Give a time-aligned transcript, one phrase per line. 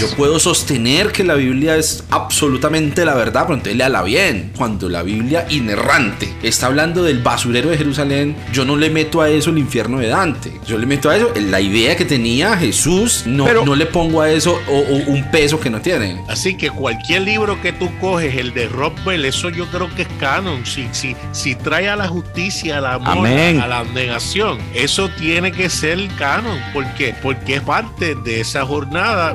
[0.00, 4.52] Yo puedo sostener que la Biblia es absolutamente la verdad, pero entonces léala bien.
[4.56, 9.28] Cuando la Biblia inerrante está hablando del basurero de Jerusalén, yo no le meto a
[9.28, 10.52] eso el infierno de Dante.
[10.68, 14.20] Yo le meto a eso la idea que tenía Jesús, no, Pero- no le pongo
[14.22, 16.20] a eso o- o un peso que no tiene.
[16.28, 20.08] Así que cualquier libro que tú coges, el de Rockwell, eso yo creo que es
[20.20, 20.64] canon.
[20.64, 23.60] Si, si, si trae a la justicia, al amor, Amén.
[23.60, 26.56] a la abnegación, eso tiene que ser canon.
[26.72, 27.16] ¿Por qué?
[27.20, 29.34] Porque es parte de esa jornada.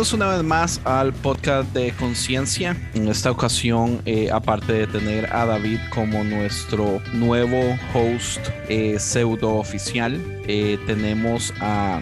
[0.00, 2.74] Una vez más al podcast de Conciencia.
[2.94, 8.40] En esta ocasión, eh, aparte de tener a David como nuestro nuevo host
[8.70, 12.00] eh, pseudo oficial, eh, tenemos a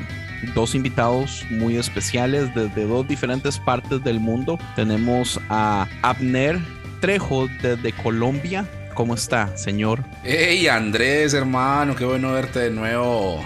[0.54, 4.60] dos invitados muy especiales desde dos diferentes partes del mundo.
[4.76, 6.60] Tenemos a Abner
[7.00, 8.64] Trejo desde Colombia.
[8.94, 10.04] ¿Cómo está, señor?
[10.22, 13.44] Hey Andrés, hermano, qué bueno verte de nuevo.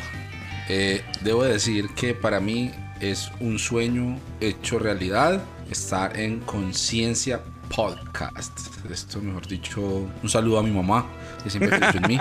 [0.68, 2.70] Eh, debo decir que para mí
[3.02, 7.40] es un sueño hecho realidad estar en Conciencia
[7.74, 8.58] Podcast.
[8.90, 9.80] Esto, mejor dicho,
[10.22, 11.06] un saludo a mi mamá,
[11.42, 12.18] que siempre creyó en mí.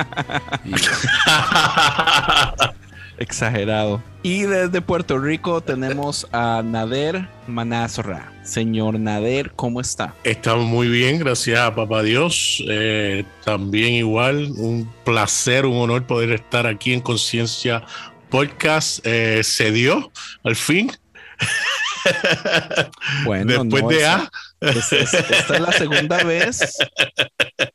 [0.65, 0.73] Y-
[3.17, 4.01] Exagerado.
[4.23, 8.31] Y desde Puerto Rico tenemos a Nader Manazra.
[8.43, 10.15] Señor Nader, ¿cómo está?
[10.23, 12.63] Estamos muy bien, gracias a Papá Dios.
[12.67, 17.83] Eh, también igual, un placer, un honor poder estar aquí en Conciencia
[18.31, 19.05] Podcast.
[19.05, 20.11] Eh, se dio
[20.43, 20.91] al fin.
[23.25, 24.31] Bueno, Después no, de esa- A.
[24.71, 26.77] es- es- esta es la segunda vez.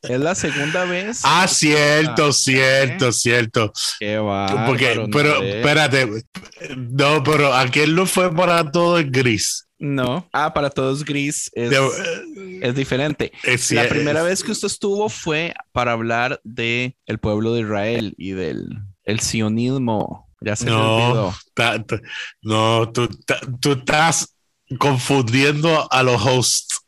[0.02, 1.20] Es la segunda vez.
[1.22, 3.72] Ah, cierto, cierto, cierto.
[4.00, 6.24] Qué bárbaro, Porque, pero, espérate,
[6.76, 9.68] no, pero aquel no fue para todo el gris.
[9.78, 10.28] No.
[10.32, 13.30] Ah, para todos gris es, De- es diferente.
[13.44, 18.14] es- La primera vez que usted estuvo fue para hablar de el pueblo de Israel
[18.18, 18.66] y del
[19.04, 20.25] el sionismo.
[20.40, 22.00] Ya se No, ta- ta-
[22.42, 24.34] no, tú, ta- tú estás
[24.78, 26.80] confundiendo a los hosts.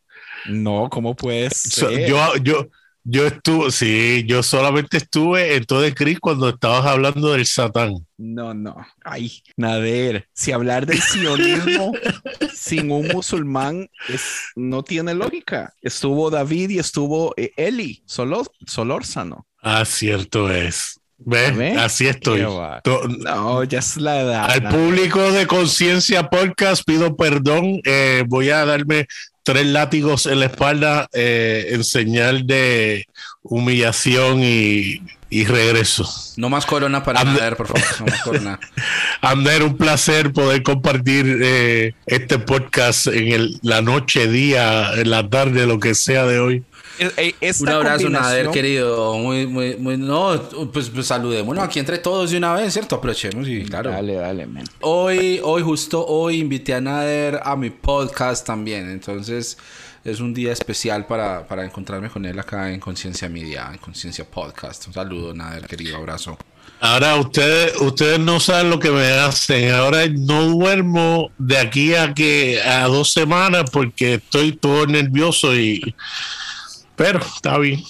[0.46, 1.58] No, ¿cómo puedes?
[1.60, 2.68] So- yo, yo,
[3.04, 7.94] yo estuve, sí, yo solamente estuve en todo el gris cuando estabas hablando del Satán.
[8.18, 8.76] No, no.
[9.04, 11.92] Ay, Nader, si hablar del sionismo
[12.54, 14.22] sin un musulmán es,
[14.56, 15.72] no tiene lógica.
[15.80, 19.46] Estuvo David y estuvo eh, Eli, Solo, Solórzano.
[19.62, 20.97] Ah, cierto es.
[21.18, 21.56] ¿Ves?
[21.56, 21.72] ¿Ve?
[21.72, 22.42] Así estoy.
[22.42, 24.50] No, ya es la edad.
[24.50, 27.80] Al público de Conciencia Podcast pido perdón.
[27.84, 29.06] eh, voy a darme
[29.42, 33.06] tres látigos en la espalda eh, en señal de
[33.42, 36.08] humillación y, y regreso.
[36.36, 37.82] no más corona para Ande- Nader, por favor.
[38.00, 38.60] No más corona.
[39.22, 45.28] Ander, un placer poder compartir eh, este podcast en el- la noche, día, en la
[45.28, 46.64] tarde, lo que sea de hoy.
[46.98, 49.16] Eh, esta Un abrazo, Nader, querido.
[49.16, 49.96] Muy, muy, muy.
[49.96, 50.40] No,
[50.72, 52.96] pues, pues saludémonos aquí entre todos de una vez, ¿cierto?
[52.96, 53.90] Aprovechemos y claro.
[53.90, 54.64] Dale, dale, man.
[54.80, 58.90] Hoy, hoy, justo hoy, invité a Nader a mi podcast también.
[58.90, 59.58] Entonces,
[60.04, 64.24] es un día especial para, para encontrarme con él acá en Conciencia Media, en Conciencia
[64.24, 64.86] Podcast.
[64.88, 66.36] Un saludo, Nader, querido abrazo.
[66.80, 69.72] Ahora ustedes, ustedes no saben lo que me hacen.
[69.72, 75.94] Ahora no duermo de aquí a que a dos semanas porque estoy todo nervioso y
[76.98, 77.82] pero está bien.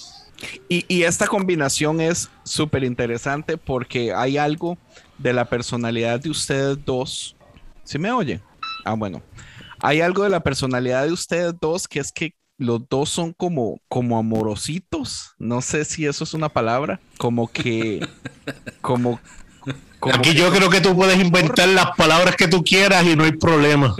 [0.69, 4.77] Y, y esta combinación es súper interesante porque hay algo
[5.17, 7.35] de la personalidad de ustedes dos.
[7.83, 8.41] ¿Sí me oyen?
[8.85, 9.21] Ah, bueno.
[9.81, 13.79] Hay algo de la personalidad de ustedes dos que es que los dos son como,
[13.87, 15.33] como amorositos.
[15.39, 16.99] No sé si eso es una palabra.
[17.17, 18.05] Como que,
[18.81, 19.19] como,
[19.99, 23.15] como Aquí que yo creo que tú puedes inventar las palabras que tú quieras y
[23.15, 23.95] no hay problema.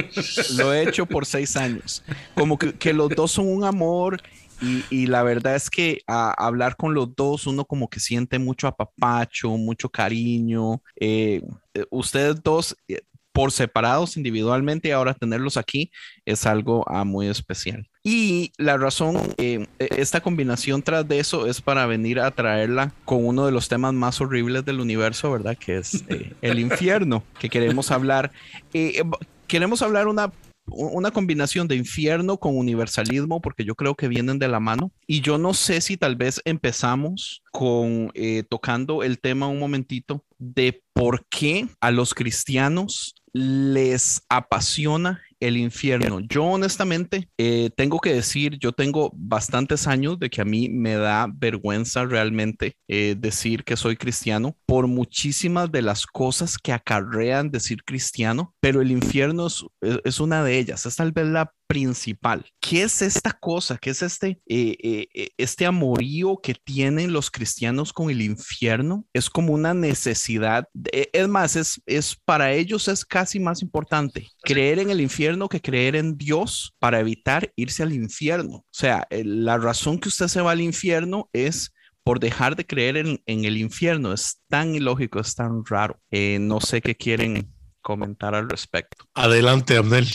[0.55, 2.03] lo he hecho por seis años.
[2.35, 4.21] Como que, que los dos son un amor.
[4.61, 8.39] Y, y la verdad es que a hablar con los dos, uno como que siente
[8.39, 10.81] mucho apapacho, mucho cariño.
[10.99, 11.41] Eh,
[11.73, 13.01] eh, ustedes dos, eh,
[13.31, 15.91] por separados individualmente, y ahora tenerlos aquí
[16.25, 17.89] es algo ah, muy especial.
[18.03, 23.25] Y la razón, eh, esta combinación tras de eso es para venir a traerla con
[23.25, 25.57] uno de los temas más horribles del universo, ¿verdad?
[25.57, 28.31] Que es eh, el infierno, que queremos hablar.
[28.73, 29.03] Eh,
[29.47, 30.31] queremos hablar una
[30.71, 34.91] una combinación de infierno con universalismo, porque yo creo que vienen de la mano.
[35.07, 40.23] Y yo no sé si tal vez empezamos con eh, tocando el tema un momentito
[40.37, 46.19] de por qué a los cristianos les apasiona el infierno.
[46.21, 50.95] Yo honestamente eh, tengo que decir, yo tengo bastantes años de que a mí me
[50.95, 57.51] da vergüenza realmente eh, decir que soy cristiano por muchísimas de las cosas que acarrean
[57.51, 59.63] decir cristiano, pero el infierno es,
[60.03, 62.43] es- una de ellas, es tal vez la principal.
[62.59, 63.77] ¿Qué es esta cosa?
[63.77, 69.05] ¿Qué es este, eh, eh, eh, este amorío que tienen los cristianos con el infierno?
[69.13, 70.67] Es como una necesidad.
[70.73, 75.47] de- es más, es, es para ellos es casi más importante creer en el infierno
[75.47, 78.57] que creer en Dios para evitar irse al infierno.
[78.57, 81.71] O sea, eh, la razón que usted se va al infierno es
[82.03, 84.11] por dejar de creer en, en el infierno.
[84.11, 85.99] Es tan ilógico, es tan raro.
[86.09, 89.05] Eh, no sé qué quieren comentar al respecto.
[89.13, 90.07] Adelante, Abdel.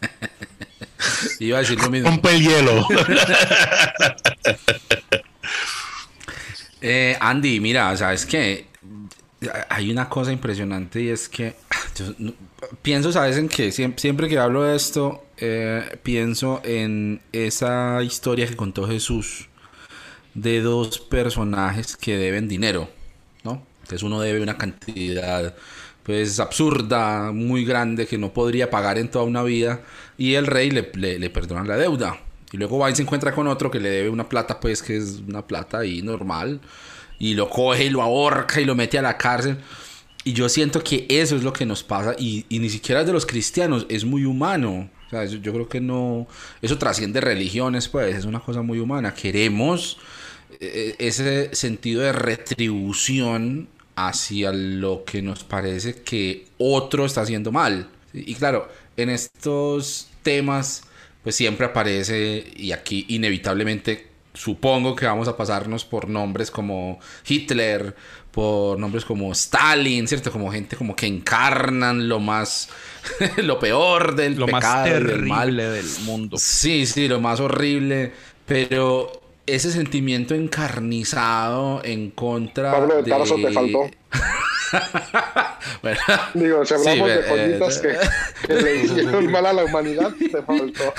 [1.38, 2.08] Iba a decir lo mismo.
[2.10, 2.86] Rompe el hielo.
[6.82, 8.66] Eh, Andy, mira, sabes que
[9.68, 11.54] hay una cosa impresionante y es que
[11.98, 12.34] yo no-
[12.82, 18.46] pienso, sabes, en que siempre, siempre que hablo de esto, eh, pienso en esa historia
[18.46, 19.48] que contó Jesús
[20.34, 22.88] de dos personajes que deben dinero,
[23.44, 23.62] ¿no?
[23.82, 25.54] Entonces uno debe una cantidad
[26.10, 29.80] pues absurda, muy grande que no podría pagar en toda una vida
[30.18, 32.18] y el rey le, le, perdona la deuda.
[32.50, 34.96] Y luego va y se encuentra con otro que le debe una plata pues que
[34.96, 36.60] es una plata ahí normal
[37.20, 39.58] y lo coge y lo ahorca y lo mete a la cárcel.
[40.24, 43.12] Y yo siento que eso es lo que nos pasa y, ni siquiera es de
[43.12, 44.90] los cristianos, es muy humano.
[45.12, 46.26] Yo, yo creo que no,
[46.60, 49.14] eso trasciende religiones, pues es una cosa muy humana.
[49.14, 49.96] Queremos
[50.58, 53.68] eh, ese sentido de retribución
[54.08, 57.88] hacia lo que nos parece que otro está haciendo mal.
[58.12, 60.84] Y claro, en estos temas,
[61.22, 67.94] pues siempre aparece, y aquí inevitablemente supongo que vamos a pasarnos por nombres como Hitler,
[68.30, 70.30] por nombres como Stalin, ¿cierto?
[70.32, 72.68] Como gente como que encarnan lo más,
[73.38, 75.56] lo peor del Lo más pecado, del terrible mal.
[75.68, 76.42] del mundo.
[76.42, 78.12] Sí, sí, lo más horrible,
[78.46, 79.12] pero
[79.54, 83.10] ese sentimiento encarnizado en contra Pablo de de...
[83.10, 83.90] Tarso te faltó.
[85.82, 85.98] Bueno,
[86.34, 87.98] Digo, si Sí, hablamos de eh, joyitas eh,
[88.42, 90.94] que, que le hicieron mal a la humanidad, te faltó.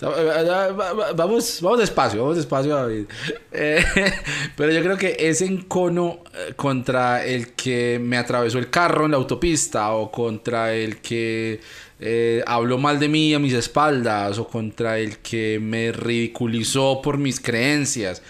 [1.16, 3.04] vamos, vamos despacio, vamos despacio, David.
[3.52, 3.84] Eh,
[4.56, 9.12] pero yo creo que ese encono eh, contra el que me atravesó el carro en
[9.12, 11.60] la autopista o contra el que
[12.00, 17.18] eh, habló mal de mí a mis espaldas o contra el que me ridiculizó por
[17.18, 18.22] mis creencias.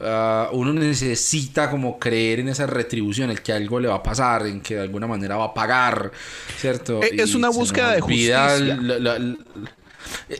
[0.00, 4.46] ah, uno necesita como creer en esa retribución, el que algo le va a pasar,
[4.46, 6.12] en que de alguna manera va a pagar,
[6.56, 7.02] ¿cierto?
[7.02, 8.58] Eh, es Y una búsqueda de justicia.
[8.60, 9.36] la- la- la-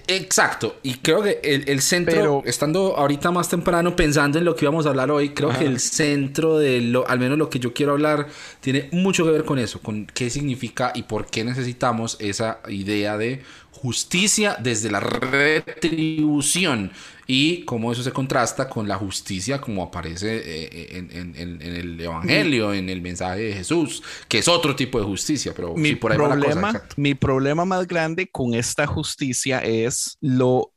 [0.06, 4.54] Exacto, y creo que el, el centro, Pero- estando ahorita más temprano pensando en lo
[4.54, 7.58] que íbamos a hablar hoy, creo que el centro de lo, al menos lo que
[7.58, 8.28] yo quiero hablar,
[8.60, 13.16] tiene mucho que ver con eso, con qué significa y por qué necesitamos esa idea
[13.18, 13.42] de
[13.82, 16.92] justicia desde la retribución.
[17.26, 21.74] Y cómo eso se contrasta con la justicia como aparece eh, en, en- en- en
[21.76, 25.94] el Evangelio, en el mensaje de Jesús, que es otro tipo de justicia, pero mi
[25.94, 30.16] sí, por ahí va la cosa, problema, mi problema más grande con esta justicia es
[30.20, 30.72] lo,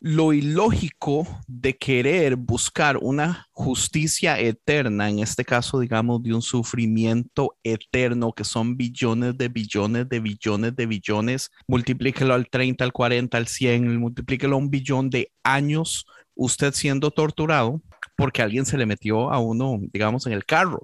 [0.00, 7.56] lo ilógico de querer buscar una justicia eterna, en este caso, digamos, de un sufrimiento
[7.62, 13.36] eterno, que son billones de billones de billones de billones, multiplíquelo al 30, al 40,
[13.36, 17.82] al 100, multiplíquelo a un billón de años, usted siendo torturado
[18.16, 20.82] porque alguien se le metió a uno, digamos, en el carro.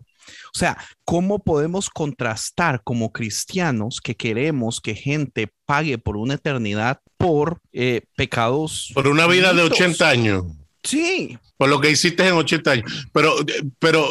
[0.54, 7.00] O sea, ¿cómo podemos contrastar como cristianos que queremos que gente pague por una eternidad
[7.16, 8.90] por eh, pecados?
[8.94, 9.80] Por una vida de finitos?
[9.80, 10.44] 80 años.
[10.82, 13.08] Sí, Por lo que hiciste en 80 años.
[13.12, 13.34] Pero,
[13.80, 14.08] pero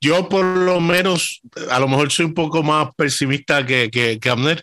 [0.00, 4.30] yo por lo menos, a lo mejor soy un poco más pesimista que, que, que
[4.30, 4.62] Abner,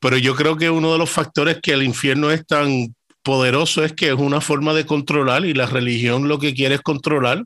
[0.00, 3.92] pero yo creo que uno de los factores que el infierno es tan poderoso es
[3.92, 7.44] que es una forma de controlar y la religión lo que quiere es controlar.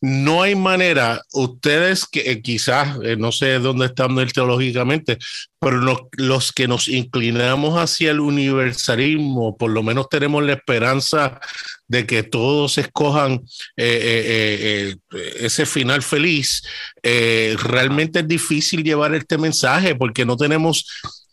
[0.00, 5.18] No hay manera, ustedes que eh, quizás, eh, no sé dónde están teológicamente,
[5.58, 11.38] pero lo- los que nos inclinamos hacia el universalismo, por lo menos tenemos la esperanza
[11.86, 13.32] de que todos escojan
[13.76, 16.62] eh, eh, eh, eh, ese final feliz,
[17.02, 20.86] realmente es difícil llevar este mensaje porque no tenemos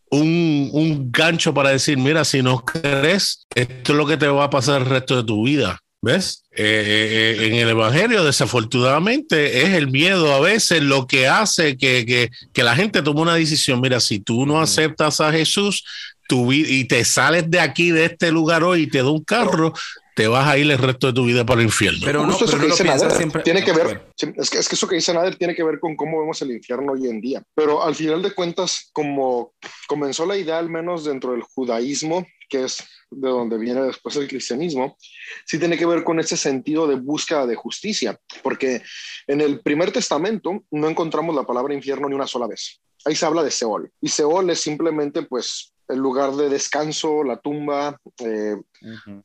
[0.10, 4.46] un, un gancho para decir, mira, si no crees, esto es lo que te va
[4.46, 5.80] a pasar el resto de tu vida.
[6.00, 6.44] ¿Ves?
[6.52, 11.76] Eh, eh, eh, en el Evangelio, desafortunadamente, es el miedo a veces lo que hace
[11.76, 13.82] que, que, que la gente tome una decisión.
[13.82, 15.84] Mira, si tú no aceptas a Jesús
[16.28, 19.74] tu y te sales de aquí, de este lugar hoy, y te da un carro,
[20.18, 22.00] te vas a ir el resto de tu vida para el infierno.
[22.04, 23.44] Pero no, pero eso no que lo dice Nader siempre.
[23.44, 25.80] tiene que no, ver, es que, es que eso que dice Nader tiene que ver
[25.80, 27.44] con cómo vemos el infierno hoy en día.
[27.54, 29.54] Pero al final de cuentas, como
[29.88, 34.28] comenzó la idea, al menos dentro del judaísmo, que es de donde viene después el
[34.28, 34.98] cristianismo,
[35.46, 38.82] sí tiene que ver con ese sentido de búsqueda de justicia, porque
[39.28, 42.82] en el primer testamento no encontramos la palabra infierno ni una sola vez.
[43.06, 47.38] Ahí se habla de Seol, y Seol es simplemente pues el lugar de descanso, la
[47.38, 48.56] tumba, eh,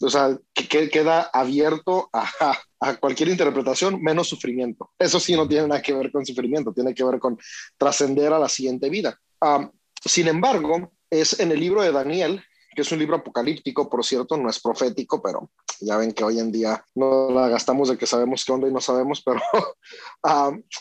[0.01, 2.29] o sea, que, que queda abierto a,
[2.81, 4.91] a cualquier interpretación menos sufrimiento.
[4.99, 7.39] Eso sí no tiene nada que ver con sufrimiento, tiene que ver con
[7.77, 9.19] trascender a la siguiente vida.
[10.05, 12.43] Sin embargo, es en el libro de Daniel,
[12.75, 15.51] que es un libro apocalíptico, por cierto, no es profético, pero
[15.81, 18.73] ya ven que hoy en día no la gastamos de que sabemos qué onda y
[18.73, 19.41] no sabemos, pero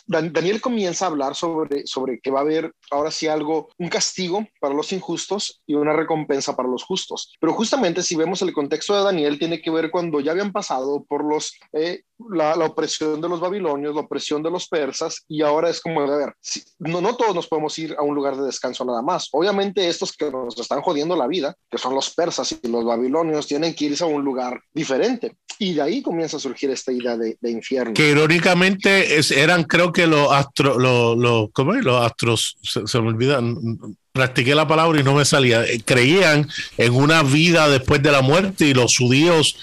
[0.07, 3.89] Dan- Daniel comienza a hablar sobre, sobre que va a haber ahora sí algo, un
[3.89, 7.33] castigo para los injustos y una recompensa para los justos.
[7.39, 11.03] Pero justamente si vemos el contexto de Daniel, tiene que ver cuando ya habían pasado
[11.07, 15.41] por los, eh, la, la opresión de los babilonios, la opresión de los persas, y
[15.41, 18.35] ahora es como, a ver, si- no, no todos nos podemos ir a un lugar
[18.37, 19.29] de descanso nada más.
[19.31, 23.47] Obviamente estos que nos están jodiendo la vida, que son los persas y los babilonios,
[23.47, 25.33] tienen que irse a un lugar diferente.
[25.59, 27.93] Y de ahí comienza a surgir esta idea de, de infierno.
[27.93, 31.83] que irónicamente es- eran creo que los astros los, los, ¿cómo es?
[31.83, 33.55] los astros se, se me olvidan
[34.11, 38.21] practiqué la palabra y no me salía Eh, creían en una vida después de la
[38.21, 39.55] muerte y los judíos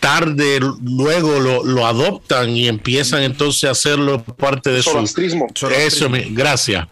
[0.00, 5.46] tarde luego lo, lo adoptan y empiezan entonces a hacerlo parte de su Zoroastrismo.
[5.70, 6.88] eso gracias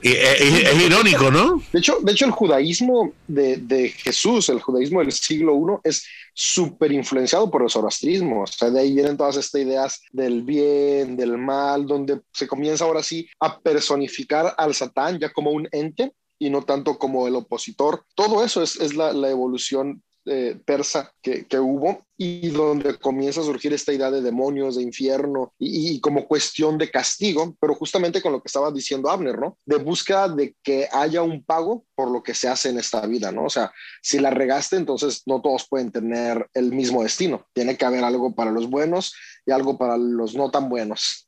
[0.00, 5.10] Eh, es, irónico no De hecho, de hecho el judaísmo de, Jesús, el judaísmo del
[5.10, 8.42] siglo I, es súper influenciado por el zoroastrismo.
[8.42, 12.84] O sea, de ahí vienen todas estas ideas del bien, del mal, donde se comienza
[12.84, 17.34] ahora sí a personificar al Satán ya como un ente y no tanto como el
[17.34, 18.04] opositor.
[18.14, 23.92] Todo eso es, la evolución eh, persa que, hubo y donde comienza a surgir esta
[23.92, 28.42] idea de demonios, de infierno y, y como cuestión de castigo, pero justamente con lo
[28.42, 29.58] que estaba diciendo Abner, ¿no?
[29.64, 33.32] De búsqueda de que haya un pago por lo que se hace en esta vida,
[33.32, 33.44] ¿no?
[33.44, 37.46] O sea, si la regaste, entonces no todos pueden tener el mismo destino.
[37.52, 39.14] Tiene que haber algo para los buenos
[39.46, 41.27] y algo para los no tan buenos.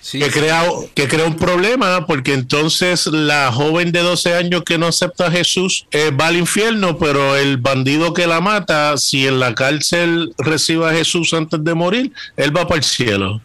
[0.00, 0.64] Sí, que crea,
[0.94, 5.30] que crea un problema porque entonces la joven de 12 años que no acepta a
[5.30, 10.32] Jesús eh, va al infierno, pero el bandido que la mata, si en la cárcel
[10.38, 13.40] recibe a Jesús antes de morir, él va para el cielo.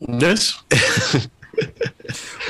[0.00, 0.56] ¿Ves?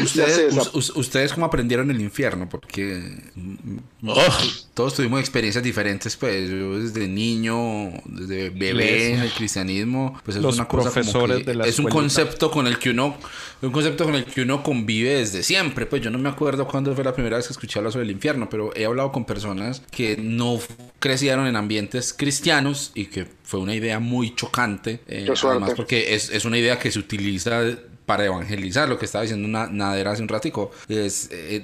[0.03, 0.55] Ustedes,
[0.95, 3.03] ustedes cómo aprendieron el infierno, porque
[3.35, 4.23] mm, Oh,
[4.75, 10.43] todos tuvimos experiencias diferentes, pues yo desde niño, desde bebé en el cristianismo, pues es
[10.43, 13.17] Los una cosa como profesores que de la es un concepto con el que uno,
[13.61, 16.95] un concepto con el que uno convive desde siempre, pues yo no me acuerdo cuándo
[16.95, 19.83] fue la primera vez que escuché hablar sobre el infierno, pero he hablado con personas
[19.91, 20.61] que no
[21.01, 26.31] crecieron en ambientes cristianos y que fue una idea muy chocante, eh, además porque es,
[26.31, 27.65] es una idea que se utiliza
[28.09, 31.63] para evangelizar, lo que estaba diciendo Na- Nader hace un ratico, es eh,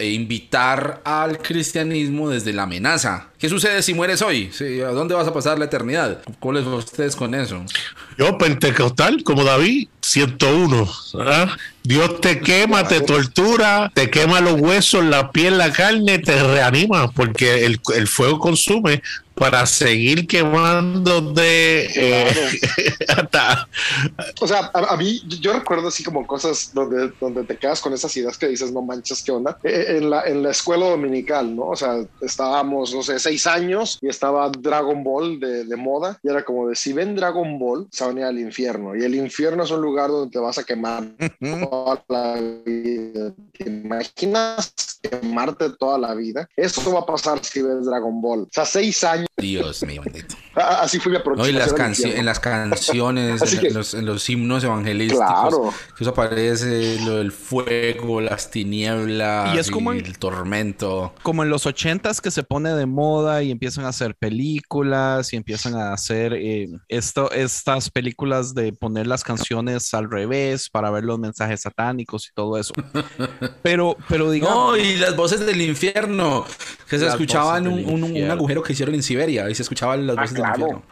[0.00, 3.28] e invitar al cristianismo desde la amenaza.
[3.38, 4.50] ¿Qué sucede si mueres hoy?
[4.52, 6.22] Sí, ¿A dónde vas a pasar la eternidad?
[6.40, 7.64] ¿Cómo les va a ustedes con eso?
[8.18, 10.90] yo, pentecostal, como David, 101.
[11.20, 11.56] ¿ah?
[11.84, 17.12] Dios te quema, te tortura, te quema los huesos, la piel, la carne, te reanima,
[17.12, 19.02] porque el fuego consume
[19.40, 21.88] para seguir quemando de
[23.08, 23.66] hasta
[24.38, 27.94] O sea, a, a mí, yo recuerdo así como cosas donde, donde te quedas con
[27.94, 29.58] esas ideas que dices, no manches, ¿qué onda?
[29.64, 31.68] Eh, En la, en la escuela dominical, ¿no?
[31.68, 36.28] O sea, estábamos, no sé, seis años y estaba Dragon Ball de, de moda y
[36.28, 38.94] era como de, si ven Dragon Ball, se van a ir al infierno.
[38.94, 41.04] Y el infierno es un lugar donde te vas a quemar
[41.40, 42.34] toda la
[42.66, 43.32] vida.
[43.62, 46.48] ¿Te imaginas quemarte toda la vida?
[46.56, 48.42] Eso va a pasar si ves Dragon Ball.
[48.44, 50.02] O sea, seis años Dios mío.
[50.60, 51.56] Ah, Así fue mi No, y aproximación.
[51.58, 52.20] las canci- infierno.
[52.20, 55.74] en las canciones, en, que- los, en los himnos evangelísticos, Claro.
[55.96, 61.14] que eso aparece lo del fuego, las tinieblas Y es como en- el tormento.
[61.22, 65.36] Como en los ochentas que se pone de moda y empiezan a hacer películas y
[65.36, 71.04] empiezan a hacer eh, esto, estas películas de poner las canciones al revés para ver
[71.04, 72.72] los mensajes satánicos y todo eso.
[73.62, 74.50] Pero, pero digamos.
[74.70, 76.44] No, y las voces del infierno,
[76.88, 77.76] que se escuchaban un,
[78.12, 80.49] del un- agujero que hicieron en Siberia, y se escuchaban las Ah, voces del claro.
[80.50, 80.82] Infierno.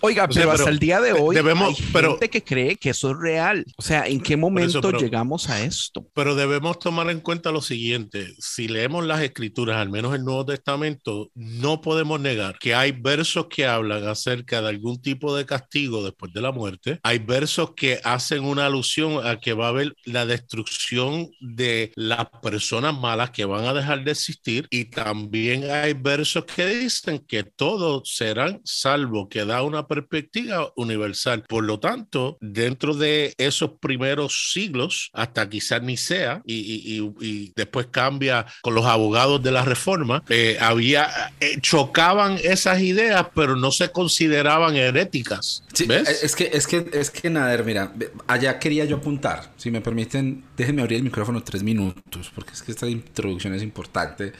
[0.00, 2.76] Oiga, O sea, pero, hasta el día de hoy debemos- hay pero- gente que cree
[2.76, 3.64] que eso es real.
[3.76, 6.06] O sea, ¿en qué momento pero- llegamos a esto?
[6.14, 10.44] Pero debemos tomar en cuenta lo siguiente, si leemos las escrituras, al menos el Nuevo
[10.46, 16.02] Testamento, no podemos negar que hay versos que hablan acerca de algún tipo de castigo
[16.04, 19.94] después de la muerte, hay versos que hacen una alusión a que va a haber
[20.04, 25.92] la destrucción de las personas malas que van a dejar de existir y también hay
[25.94, 28.97] versos que dicen que todos serán salvos,
[29.30, 31.44] que da una perspectiva universal.
[31.48, 37.86] Por lo tanto, dentro de esos primeros siglos, hasta quizás Nicea, y, y- y- después
[37.90, 41.08] cambia con los abogados de la reforma, eh, había,
[41.40, 45.62] eh, chocaban esas ideas, pero no se consideraban heréticas.
[45.72, 46.08] Sí, ¿Ves?
[46.08, 47.92] eh, es que, es que, es que Nader, mira,
[48.26, 49.52] allá quería yo apuntar.
[49.56, 53.62] Si me permiten, déjenme abrir el micrófono tres minutos, porque es que esta introducción es
[53.62, 54.32] importante.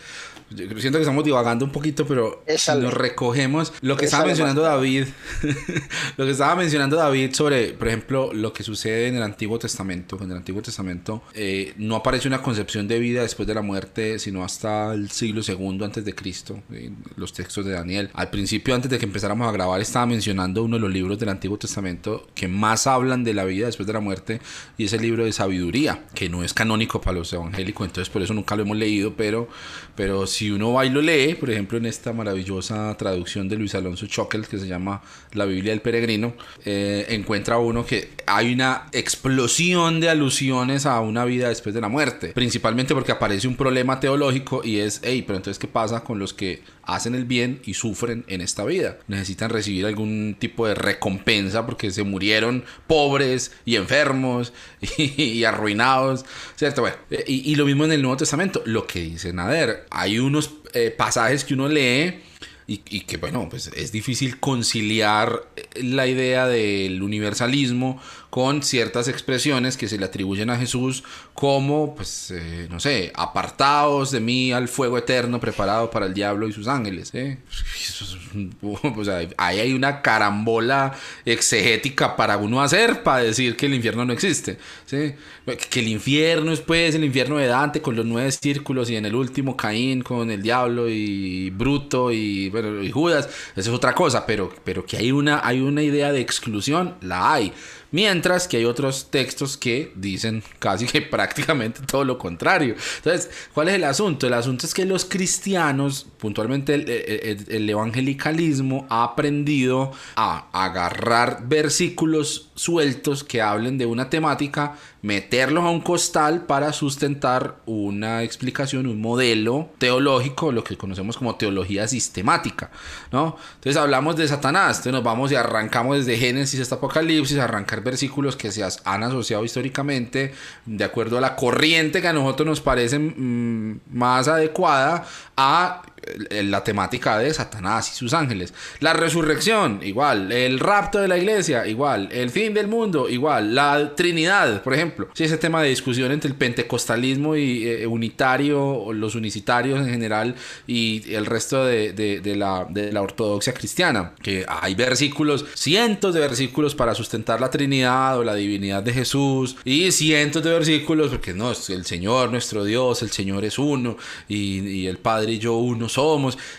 [0.50, 4.62] Yo siento que estamos divagando un poquito, pero si nos recogemos lo que estaba mencionando
[4.62, 5.05] David,
[6.17, 10.19] lo que estaba mencionando David sobre, por ejemplo, lo que sucede en el Antiguo Testamento.
[10.23, 14.19] En el Antiguo Testamento eh, no aparece una concepción de vida después de la muerte,
[14.19, 18.11] sino hasta el siglo segundo antes de Cristo, en los textos de Daniel.
[18.14, 21.28] Al principio, antes de que empezáramos a grabar, estaba mencionando uno de los libros del
[21.28, 24.40] Antiguo Testamento que más hablan de la vida después de la muerte,
[24.76, 28.23] y es el libro de sabiduría, que no es canónico para los evangélicos, entonces por
[28.23, 29.49] eso nunca lo hemos leído, pero,
[29.95, 33.75] pero si uno va y lo lee, por ejemplo, en esta maravillosa traducción de Luis
[33.75, 35.02] Alonso Choquel, que se llama
[35.33, 41.25] La Biblia del Peregrino, eh, encuentra uno que hay una explosión de alusiones a una
[41.25, 45.38] vida después de la muerte, principalmente porque aparece un problema teológico y es, hey, pero
[45.38, 48.99] entonces, ¿qué pasa con los que hacen el bien y sufren en esta vida?
[49.09, 54.52] Necesitan recibir algún tipo de recompensa porque se murieron pobres y enfermos
[54.99, 56.82] y, arruinados, ¿cierto?
[56.82, 60.21] Bueno, eh, y, y lo mismo en el Nuevo Testamento, lo que dice Nader, hay
[60.28, 62.21] unos eh, pasajes que uno lee
[62.67, 69.08] y, y que bueno, pues es difícil conciliar eh, la idea del universalismo con ciertas
[69.08, 71.02] expresiones que se le atribuyen a Jesús
[71.34, 76.47] como, pues, eh, no sé, apartados de mí al fuego eterno preparado para el diablo
[76.47, 77.10] y sus ángeles.
[77.14, 77.38] ¿eh?
[77.80, 78.54] Eso es un-
[78.97, 80.93] o sea, ahí hay una carambola
[81.25, 84.58] exegética para uno hacer para decir que el infierno no existe.
[84.91, 89.06] Que el infierno es pues el infierno de Dante con los nueve círculos y en
[89.06, 93.26] el último Caín con el diablo y Bruto y, bueno, y Judas.
[93.56, 97.32] Eso es otra cosa, pero, pero que hay una, hay una idea de exclusión, la
[97.32, 97.52] hay.
[97.90, 102.74] Mientras que hay otros textos que dicen casi que prácticamente todo lo contrario.
[102.98, 104.26] Entonces, ¿cuál es el asunto?
[104.26, 111.48] El asunto es que los cristianos, puntualmente el, el- el evangelicalismo, ha aprendido a agarrar
[111.48, 118.86] versículos sueltos que hablen de una temática, meterlos a un costal para sustentar una explicación,
[118.86, 122.71] un modelo teológico, lo que conocemos como teología sistemática,
[123.12, 123.36] ¿no?
[123.54, 128.34] Entonces hablamos de Satanás, entonces nos vamos y arrancamos desde Génesis hasta Apocalipsis, arrancar versículos
[128.34, 130.34] que se han asociado históricamente
[130.66, 135.82] de acuerdo a la corriente que a nosotros nos parece mm, más adecuada a
[136.30, 138.54] la temática de Satanás y sus ángeles.
[138.80, 140.32] La resurrección, igual.
[140.32, 142.08] El rapto de la iglesia, igual.
[142.12, 143.54] El fin del mundo, igual.
[143.54, 145.08] La Trinidad, por ejemplo.
[145.14, 149.90] Sí, ese tema de discusión entre el pentecostalismo y eh, unitario, o los unicitarios en
[149.90, 150.34] general,
[150.66, 154.14] y el resto de, la, ortodoxia cristiana.
[154.23, 159.56] Que hay versículos, cientos de versículos para sustentar la Trinidad o la divinidad de Jesús,
[159.64, 163.97] y cientos de versículos, porque no, el Señor, nuestro Dios, el Señor es uno,
[164.28, 165.98] y, y el Padre y yo uno somos.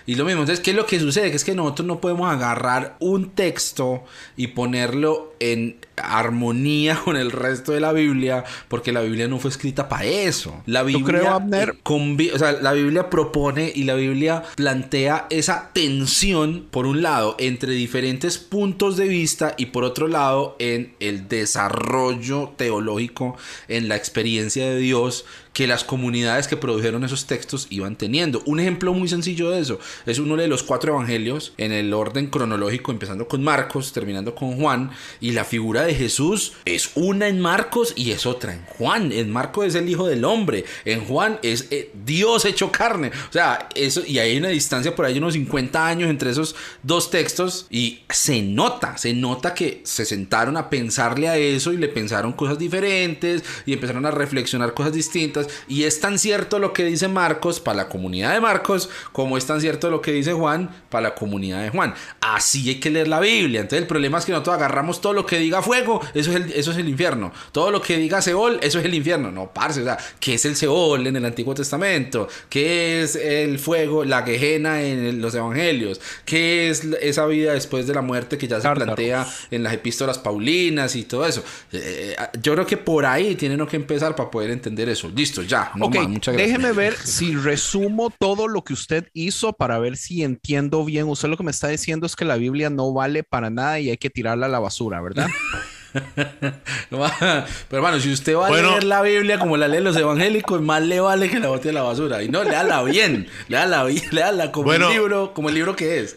[0.05, 1.29] Y lo mismo, entonces, ¿qué es lo que sucede?
[1.29, 4.03] Que es que nosotros no podemos agarrar un texto
[4.35, 9.49] y ponerlo en armonía con el resto de la Biblia, porque la Biblia no fue
[9.51, 10.61] escrita para eso.
[10.65, 11.77] La Biblia, creo, Abner?
[11.83, 17.73] o sea, la Biblia propone y la Biblia plantea esa tensión, por un lado, entre
[17.73, 24.65] diferentes puntos de vista y por otro lado, en el desarrollo teológico, en la experiencia
[24.69, 25.25] de Dios
[25.59, 28.41] que las comunidades que produjeron esos textos iban teniendo.
[28.45, 32.27] Un ejemplo muy sencillo de eso es uno de los cuatro evangelios en el orden
[32.27, 37.41] cronológico, empezando con Marcos, terminando con Juan, y la figura de Jesús es una en
[37.41, 39.11] Marcos y es otra en Juan.
[39.11, 43.11] En Marcos es el Hijo del Hombre, en Juan es eh, Dios hecho carne.
[43.29, 47.11] O sea, eso, y hay una distancia por ahí unos 50 años entre esos dos
[47.11, 51.89] textos y se nota, se nota que se sentaron a pensarle a eso y le
[51.89, 55.48] pensaron cosas diferentes y empezaron a reflexionar cosas distintas.
[55.67, 59.45] Y es tan cierto lo que dice Marcos para la comunidad de Marcos como es
[59.45, 61.93] tan cierto lo que dice Juan para la comunidad de Juan.
[62.21, 63.61] Así hay que leer la Biblia.
[63.61, 66.51] Entonces el problema es que nosotros agarramos todo lo que diga fuego, eso es el,
[66.53, 67.31] eso es el infierno.
[67.51, 69.31] Todo lo que diga Seol, eso es el infierno.
[69.31, 72.27] No, parce, o sea, ¿qué es el Seol en el Antiguo Testamento?
[72.49, 75.99] ¿Qué es el fuego, la quejena en los evangelios?
[76.25, 80.17] ¿Qué es esa vida después de la muerte que ya se plantea en las epístolas
[80.17, 81.43] paulinas y todo eso?
[81.71, 85.09] Eh, eh, yo creo que por ahí tienen que empezar para poder entender eso.
[85.13, 85.71] Listo, ya.
[85.79, 85.95] ok,
[86.35, 91.07] déjeme ver si resumo todo lo que usted hizo para ver si entiendo bien.
[91.07, 93.89] Usted lo que me está diciendo es que la Biblia no vale para nada y
[93.89, 95.27] hay que tirarla a la basura, ¿verdad?
[96.89, 100.83] Pero hermano, si usted va a leer la Biblia como la leen los evangélicos, más
[100.83, 102.23] le vale que la bote a la basura.
[102.23, 106.15] Y no, léala bien, léala bien, léala como el libro, como el libro que es.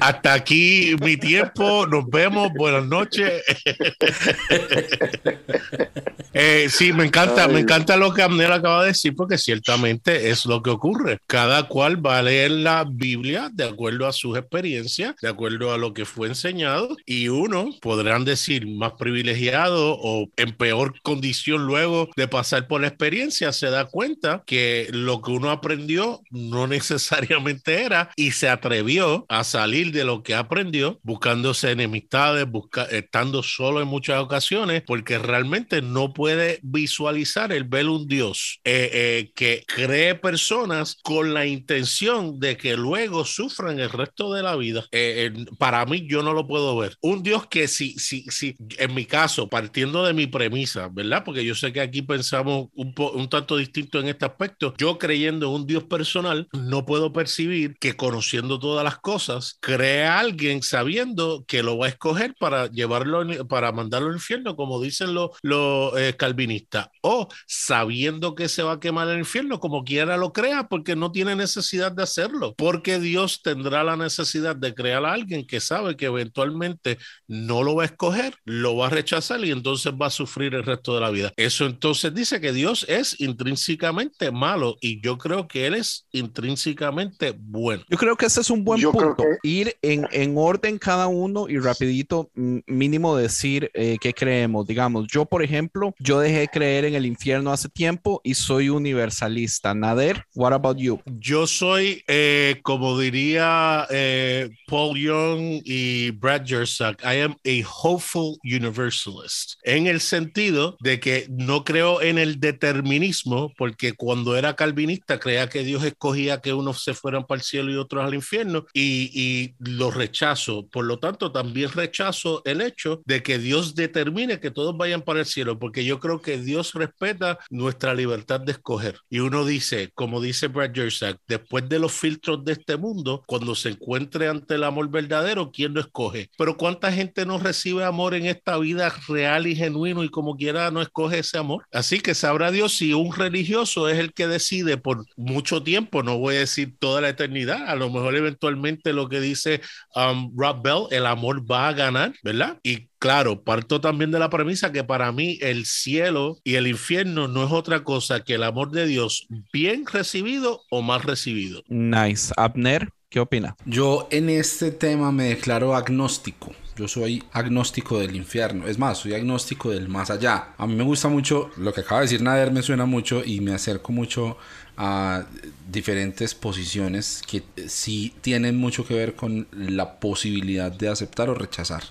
[0.00, 3.42] hasta aquí mi tiempo, nos vemos, buenas noches.
[6.34, 10.44] eh, sí, me encanta, me encanta lo que Abner acaba de decir, porque ciertamente es
[10.44, 11.18] lo que ocurre.
[11.26, 15.78] Cada cual va a leer la Biblia de acuerdo a sus experiencias, de acuerdo a
[15.78, 22.08] lo que fue enseñado, y uno podrán decir más privilegiado o en peor condición luego
[22.16, 27.82] de pasar por la experiencia, se da cuenta que lo que uno aprendió no necesariamente
[27.82, 33.80] era y se atrevió a salir de lo que aprendió, buscándose enemistades, busca, estando solo
[33.80, 39.64] en muchas ocasiones, porque realmente no puede visualizar el ver un Dios eh, eh, que
[39.66, 44.86] cree personas con la intención de que luego sufran el resto de la vida.
[44.92, 46.96] Eh, para mí, yo no lo puedo ver.
[47.00, 51.22] Un Dios que si, si, si en mi caso, partiendo de mi premisa, ¿verdad?
[51.24, 54.74] Porque yo sé que aquí pensamos un, un tanto distinto en este aspecto.
[54.78, 60.16] Yo creyendo en un Dios personal, no puedo percibir que conociendo todas las cosas, crea
[60.16, 64.80] a alguien sabiendo que lo va a escoger para llevarlo, para mandarlo al infierno, como
[64.80, 69.84] dicen los, los eh, calvinistas, o sabiendo que se va a quemar el infierno, como
[69.84, 74.74] quiera lo crea, porque no tiene necesidad de hacerlo, porque Dios tendrá la necesidad de
[74.74, 78.90] crear a alguien que sabe que eventualmente no lo va a escoger lo va a
[78.90, 81.32] rechazar y entonces va a sufrir el resto de la vida.
[81.36, 87.34] Eso entonces dice que Dios es intrínsecamente malo y yo creo que Él es intrínsecamente
[87.36, 87.82] bueno.
[87.90, 89.24] Yo creo que ese es un buen punto.
[89.42, 94.66] Ir en, en, orden cada uno y rapidito mínimo decir eh, qué creemos.
[94.66, 98.68] Digamos, yo por ejemplo, yo dejé de creer en el infierno hace tiempo y soy
[98.68, 99.74] universalista.
[99.74, 101.00] Nader, what about you?
[101.18, 108.35] Yo soy, eh, como diría eh, Paul Young y Brad Jersak, I am a hopeful
[108.44, 115.18] universalist, en el sentido de que no creo en el determinismo, porque cuando era calvinista
[115.18, 118.66] creía que Dios escogía que unos se fueran para el cielo y otros al infierno,
[118.72, 120.66] y, y lo rechazo.
[120.68, 125.20] Por lo tanto, también rechazo el hecho de que Dios determine que todos vayan para
[125.20, 128.98] el cielo, porque yo creo que Dios respeta nuestra libertad de escoger.
[129.08, 133.54] Y uno dice, como dice Brad Jersak, después de los filtros de este mundo, cuando
[133.54, 136.30] se encuentre ante el amor verdadero, ¿quién lo escoge?
[136.36, 140.70] Pero ¿cuánta gente no recibe amor en esta vida real y genuino y como quiera
[140.70, 141.64] no escoge ese amor.
[141.72, 146.18] Así que sabrá Dios si un religioso es el que decide por mucho tiempo, no
[146.18, 149.60] voy a decir toda la eternidad, a lo mejor eventualmente lo que dice
[149.94, 152.58] um, Rob Bell, el amor va a ganar, ¿verdad?
[152.62, 157.28] Y Claro, parto también de la premisa que para mí el cielo y el infierno
[157.28, 161.62] no es otra cosa que el amor de Dios bien recibido o mal recibido.
[161.68, 162.32] Nice.
[162.36, 163.54] Abner, ¿qué opina?
[163.66, 166.52] Yo en este tema me declaro agnóstico.
[166.76, 168.66] Yo soy agnóstico del infierno.
[168.66, 170.48] Es más, soy agnóstico del más allá.
[170.58, 173.40] A mí me gusta mucho, lo que acaba de decir Nader me suena mucho y
[173.40, 174.36] me acerco mucho
[174.76, 175.24] a
[175.70, 181.82] diferentes posiciones que sí tienen mucho que ver con la posibilidad de aceptar o rechazar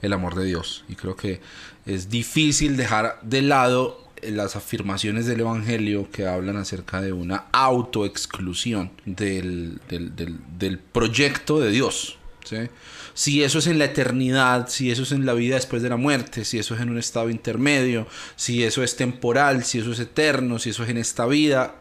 [0.00, 0.84] el amor de Dios.
[0.88, 1.40] Y creo que
[1.84, 8.90] es difícil dejar de lado las afirmaciones del Evangelio que hablan acerca de una autoexclusión
[9.04, 12.16] del, del, del, del proyecto de Dios.
[12.44, 12.56] ¿sí?
[13.20, 15.98] Si eso es en la eternidad, si eso es en la vida después de la
[15.98, 20.00] muerte, si eso es en un estado intermedio, si eso es temporal, si eso es
[20.00, 21.74] eterno, si eso es en esta vida,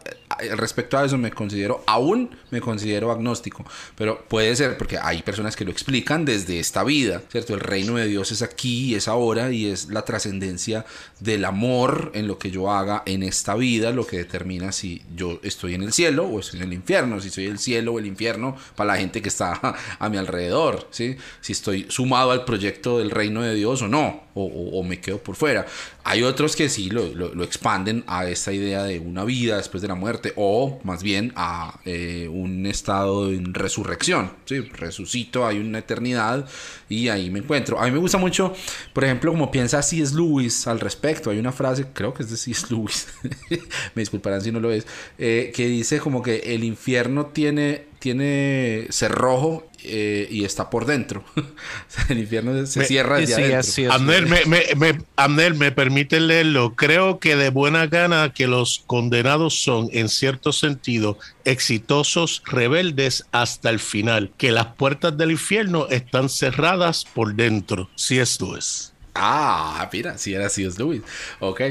[0.55, 5.55] respecto a eso me considero, aún me considero agnóstico, pero puede ser porque hay personas
[5.55, 7.53] que lo explican desde esta vida, ¿cierto?
[7.53, 10.85] El reino de Dios es aquí, es ahora y es la trascendencia
[11.19, 15.39] del amor en lo que yo haga en esta vida, lo que determina si yo
[15.43, 18.05] estoy en el cielo o estoy en el infierno, si soy el cielo o el
[18.05, 19.59] infierno para la gente que está
[19.99, 21.17] a, mi alrededor, ¿sí?
[21.41, 25.35] Si estoy sumado al proyecto del reino de Dios o no, o, me quedo por
[25.35, 25.65] fuera.
[26.03, 29.87] Hay otros que sí lo, lo, expanden a esta idea de una vida después de
[29.87, 34.31] la muerte o más bien a eh, un estado en resurrección.
[34.45, 34.59] ¿sí?
[34.59, 36.47] Resucito, hay una eternidad
[36.87, 37.79] y ahí me encuentro.
[37.79, 38.53] A mí me gusta mucho,
[38.93, 40.15] por ejemplo, como piensa C.S.
[40.15, 41.29] Lewis al respecto.
[41.29, 42.67] Hay una frase, creo que es de C.S.
[42.69, 43.07] Lewis,
[43.95, 44.85] me disculparán si no lo es,
[45.17, 51.23] eh, que dice como que el infierno tiene, tiene cerrojo eh, y está por dentro.
[52.09, 53.93] el infierno se cierra desde adentro.
[53.93, 56.75] Abner, me, me, me permite leerlo.
[56.75, 63.69] Creo que de buena gana que los condenados son, en cierto sentido, exitosos rebeldes hasta
[63.69, 64.31] el final.
[64.37, 67.89] Que las puertas del infierno están cerradas por dentro.
[67.95, 68.88] Si esto es.
[69.15, 71.01] Ah, mira, si era así es Luis.
[71.39, 71.61] Ok.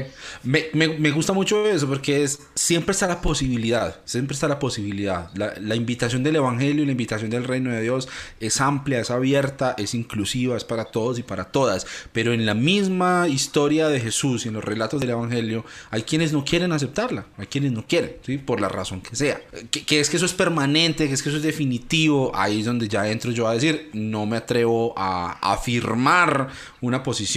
[0.43, 3.99] Me, me, gusta mucho eso porque es siempre está la posibilidad.
[4.05, 5.31] Siempre está la posibilidad.
[5.35, 9.09] La, la, invitación del Evangelio y la invitación del reino de Dios es amplia, es
[9.09, 11.87] abierta, es inclusiva, es para todos y para todas.
[12.11, 16.33] Pero en la misma historia de Jesús y en los relatos del Evangelio, hay quienes
[16.33, 18.37] no quieren aceptarla, hay quienes no quieren, ¿sí?
[18.37, 19.39] por la razón que sea.
[19.71, 22.31] Que, que es que eso es permanente, que es que eso es definitivo.
[22.35, 26.49] Ahí es donde ya entro yo a decir, no me atrevo a afirmar
[26.81, 27.28] una posición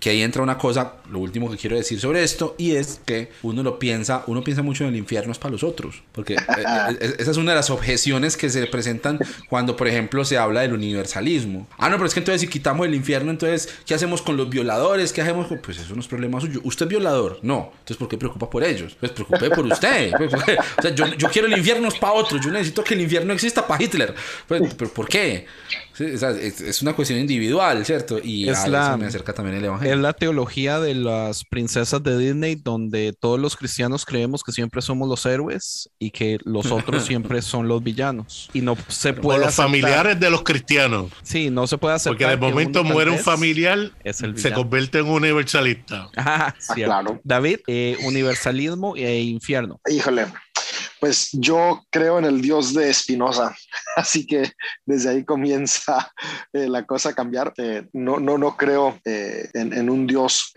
[0.00, 3.30] que ahí entra una cosa, lo último que quiero decir sobre esto, y es que
[3.42, 6.38] uno lo piensa, uno piensa mucho en el infierno es para los otros, porque eh,
[7.00, 10.62] eh, esa es una de las objeciones que se presentan cuando, por ejemplo, se habla
[10.62, 11.66] del universalismo.
[11.78, 14.48] Ah, no, pero es que entonces si quitamos el infierno, entonces, ¿qué hacemos con los
[14.48, 15.12] violadores?
[15.12, 15.46] ¿Qué hacemos?
[15.62, 16.60] Pues eso no es problema suyo.
[16.64, 17.38] ¿Usted es violador?
[17.42, 17.72] No.
[17.72, 18.96] Entonces, ¿por qué preocupa por ellos?
[18.98, 20.12] Pues preocupe por usted.
[20.16, 22.40] Pues, o sea, yo, yo, quiero el infierno es para otros.
[22.44, 24.14] Yo necesito que el infierno exista para Hitler.
[24.46, 25.46] Pues, ¿Pero por qué?
[25.98, 28.18] Es, una cuestión individual, ¿cierto?
[28.22, 29.94] Y es la, me acerca también el evangelio.
[29.94, 34.82] Es la teología de las princesas de Disney, donde todos los cristianos creemos que siempre
[34.82, 38.50] somos los héroes y que los otros siempre son los villanos.
[38.52, 39.40] Y no se puede.
[39.40, 41.10] los familiares de los cristianos.
[41.22, 42.10] Sí, no se puede hacer.
[42.10, 43.92] Porque de momento muere un familiar,
[44.34, 46.08] se convierte en universalista.
[46.16, 47.20] Ah, claro.
[47.24, 49.80] David, eh, universalismo e infierno.
[49.88, 50.26] Híjole,
[51.00, 53.54] pues yo creo en el Dios de Espinosa,
[53.96, 54.52] así que
[54.84, 56.12] desde ahí comienza
[56.52, 57.52] eh, la cosa a cambiar.
[57.56, 60.52] Eh, no, no, no creo eh, en, un Dios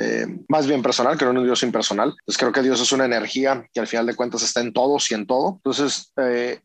[0.47, 2.15] más bien personal, creo en un Dios impersonal.
[2.25, 5.10] Pues creo que Dios es una energía que al final de cuentas está en todos
[5.12, 5.56] y en todo.
[5.63, 6.12] Entonces,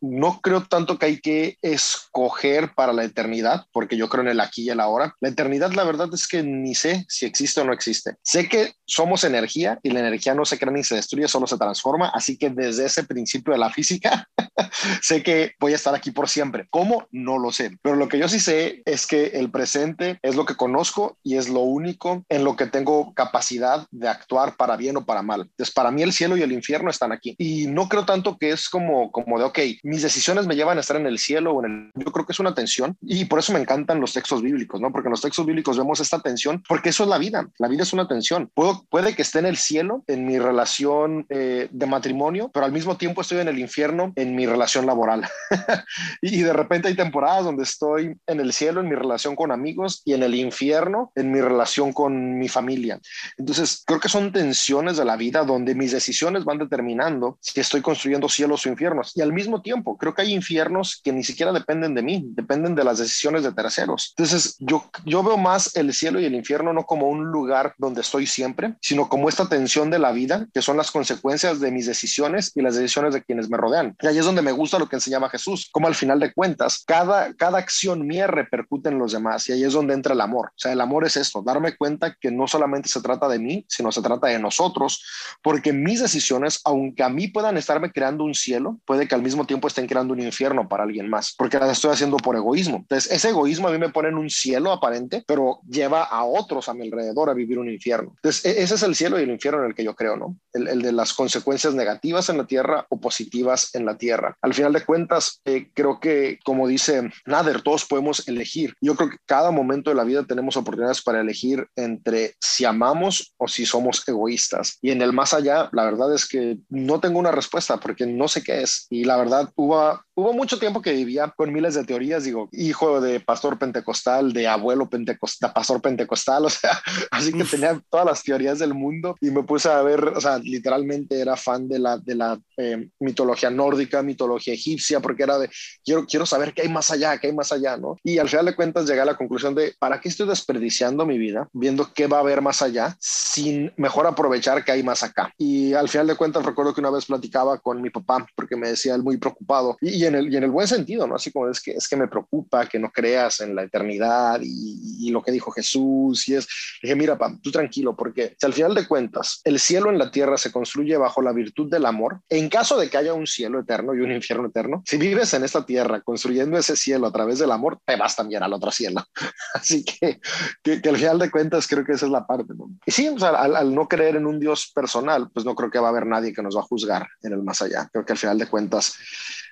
[0.00, 4.40] no creo tanto que hay que escoger para la eternidad, porque yo creo en el
[4.40, 5.14] aquí y el ahora.
[5.20, 8.16] La eternidad, la verdad es que ni sé si existe o no existe.
[8.22, 11.58] Sé que somos energía y la energía no se crea ni se destruye, solo se
[11.58, 12.08] transforma.
[12.08, 14.28] Así que desde ese principio de la física,
[15.02, 16.66] sé que voy a estar aquí por siempre.
[16.70, 17.06] ¿Cómo?
[17.10, 17.78] No lo sé.
[17.82, 21.36] Pero lo que yo sí sé es que el presente es lo que conozco y
[21.36, 25.42] es lo único en lo que tengo capacidad de actuar para bien o para mal.
[25.42, 27.34] Entonces, para mí el cielo y el infierno están aquí.
[27.38, 30.80] Y no creo tanto que es como, como de, ok, mis decisiones me llevan a
[30.80, 32.04] estar en el cielo o en el...
[32.04, 34.92] Yo creo que es una tensión y por eso me encantan los textos bíblicos, ¿no?
[34.92, 37.48] Porque en los textos bíblicos vemos esta tensión, porque eso es la vida.
[37.58, 38.50] La vida es una tensión.
[38.54, 42.72] Puedo, puede que esté en el cielo, en mi relación eh, de matrimonio, pero al
[42.72, 45.26] mismo tiempo estoy en el infierno en mi relación laboral.
[46.22, 50.02] y de repente hay temporadas donde estoy en el cielo en mi relación con amigos
[50.04, 53.00] y en el infierno en mi relación con mi familia.
[53.36, 57.80] Entonces, creo que son tensiones de la vida donde mis decisiones van determinando si estoy
[57.80, 59.12] construyendo cielos o infiernos.
[59.14, 62.74] Y al mismo tiempo, creo que hay infiernos que ni siquiera dependen de mí, dependen
[62.74, 64.14] de las decisiones de terceros.
[64.16, 68.00] Entonces, yo, yo veo más el cielo y el infierno no como un lugar donde
[68.00, 71.86] estoy siempre, sino como esta tensión de la vida, que son las consecuencias de mis
[71.86, 73.96] decisiones y las decisiones de quienes me rodean.
[74.00, 76.82] Y ahí es donde me gusta lo que enseñaba Jesús, como al final de cuentas,
[76.86, 80.48] cada, cada acción mía repercute en los demás y ahí es donde entra el amor.
[80.48, 83.64] O sea, el amor es esto, darme cuenta que no solamente se trata de mí,
[83.68, 85.04] sino se trata de nosotros,
[85.42, 89.46] porque mis decisiones, aunque a mí puedan estarme creando un cielo, puede que al mismo
[89.46, 92.78] tiempo estén creando un infierno para alguien más, porque las estoy haciendo por egoísmo.
[92.78, 96.68] Entonces, ese egoísmo a mí me pone en un cielo aparente, pero lleva a otros
[96.68, 98.12] a mi alrededor a vivir un infierno.
[98.16, 100.36] Entonces, e, ese es el cielo y el infierno en el que yo creo, ¿no?
[100.52, 103.33] El, el de las consecuencias negativas en la tierra o positivas
[103.74, 104.36] en la tierra.
[104.42, 108.74] Al final de cuentas, eh, creo que, como dice Nader, todos podemos elegir.
[108.80, 113.34] Yo creo que cada momento de la vida tenemos oportunidades para elegir entre si amamos
[113.36, 114.78] o si somos egoístas.
[114.82, 118.28] Y en el más allá, la verdad es que no tengo una respuesta porque no
[118.28, 118.86] sé qué es.
[118.90, 123.00] Y la verdad, hubo hubo mucho tiempo que vivía con miles de teorías, digo, hijo
[123.00, 128.22] de pastor pentecostal, de abuelo pentecostal, pastor pentecostal, o sea, así que tenía todas las
[128.22, 131.98] teorías del mundo y me puse a ver, o sea, literalmente era fan de la,
[131.98, 135.50] de la eh, mitología nórdica, mitología egipcia, porque era de,
[135.84, 137.96] quiero, quiero saber qué hay más allá, qué hay más allá, ¿no?
[138.02, 141.18] Y al final de cuentas llegué a la conclusión de, ¿para qué estoy desperdiciando mi
[141.18, 145.32] vida viendo qué va a haber más allá sin mejor aprovechar que hay más acá?
[145.38, 148.68] Y al final de cuentas recuerdo que una vez platicaba con mi papá porque me
[148.68, 151.16] decía él muy preocupado y, en, el, y en el buen sentido, ¿no?
[151.16, 155.10] Así como es que, es que me preocupa que no creas en la eternidad y,
[155.10, 156.48] lo que dijo Jesús y es,
[156.82, 160.10] dije, mira, papá, tú tranquilo porque si al final de cuentas el cielo en la
[160.10, 163.60] tierra se construye bajo la virtud del amor, en caso de que haya un cielo
[163.60, 167.38] eterno y un infierno eterno, si vives en esta tierra construyendo ese cielo a través
[167.38, 169.04] del amor, te vas también al otro cielo.
[169.54, 170.20] Así que,
[170.62, 172.54] que, al final de cuentas creo que esa es la parte.
[172.56, 172.70] ¿no?
[172.84, 175.70] Y sí, o sea, al, al no creer en un Dios personal, pues no creo
[175.70, 177.88] que va a haber nadie que nos va a juzgar en el más allá.
[177.92, 178.94] Creo que al final de cuentas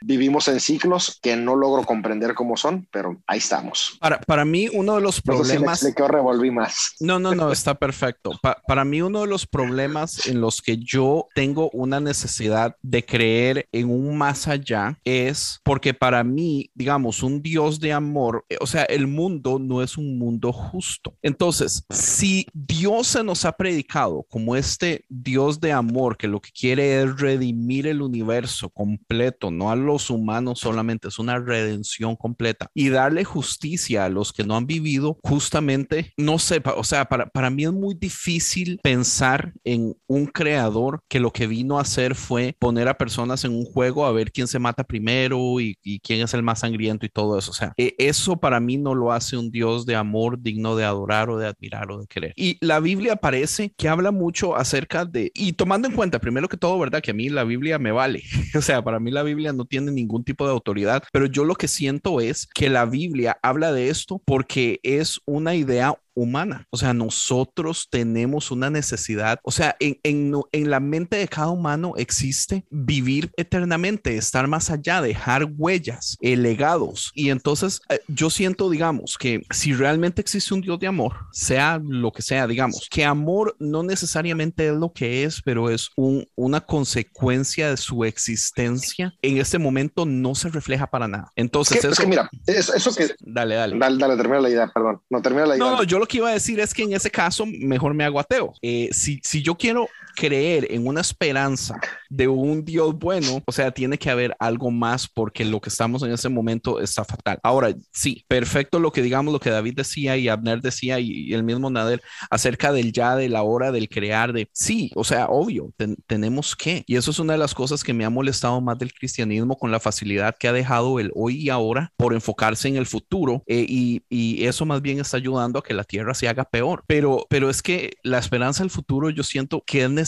[0.00, 3.96] vivimos en ciclos que no logro comprender cómo son, pero ahí estamos.
[4.00, 5.81] Para, para mí, uno de los problemas.
[5.81, 6.94] Si me revolví más.
[7.00, 8.33] No, no, no, está perfecto.
[8.66, 13.68] para mí, uno de los problemas en los que yo tengo una necesidad de creer
[13.72, 18.66] en un más allá es porque para mí, digamos, un Dios de amor, eh, o
[18.66, 21.14] sea, el mundo no es un mundo justo.
[21.22, 26.50] Entonces, si Dios se nos ha predicado como este Dios de amor que lo que
[26.50, 32.68] quiere es redimir el universo completo, no a los humanos solamente, es una redención completa
[32.74, 37.26] y darle justicia a los que no han vivido, justamente, no sé, o sea, para,
[37.26, 42.14] para mí es muy difícil pensar en un creador que lo que vino a hacer
[42.14, 46.00] fue poner a personas en un juego a ver quién se mata primero y, y
[46.00, 47.50] quién es el más sangriento y todo eso.
[47.50, 50.84] O sea, e, eso para mí no lo hace un Dios de amor digno de
[50.84, 52.32] adorar o de admirar o de querer.
[52.36, 56.56] Y la Biblia parece que habla mucho acerca de, y tomando en cuenta, primero que
[56.56, 57.02] todo, ¿verdad?
[57.02, 58.22] Que a mí la Biblia me vale.
[58.54, 61.54] o sea, para mí la Biblia no tiene ningún tipo de autoridad, pero yo lo
[61.54, 66.66] que siento es que la Biblia habla de esto porque es una idea humana.
[66.70, 71.48] O sea, nosotros tenemos una necesidad, o sea, en, en, en, la mente de cada
[71.48, 77.11] humano existe vivir eternamente, estar más allá, dejar huellas, eh, legados.
[77.14, 81.81] Y entonces eh, yo siento, digamos, que si realmente existe un Dios de amor, sea
[81.83, 86.27] lo que sea, digamos, que amor no necesariamente es lo que es, pero es un,
[86.35, 91.31] una consecuencia de su existencia, en este momento no se refleja para nada.
[91.37, 93.11] Entonces, es que, mira, eso, que...
[93.20, 93.79] Dale, dale.
[93.79, 95.01] Dale, dale, termina la idea, perdón.
[95.11, 95.64] No, termina la idea.
[95.64, 98.18] No, yo lo que iba a decir es que en ese caso mejor me hago
[98.18, 98.54] ateo.
[98.60, 103.70] Eh, si, si yo quiero creer en una esperanza de un Dios bueno, o sea,
[103.70, 107.38] tiene que haber algo más porque lo que estamos en ese momento está fatal.
[107.42, 111.42] Ahora, sí, perfecto lo que digamos, lo que David decía y Abner decía y, el
[111.42, 115.72] mismo Nader acerca del ya, de la hora, del crear, de sí, o sea, obvio,
[116.07, 116.85] tenemos que.
[116.87, 119.70] Y eso es una de las cosas que me ha molestado más del cristianismo con
[119.70, 123.64] la facilidad que ha dejado el hoy y ahora por enfocarse en el futuro eh,
[123.68, 126.85] y, y, eso más bien está ayudando a que la tierra se haga peor.
[126.87, 130.01] Pero, pero es que la esperanza del futuro yo siento que es necesaria,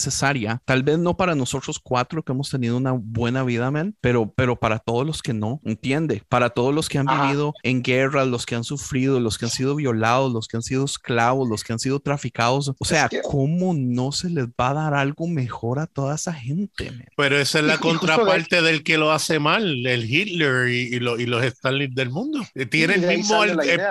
[0.65, 4.55] tal vez no para nosotros cuatro que hemos tenido una buena vida, man, pero, pero
[4.55, 8.45] para todos los que no, entiende, para todos los que han vivido en guerra, los
[8.45, 11.73] que han sufrido, los que han sido violados, los que han sido esclavos, los que
[11.73, 15.87] han sido traficados, o sea, ¿cómo no se les va a dar algo mejor a
[15.87, 16.91] toda esa gente?
[17.15, 21.93] Pero esa es la contraparte del que lo hace mal, el Hitler y, los Stalin
[21.93, 22.45] del mundo.
[22.69, 23.41] Tiene el mismo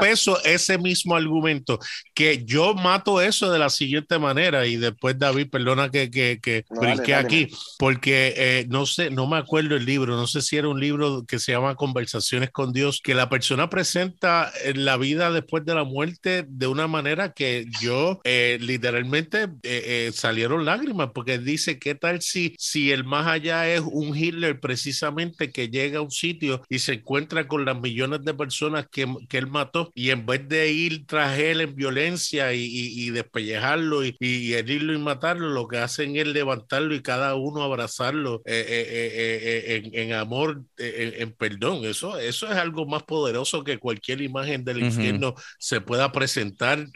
[0.01, 1.79] peso, ese mismo argumento,
[2.15, 6.65] que yo mato eso de la siguiente manera y después David, perdona que, que, que
[6.71, 10.69] brinqué aquí, porque eh, no sé, no me acuerdo el libro, no sé si era
[10.69, 15.65] un libro que se llama Conversaciones con Dios, que la persona presenta la vida después
[15.65, 21.79] de la muerte de una manera que yo eh, literalmente eh, salieron lágrimas, porque dice,
[21.79, 26.11] ¿qué tal si, si el más allá es un Hitler precisamente que llega a un
[26.11, 30.27] sitio y se encuentra con las millones de personas que, que él mató y en
[30.27, 35.51] vez de ir tras él en violencia y, y, despellejarlo y, y herirlo y matarlo,
[35.51, 41.33] lo que hacen es levantarlo y cada uno abrazarlo eh, eh, eh, en, amor, en,
[41.33, 41.85] perdón.
[41.85, 46.87] Eso, eso es algo más poderoso que cualquier imagen del infierno se pueda presentar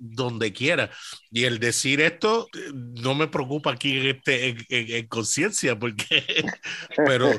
[0.00, 0.90] donde quiera.
[1.30, 6.24] Y el decir esto no me preocupa aquí en, este, en, conciencia, porque,
[7.06, 7.30] pero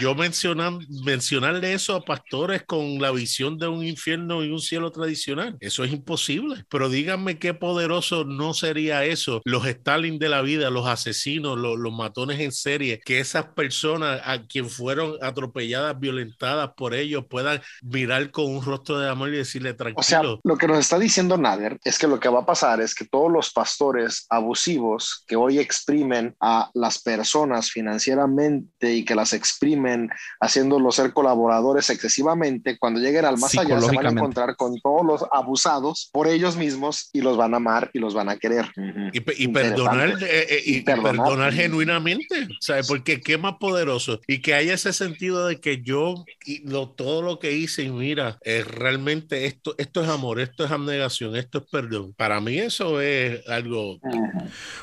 [0.00, 4.90] yo mencionan, mencionarle eso a pastores con la visión de un infierno y un cielo
[4.90, 6.64] tradicional, eso es imposible.
[6.68, 9.42] Pero díganme qué poderoso no sería eso.
[9.44, 14.20] Los Stalin de la vida, los asesinos, los, los matones en serie, que esas personas
[14.24, 19.38] a quien fueron atropelladas, violentadas por ellos, puedan mirar con un rostro de amor y
[19.38, 20.00] decirle tranquilo.
[20.00, 22.80] O sea, lo que nos está diciendo Nader es que lo que va a pasar
[22.80, 29.14] es que todos los pastores abusivos que hoy exprimen a las personas financieramente y que
[29.14, 30.10] las exprimen
[30.40, 35.04] haciéndolos ser colaboradores excesivamente, cuando lleguen al más allá se van a encontrar con todos
[35.04, 38.70] los abusados por ellos mismos y los van a amar y los van a querer.
[39.12, 42.86] Y, y perdonar, eh, eh, y, perdonar, perdonar genuinamente, ¿sabes?
[42.86, 47.22] Porque qué más poderoso y que haya ese sentido de que yo y lo, todo
[47.22, 51.36] lo que hice y mira, es eh, realmente esto, esto es amor, esto es abnegación,
[51.36, 52.14] esto es perdón.
[52.16, 53.98] Para mí eso es algo...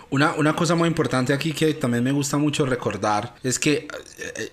[0.10, 3.88] Una, una cosa muy importante aquí que también me gusta mucho recordar es que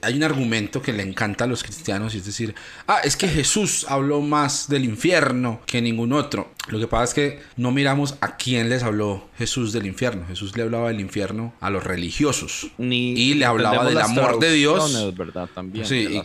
[0.03, 2.55] hay un argumento que le encanta a los cristianos y es decir,
[2.87, 6.51] ah, es que Jesús habló más del infierno que ningún otro.
[6.69, 10.20] Lo que pasa es que no miramos a quién les habló Jesús del infierno.
[10.27, 12.69] Jesús le hablaba del infierno a los religiosos.
[12.79, 15.15] y le hablaba del amor de Dios.
[15.17, 15.49] ¿verdad?
[15.55, 15.85] También.
[15.85, 16.21] Sí,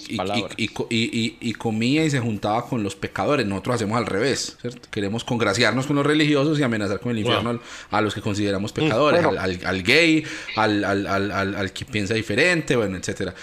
[0.57, 3.45] y, comía y se juntaba con los pecadores.
[3.45, 4.57] Nosotros hacemos al revés.
[4.91, 7.59] Queremos congraciarnos con los religiosos y amenazar con el infierno
[7.91, 9.23] a los que consideramos pecadores.
[9.25, 10.23] al, gay,
[10.55, 13.33] al, al, que piensa diferente, bueno, etcétera.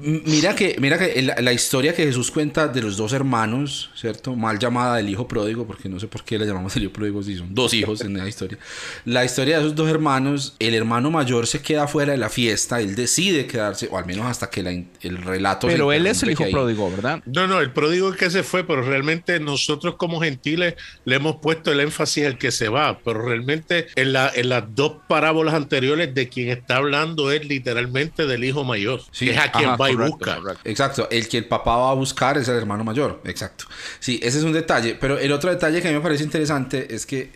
[0.00, 4.36] Mira que, mira que la, historia que Jesús cuenta de los dos hermanos, ¿cierto?
[4.36, 7.20] Mal llamada del hijo pródigo, porque no sé por qué le llamamos el hijo pródigo
[7.22, 8.58] si son dos hijos en la historia.
[9.04, 12.80] La historia de esos dos hermanos, el hermano mayor se queda fuera de la fiesta,
[12.80, 14.60] él decide quedarse, o al menos hasta que
[15.00, 15.66] el relato...
[15.66, 17.20] Pero él es el hijo pródigo, ¿verdad?
[17.26, 20.74] No, no, el pródigo es que se fue, pero realmente nosotros como gentiles
[21.04, 24.64] le hemos puesto el énfasis al que se va, pero realmente en, la, en las
[24.76, 29.50] dos parábolas anteriores de quien está hablando es literalmente del hijo mayor, que es a
[29.50, 30.38] quien va y busca.
[30.64, 33.64] Exacto, el que el papá va a buscar es el hermano mayor, exacto.
[34.00, 36.94] Sí, ese es un detalle, pero el otro detalle que a mí me parece interesante
[36.94, 37.32] es que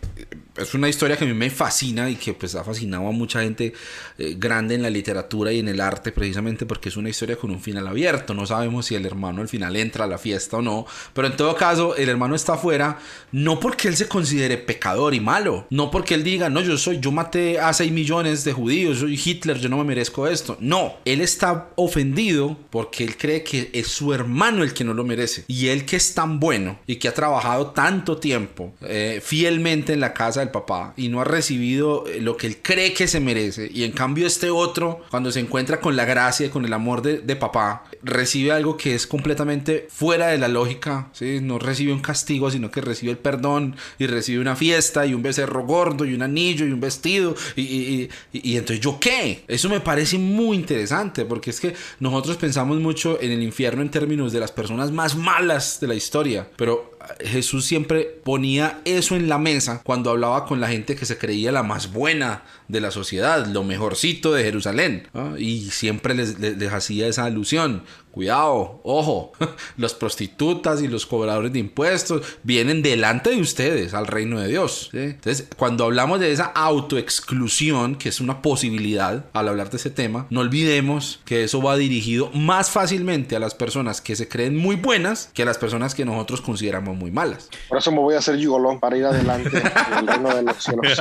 [0.57, 3.43] es una historia que a mí me fascina y que pues ha fascinado a mucha
[3.43, 3.73] gente
[4.19, 7.51] eh, grande en la literatura y en el arte precisamente porque es una historia con
[7.51, 8.35] un final abierto.
[8.35, 11.37] No sabemos si el hermano al final entra a la fiesta o no, pero en
[11.37, 12.99] todo caso el hermano está afuera
[13.31, 17.01] no porque él se considere pecador y malo, no porque él diga, no, yo soy,
[17.01, 20.57] yo maté a 6 millones de judíos, soy Hitler, yo no me merezco esto.
[20.61, 25.05] No, él está ofendido porque él cree que es su hermano el que no lo
[25.05, 29.93] merece y él que es tan bueno y que ha trabajado tanto tiempo eh, fielmente
[29.93, 33.09] en la casa del papá y no ha recibido eh, lo que él cree que
[33.09, 33.71] se merece.
[33.73, 37.19] Y en cambio este otro, cuando se encuentra con la gracia con el amor de,
[37.19, 41.09] de papá, recibe algo que es completamente fuera de la lógica.
[41.13, 41.39] ¿sí?
[41.41, 45.23] No recibe un castigo, sino que recibe el perdón y recibe una fiesta y un
[45.23, 47.35] becerro gordo y un anillo y un vestido.
[47.57, 49.45] Y, y, y, y entonces yo qué?
[49.49, 53.91] Eso me parece muy interesante porque es que nosotros pensamos mucho en el infierno en
[53.91, 56.49] términos de las personas más malas de la historia.
[56.57, 61.19] Pero Jesús siempre ponía eso en la mesa cuando hablaba con la gente que se
[61.19, 65.09] creía la más buena de la sociedad, lo mejorcito de Jerusalén.
[65.39, 66.37] Y siempre les,
[66.73, 67.83] hacía esa alusión.
[68.13, 69.33] Cuidado, ojo,
[69.79, 74.91] los prostitutas y los cobradores de impuestos vienen delante de ustedes al reino de Dios.
[74.93, 80.27] Entonces, cuando hablamos de esa autoexclusión, que es una posibilidad al hablar de ese tema,
[80.29, 84.77] no olvidemos que eso va dirigido más fácilmente a las personas que se creen muy
[84.77, 87.49] buenas que a las personas que nosotros consideramos muy malas.
[87.71, 90.63] Por eso me voy a hacer gigolón para ir adelante en el reino de los
[90.63, 91.01] cielos.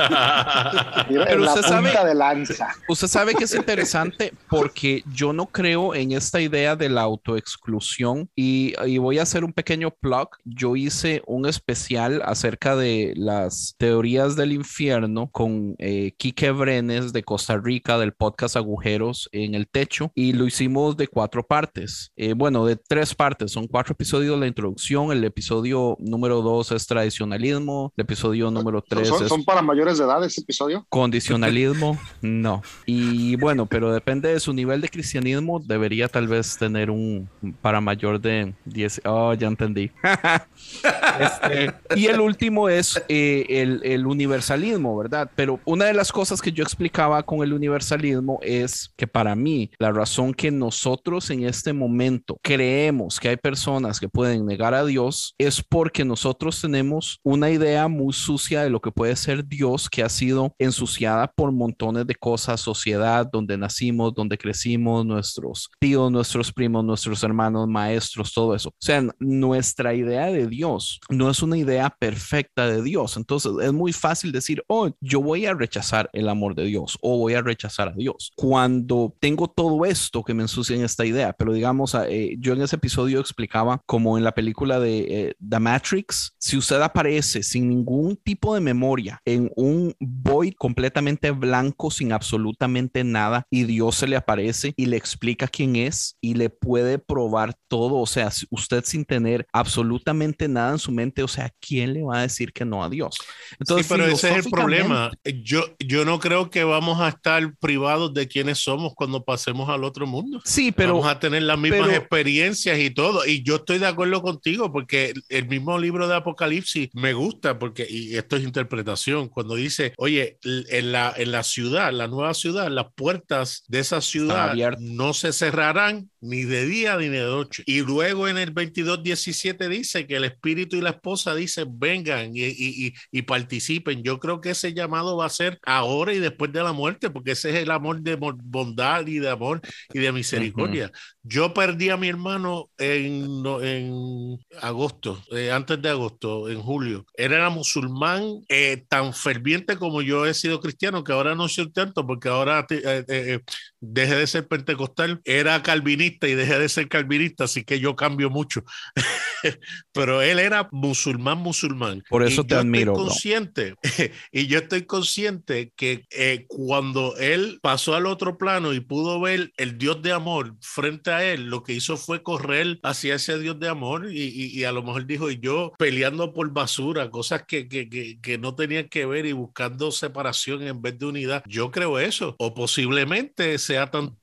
[1.08, 2.68] Pero usted sabe, de lanza.
[2.88, 8.30] usted sabe que es interesante porque yo no creo en esta idea de la autoexclusión
[8.34, 10.28] y, y voy a hacer un pequeño plug.
[10.44, 17.22] Yo hice un especial acerca de las teorías del infierno con eh, Quique Brenes de
[17.22, 22.12] Costa Rica del podcast Agujeros en el Techo y lo hicimos de cuatro partes.
[22.16, 23.52] Eh, bueno, de tres partes.
[23.52, 25.12] Son cuatro episodios la introducción.
[25.12, 27.92] El episodio número dos es tradicionalismo.
[27.96, 29.28] El episodio número tres ¿Son, es...
[29.28, 30.86] ¿Son para mayores de edad ese episodio?
[30.88, 32.62] Condicionalismo, no.
[32.86, 35.60] Y bueno, pero depende de su nivel de cristianismo.
[35.60, 37.28] Debería tal vez tener un
[37.60, 39.02] para mayor de 10.
[39.04, 39.90] Oh, ya entendí.
[41.20, 45.30] este, y el último es eh, el, el, universalismo, ¿verdad?
[45.34, 49.70] Pero una de las cosas que yo explicaba con el universalismo es que para mí
[49.78, 54.84] la razón que nosotros en este momento creemos que hay personas que pueden negar a
[54.84, 59.88] Dios es porque nosotros tenemos una idea muy sucia de lo que puede ser Dios
[59.88, 66.10] que ha sido ensuciada por montones de cosas, sociedad, donde nacimos, donde crecimos, nuestros tíos,
[66.10, 68.70] nuestros primos nuestros hermanos, maestros, todo eso.
[68.70, 73.16] O sea, nuestra idea de Dios no es una idea perfecta de Dios.
[73.16, 77.18] Entonces es muy fácil decir, oh, yo voy a rechazar el amor de Dios o
[77.18, 78.32] voy a rechazar a Dios.
[78.36, 82.62] Cuando tengo todo esto que me ensucia en esta idea, pero digamos, eh, yo en
[82.62, 87.68] ese episodio explicaba como en la película de eh, The Matrix, si usted aparece sin
[87.68, 94.06] ningún tipo de memoria en un void completamente blanco, sin absolutamente nada, y Dios se
[94.06, 98.84] le aparece y le explica quién es y le puede probar todo, o sea, usted
[98.84, 102.66] sin tener absolutamente nada en su mente, o sea, ¿quién le va a decir que
[102.66, 103.16] no a Dios?
[103.58, 105.10] Entonces, sí, pero ese es el problema.
[105.42, 109.84] Yo, yo no creo que vamos a estar privados de quiénes somos cuando pasemos al
[109.84, 110.42] otro mundo.
[110.44, 113.24] Sí, pero vamos a tener las mismas experiencias y todo.
[113.24, 117.86] Y yo estoy de acuerdo contigo porque el mismo libro de Apocalipsis me gusta porque,
[117.88, 122.68] y esto es interpretación, cuando dice, oye, en la, en la ciudad, la nueva ciudad,
[122.68, 127.61] las puertas de esa ciudad no se cerrarán ni de día ni de noche.
[127.66, 132.44] Y luego en el 22.17 dice que el espíritu y la esposa dicen, vengan y,
[132.44, 134.02] y, y, participen.
[134.02, 137.32] Yo creo que ese llamado va a ser ahora y después de la muerte, porque
[137.32, 139.60] ese es el amor de bondad y de amor
[139.92, 140.90] y de misericordia.
[141.22, 147.06] Yo perdí a mi hermano en, en agosto, eh, antes de agosto, en julio.
[147.14, 151.70] Él era musulmán eh, tan ferviente como yo he sido cristiano, que ahora no soy
[151.70, 153.40] tanto, porque ahora eh,
[153.82, 158.30] dejé de ser pentecostal, era calvinista y dejé de ser calvinista, así que yo cambio
[158.30, 158.64] mucho.
[159.92, 162.04] Pero él era musulmán, musulmán.
[162.08, 162.92] Por eso te admiro.
[162.92, 163.74] Estoy consciente,
[164.32, 169.52] y yo estoy consciente que eh, cuando él pasó al otro plano y pudo ver
[169.56, 173.58] el Dios de amor frente a él, lo que hizo fue correr hacia ese Dios
[173.58, 177.68] de amor y, y, a lo mejor dijo, y yo peleando por basura, cosas que,
[177.68, 181.42] que, que, que no tenían que ver y buscando separación en vez de unidad.
[181.46, 182.36] Yo creo eso.
[182.38, 184.14] O posiblemente sea tan,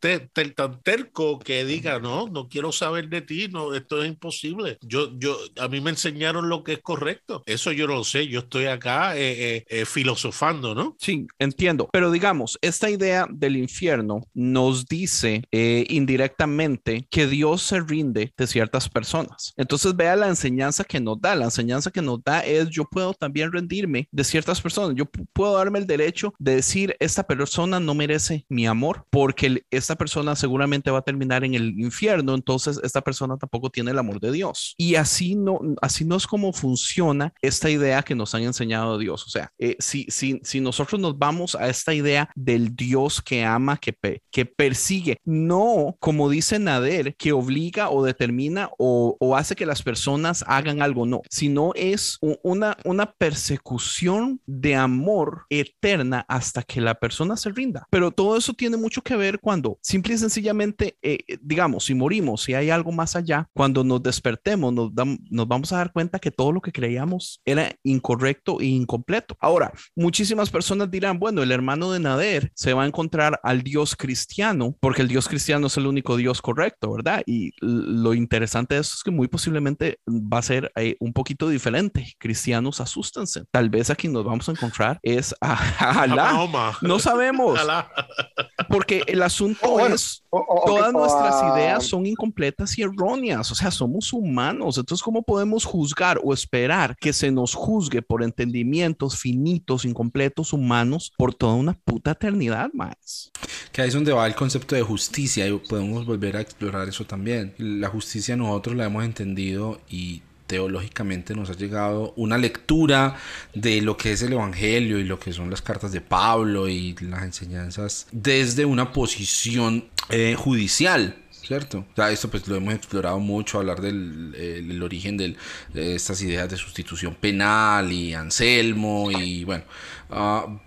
[0.55, 4.77] tan terco que diga, no, no quiero saber de ti, no, esto es imposible.
[4.81, 7.41] Yo, yo, a mí me enseñaron lo que es correcto.
[7.47, 10.95] Eso yo no lo sé, yo estoy acá eh, eh, eh, filosofando, ¿no?
[10.99, 11.89] Sí, entiendo.
[11.91, 18.87] Pero digamos, esta idea del infierno nos dice indirectamente que Dios se rinde de ciertas
[18.87, 19.53] personas.
[19.57, 21.35] Entonces vea la enseñanza que nos da.
[21.35, 24.95] La enseñanza que nos da es yo puedo también rendirme de ciertas personas.
[24.95, 29.63] Yo puedo darme el derecho de decir esta persona no merece mi amor porque que
[29.71, 33.97] esta persona seguramente va a terminar en el infierno, entonces esta persona tampoco tiene el
[33.97, 34.75] amor de Dios.
[34.77, 39.25] Y así no, así no es como funciona esta idea que nos han enseñado Dios.
[39.25, 43.45] O sea, eh, si, si, si nosotros nos vamos a esta idea del Dios que
[43.45, 43.95] ama, que,
[44.29, 49.83] que persigue, no como dice Nader, que obliga o determina o, o hace que las
[49.83, 56.95] personas hagan algo, no, sino es una, una persecución de amor eterna hasta que la
[56.95, 57.87] persona se rinda.
[57.89, 62.41] Pero todo eso tiene mucho que ver cuando simple y sencillamente, eh, digamos, si morimos,
[62.41, 64.91] si hay algo más allá, cuando nos despertemos, nos,
[65.29, 69.37] nos vamos a dar cuenta que todo lo que creíamos era incorrecto e incompleto.
[69.39, 73.95] Ahora, muchísimas personas dirán, bueno, el hermano de Nader se va a encontrar al Dios
[73.95, 77.21] cristiano, porque el Dios cristiano es el único Dios correcto, ¿verdad?
[77.25, 81.49] Y lo interesante de eso es que muy posiblemente va a ser eh, un poquito
[81.49, 82.13] diferente.
[82.17, 83.43] Cristianos, asústense.
[83.51, 85.55] Tal vez aquí nos vamos a encontrar es a,
[86.01, 86.47] Alá.
[86.81, 87.59] No sabemos.
[88.69, 94.77] Porque el asunto es, todas nuestras ideas son incompletas y erróneas, o sea, somos humanos,
[94.77, 101.11] entonces ¿cómo podemos juzgar o esperar que se nos juzgue por entendimientos finitos, incompletos, humanos,
[101.17, 103.31] por toda una puta eternidad más?
[103.71, 107.05] Que ahí es donde va el concepto de justicia y podemos volver a explorar eso
[107.05, 107.53] también.
[107.57, 113.15] La justicia nosotros la hemos entendido y teológicamente nos ha llegado una lectura
[113.53, 116.95] de lo que es el Evangelio y lo que son las cartas de Pablo y
[117.01, 121.15] las enseñanzas desde una posición eh, judicial.
[121.29, 121.85] ¿Cierto?
[121.97, 125.35] O esto pues lo hemos explorado mucho, hablar del origen de
[125.73, 129.63] estas ideas de sustitución penal y Anselmo y bueno,
[130.11, 130.59] uh,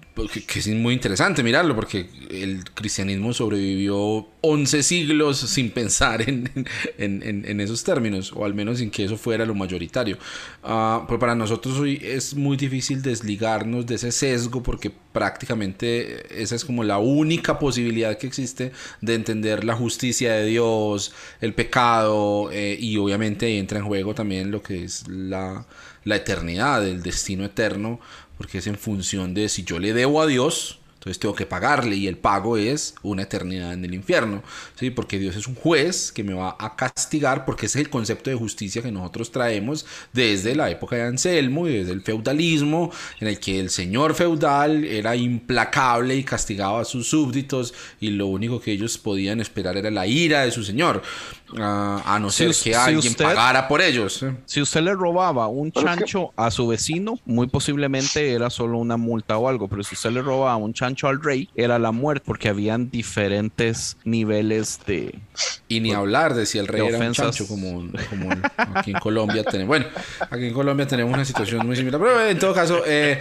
[0.46, 6.50] que, es muy interesante mirarlo, porque el cristianismo sobrevivió 11 siglos sin pensar en,
[6.98, 10.18] en, en, esos términos, o al menos sin que eso fuera lo mayoritario.
[10.62, 16.56] Uh, pero para nosotros hoy es muy difícil desligarnos de ese sesgo, porque prácticamente esa
[16.56, 22.50] es como la única posibilidad que existe de entender la justicia de Dios, el pecado,
[22.52, 25.66] eh, y obviamente entra en juego también lo que es la,
[26.04, 28.00] la eternidad, el destino eterno
[28.42, 31.94] porque es en función de si yo le debo a Dios, entonces tengo que pagarle
[31.94, 34.42] y el pago es una eternidad en el infierno,
[34.74, 34.90] ¿sí?
[34.90, 38.30] porque Dios es un juez que me va a castigar porque ese es el concepto
[38.30, 42.90] de justicia que nosotros traemos desde la época de Anselmo y desde el feudalismo,
[43.20, 48.26] en el que el señor feudal era implacable y castigaba a sus súbditos y lo
[48.26, 51.02] único que ellos podían esperar era la ira de su señor
[51.58, 54.24] a no ser que alguien pagara por ellos.
[54.46, 59.38] Si usted le robaba un chancho a su vecino, muy posiblemente era solo una multa
[59.38, 62.48] o algo, pero si usted le robaba un chancho al rey, era la muerte, porque
[62.48, 65.18] habían diferentes niveles de...
[65.68, 67.88] Y ni hablar de si el rey era un chancho, como,
[68.56, 69.68] aquí en Colombia tenemos.
[69.68, 69.86] Bueno,
[70.30, 73.20] aquí en Colombia tenemos una situación muy similar, pero en todo caso, eh,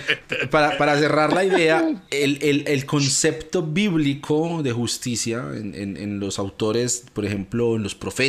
[0.50, 7.76] para, cerrar la idea, el, concepto bíblico de justicia en, en los autores, por ejemplo,
[7.76, 8.21] en los profetas,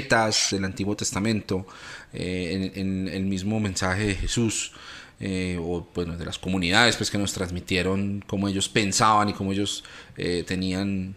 [0.51, 1.67] del Antiguo Testamento,
[2.13, 4.73] eh, en, el mismo mensaje de Jesús,
[5.21, 9.53] eh, o bueno, de las comunidades pues, que nos transmitieron cómo ellos pensaban y cómo
[9.53, 9.85] ellos
[10.17, 11.15] eh, tenían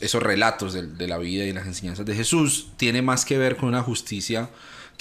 [0.00, 3.68] esos relatos de, la vida y las enseñanzas de Jesús, tiene más que ver con
[3.68, 4.50] una justicia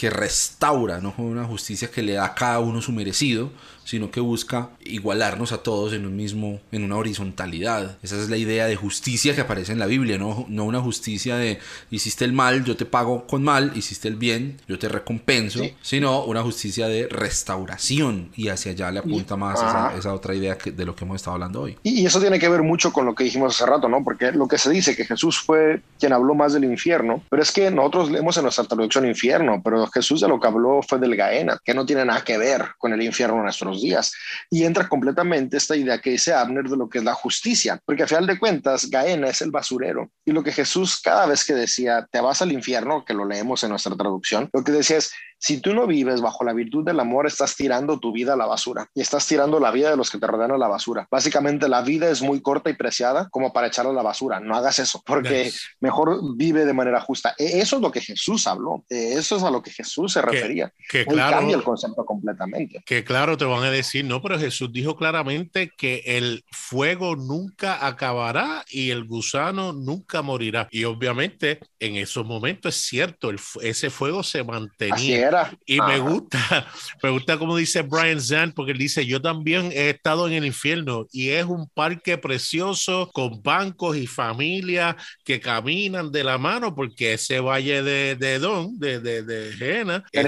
[0.02, 3.52] que restaura, no una justicia que le da a cada uno su merecido,
[3.84, 7.98] sino que busca igualarnos a todos en un mismo, en una horizontalidad.
[8.02, 11.36] Esa es la idea de justicia que aparece en la Biblia, no, no una justicia
[11.36, 15.62] de hiciste el mal, yo te pago con mal, hiciste el bien, yo te recompenso,
[15.82, 19.60] sino una justicia de restauración y hacia allá le apunta más
[19.98, 21.78] esa, otra idea de lo que hemos estado hablando hoy.
[21.84, 24.04] Y, eso tiene que ver mucho con lo que dijimos hace rato, ¿no?
[24.04, 27.52] Porque lo que se dice que Jesús fue quien habló más del infierno, pero es
[27.52, 31.16] que nosotros leemos en nuestra traducción infierno, pero Jesús de lo que habló fue del
[31.16, 34.12] Gaena, que no tiene nada que ver con el infierno nuestro días.
[34.50, 38.04] Y entra completamente esta idea que dice Abner de lo que es la justicia, porque
[38.04, 40.12] a final de cuentas, Gaena es el basurero.
[40.26, 43.64] Y lo que Jesús cada vez que decía, te vas al infierno, que lo leemos
[43.64, 45.12] en nuestra traducción, lo que decía es,
[45.42, 48.46] si tú no vives bajo la virtud del amor, estás tirando tu vida a la
[48.46, 51.08] basura y estás tirando la vida de los que te rodean a la basura.
[51.10, 54.40] Básicamente la vida es muy corta y preciada como para echarla a la basura.
[54.40, 57.34] No hagas eso, porque mejor vive de manera justa.
[57.40, 58.86] E, eso es lo que Jesús habló.
[58.88, 60.72] E, eso es a lo que Jesús se refería.
[60.88, 62.84] Que, claro, cambia el concepto completamente.
[62.86, 67.88] Que claro, te van a decir, no, pero Jesús dijo claramente que el fuego nunca
[67.88, 70.68] acabará y el gusano nunca morirá.
[70.70, 73.32] Y obviamente en esos momentos es cierto,
[73.62, 75.31] ese fuego se mantenía.
[75.66, 76.68] Y me gusta,
[77.04, 80.46] me gusta como dice Brian Zan, porque él dice, yo también he estado en el
[80.46, 86.76] infierno y es un parque precioso con bancos y familias que caminan de la mano
[86.76, 90.26] porque ese valle de, de Don, de, de, de Jena, es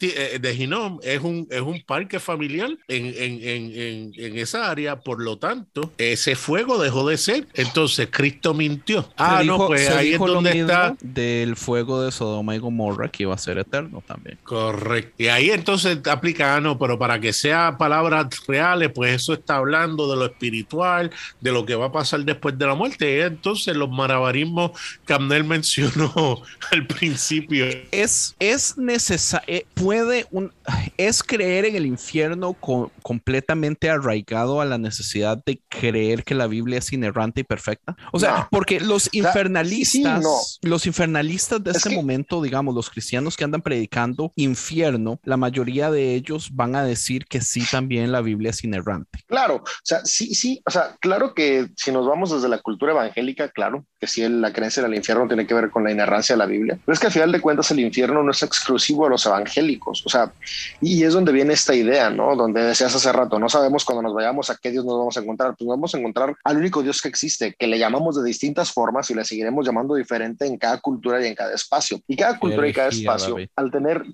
[0.00, 5.00] eh, de Ginón, es un, es un parque familiar en, en, en, en, esa área,
[5.00, 7.46] por lo tanto, ese fuego dejó de ser.
[7.54, 9.08] Entonces, Cristo mintió.
[9.16, 10.96] Ah, no, pues ahí es donde está.
[11.00, 14.38] Del fuego de Sodoma y Gomorra que iba a ser eterno también.
[14.44, 15.14] Correcto.
[15.16, 19.56] Y ahí entonces aplica, ah, no, pero para que sea palabras reales, pues eso está
[19.56, 23.16] hablando de lo espiritual, de lo que va a pasar después de la muerte.
[23.16, 24.72] Y entonces los marabarismos
[25.06, 27.64] que Abner mencionó al principio.
[27.90, 30.52] Es, es necesario, eh, puede un,
[30.98, 32.54] es creer en el infierno
[33.02, 37.96] completamente arraigado a la necesidad de creer que la Biblia es inerrante y perfecta.
[38.12, 43.62] O sea, porque los infernalistas, los infernalistas de este momento, digamos, los cristianos que andan
[43.62, 48.64] predicando infierno, la mayoría de ellos van a decir que sí también la Biblia es
[48.64, 49.20] inerrante.
[49.26, 52.92] Claro, o sea, sí, sí, o sea, claro que si nos vamos desde la cultura
[52.92, 56.34] evangélica, claro, que sí la creencia en el infierno tiene que ver con la inerrancia
[56.34, 59.06] de la Biblia, pero es que al final de cuentas el infierno no es exclusivo
[59.06, 60.32] a los evangélicos, o sea,
[60.80, 62.36] y es donde viene esta idea, ¿no?
[62.36, 65.20] Donde decías hace rato, no sabemos cuando nos vayamos a qué Dios nos vamos a
[65.20, 68.24] encontrar, pues nos vamos a encontrar al único Dios que existe, que le llamamos de
[68.24, 72.00] distintas formas y le seguiremos llamando diferente en cada cultura y en cada espacio.
[72.06, 74.04] Y cada cultura y cada espacio, al tener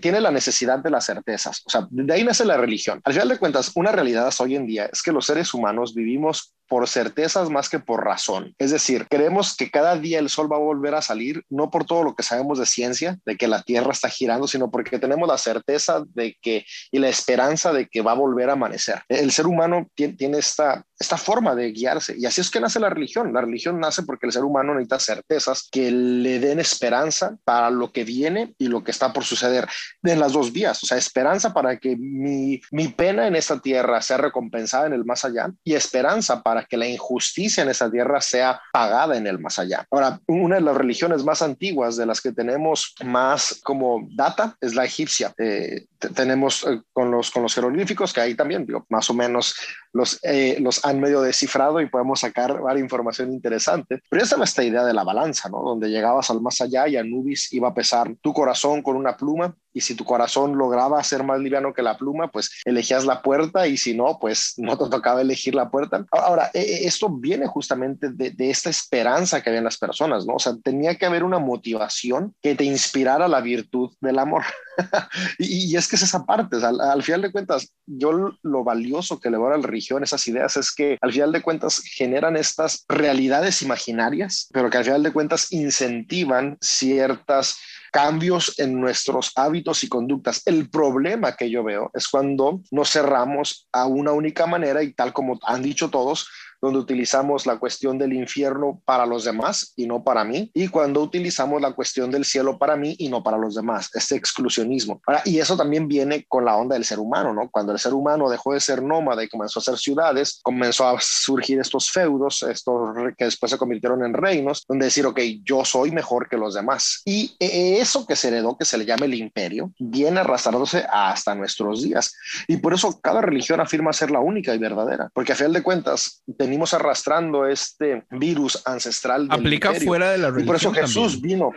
[0.00, 1.62] tiene la necesidad de las certezas.
[1.66, 3.00] O sea, de ahí nace la religión.
[3.04, 6.54] Al final de cuentas, una realidad hoy en día es que los seres humanos vivimos
[6.68, 8.54] por certezas más que por razón.
[8.58, 11.84] Es decir, creemos que cada día el sol va a volver a salir, no por
[11.84, 15.28] todo lo que sabemos de ciencia, de que la Tierra está girando, sino porque tenemos
[15.28, 19.02] la certeza de que y la esperanza de que va a volver a amanecer.
[19.08, 22.16] El ser humano tiene, esta esta forma de guiarse.
[22.18, 23.32] Y así es que nace la religión.
[23.32, 27.92] La religión nace porque el ser humano necesita certezas que le den esperanza para lo
[27.92, 29.68] que viene y lo que está por suceder
[30.02, 30.82] en las dos vías.
[30.82, 35.04] O sea, esperanza para que mi, mi pena en esta tierra sea recompensada en el
[35.04, 39.38] más allá y esperanza para que la injusticia en esta tierra sea pagada en el
[39.38, 39.86] más allá.
[39.90, 44.74] Ahora, una de las religiones más antiguas de las que tenemos más como data es
[44.74, 45.32] la egipcia.
[45.38, 49.54] Eh, tenemos eh, con, los, con los jeroglíficos, que ahí también digo, más o menos
[49.94, 54.02] los, eh, los han medio descifrado y podemos sacar varias información interesante.
[54.10, 55.62] Pero esa es esta idea de la balanza, ¿no?
[55.62, 59.56] Donde llegabas al más allá y Anubis iba a pesar tu corazón con una pluma
[59.74, 63.66] y si tu corazón lograba ser más liviano que la pluma, pues elegías la puerta
[63.66, 66.06] y si no, pues no te tocaba elegir la puerta.
[66.10, 70.24] Ahora, e, e, esto viene justamente de, de esta esperanza que había en las personas,
[70.24, 70.34] ¿no?
[70.34, 74.44] O sea, tenía que haber una motivación que te inspirara la virtud del amor.
[75.38, 79.36] y, es que es esa parte, al, final de cuentas, yo lo valioso que le
[79.36, 83.62] veo a la religión, esas ideas, es que al final de cuentas generan estas realidades
[83.62, 87.58] imaginarias, pero que al final de cuentas incentivan ciertas
[87.94, 90.42] cambios en nuestros hábitos y conductas.
[90.46, 95.12] El problema que yo veo es cuando nos cerramos a una única manera y tal
[95.12, 96.28] como han dicho todos,
[96.64, 101.02] donde utilizamos la cuestión del infierno para los demás y no para mí, y cuando
[101.02, 105.00] utilizamos la cuestión del cielo para mí y no para los demás, este exclusionismo.
[105.24, 107.50] y eso también viene con la onda del ser humano, ¿no?
[107.50, 110.96] Cuando el ser humano dejó de ser nómada y comenzó a ser ciudades, comenzó a
[111.00, 115.90] surgir estos feudos, estos que después se convirtieron en reinos, donde decir, ok, yo soy
[115.90, 117.02] mejor que los demás.
[117.04, 121.34] Y e, eso que se heredó, que se le llama el imperio, viene arrastrándose hasta
[121.34, 122.14] nuestros días.
[122.48, 125.62] Y por eso cada religión afirma ser la única y verdadera, porque a final de
[125.62, 129.26] cuentas, tenía venimos arrastrando este virus ancestral.
[129.28, 130.44] Aplica fuera de la religión.
[130.44, 131.50] Y por eso Jesús vino.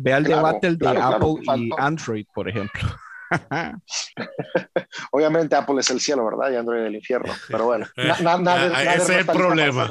[0.00, 2.82] Ve al debate el de Apple y Android, por ejemplo.
[5.12, 6.50] Obviamente Apple es el cielo, ¿verdad?
[6.50, 7.32] Y Android el infierno.
[7.48, 9.88] Pero bueno, nada ese es el problema.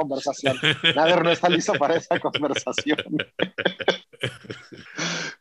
[0.94, 2.98] Nader no está listo para esa conversación.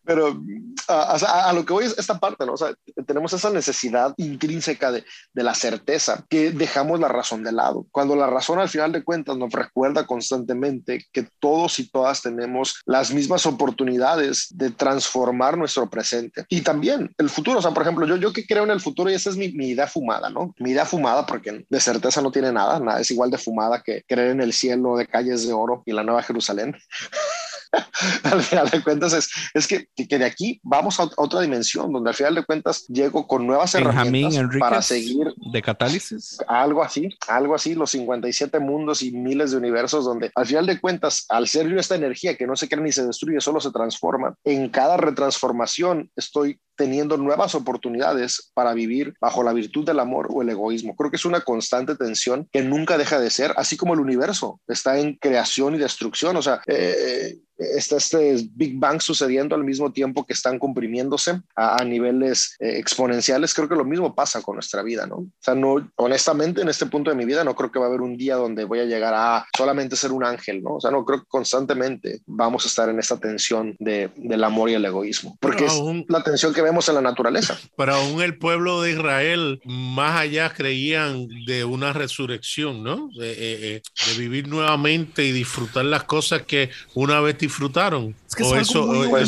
[0.05, 0.43] Pero
[0.89, 2.55] a, lo que voy es esta parte, ¿no?
[2.55, 2.75] O sea,
[3.07, 7.87] tenemos esa necesidad intrínseca de, de, la certeza que dejamos la razón de lado.
[7.91, 12.81] Cuando la razón al final de cuentas nos recuerda constantemente que todos y todas tenemos
[12.85, 17.59] las mismas oportunidades de transformar nuestro presente y también el futuro.
[17.59, 19.53] O sea, por ejemplo, yo, yo que creo en el futuro y esa es mi,
[19.53, 20.55] mi idea fumada, ¿no?
[20.59, 24.03] Mi idea fumada porque de certeza no tiene nada, nada es igual de fumada que
[24.07, 26.77] creer en el cielo de calles de oro y la nueva Jerusalén.
[28.25, 32.11] al final de cuentas es, es que, que, de aquí vamos a otra dimensión, donde
[32.11, 36.39] al final de cuentas llego con nuevas herramientas para seguir de catálisis.
[36.47, 40.81] Algo así, algo así, los 57 mundos y miles de universos, donde al final de
[40.81, 43.71] cuentas, al ser yo esta energía que no se crea ni se destruye, solo se
[43.71, 50.29] transforma, en cada retransformación estoy teniendo nuevas oportunidades para vivir bajo la virtud del amor
[50.31, 50.97] o el egoísmo.
[50.97, 54.61] Creo que es una constante tensión que nunca deja de ser, así como el universo
[54.67, 56.37] está en creación y destrucción.
[56.37, 57.39] O sea, eh,
[57.77, 63.55] está este Big Bang sucediendo al mismo tiempo que están comprimiéndose a, niveles eh, exponenciales.
[63.55, 65.17] Creo que lo mismo pasa con nuestra vida, ¿no?
[65.17, 67.89] O sea, no, honestamente, en este punto de mi vida, no creo que va a
[67.89, 70.77] haber un día donde voy a llegar a solamente ser un ángel, ¿no?
[70.77, 74.71] O sea, no creo que constantemente vamos a estar en esta tensión de, del amor
[74.71, 77.59] y el egoísmo, porque es la tensión que vemos en la naturaleza.
[77.77, 83.09] Pero aún el pueblo de Israel, más allá, creían de una resurrección, ¿no?
[83.19, 83.37] De, eh,
[83.77, 87.52] eh, de vivir nuevamente y disfrutar las cosas que una vez disfrutaron.
[87.53, 88.15] desfrutaram?
[88.33, 89.19] Es que eso, pero,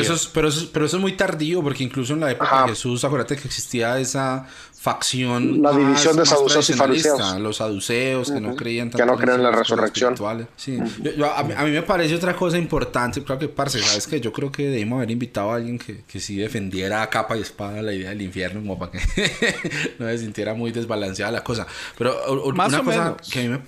[0.00, 0.48] eso es, pero,
[0.86, 4.46] eso, es muy tardío, porque incluso en la época de Jesús, acuérdate que existía esa
[4.80, 5.60] facción.
[5.60, 7.38] La división de saduceos y fariseos.
[7.38, 10.14] Los saduceos que no creían Que no creen en la resurrección.
[10.56, 10.78] Sí.
[10.78, 14.68] a, mí, me parece otra cosa importante, creo que, parce, ¿sabes que Yo creo que
[14.68, 18.08] debimos haber invitado a alguien que, que sí defendiera a capa y espada la idea
[18.08, 19.00] del infierno, como para que
[19.98, 21.66] no se sintiera muy desbalanceada la cosa.
[21.98, 22.16] Pero
[22.54, 23.60] Más una cosa que a mí me,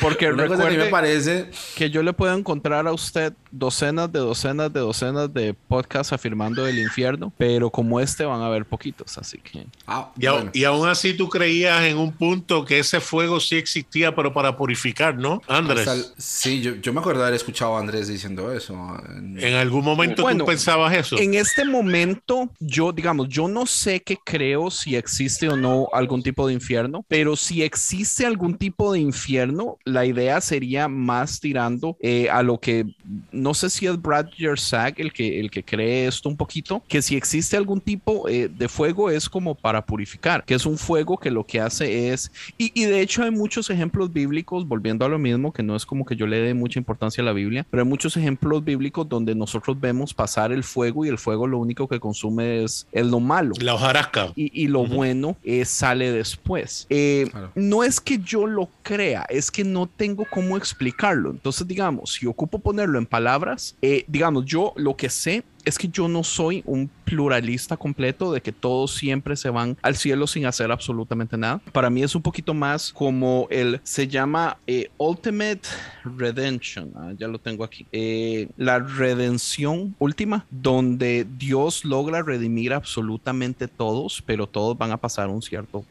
[0.00, 1.50] Porque una cosa que me parece.
[1.76, 6.66] Que yo le puedo encontrar a usted docenas de docenas de docenas de podcasts afirmando
[6.66, 9.66] el infierno, pero como este van a haber poquitos, así que.
[9.86, 10.12] Ah,
[10.52, 14.56] y, aún así tú creías en un punto que ese fuego sí existía, pero para
[14.56, 15.42] purificar, ¿no?
[15.48, 16.12] Andrés.
[16.18, 18.74] sí, yo, yo, me acuerdo haber escuchado a Andrés diciendo eso.
[19.08, 21.18] En, algún momento tú pensabas eso.
[21.18, 26.22] En este momento, yo, digamos, yo no sé qué creo si existe o no algún
[26.22, 31.96] tipo de infierno, pero si existe algún tipo de infierno, la idea sería más tirando
[32.00, 32.84] eh, a lo que
[33.32, 37.02] no sé si es Brad Yersak el que, el que cree esto un poquito, que
[37.02, 40.08] si existe algún tipo eh, de fuego es como para purificar
[40.44, 44.12] que es un fuego que lo que hace es, y, de hecho hay muchos ejemplos
[44.12, 47.22] bíblicos, volviendo a lo mismo, que no es como que yo le dé mucha importancia
[47.22, 51.08] a la Biblia, pero hay muchos ejemplos bíblicos donde nosotros vemos pasar el fuego y
[51.08, 53.54] el fuego lo único que consume es, lo malo.
[53.60, 54.32] La hojarasca.
[54.34, 56.86] Y, lo bueno es, sale después.
[56.90, 61.30] Eh, no es que yo lo crea, es que no tengo cómo explicarlo.
[61.30, 65.88] Entonces, digamos, si ocupo ponerlo en palabras, eh, digamos, yo lo que sé es que
[65.88, 70.44] yo no soy un pluralista completo de que todos siempre se van al cielo sin
[70.44, 71.60] hacer absolutamente nada.
[71.72, 75.62] Para mí es un poquito más como el, se llama eh, Ultimate
[76.04, 83.68] Redemption, ah, ya lo tengo aquí, eh, la redención última, donde Dios logra redimir absolutamente
[83.68, 85.84] todos, pero todos van a pasar un cierto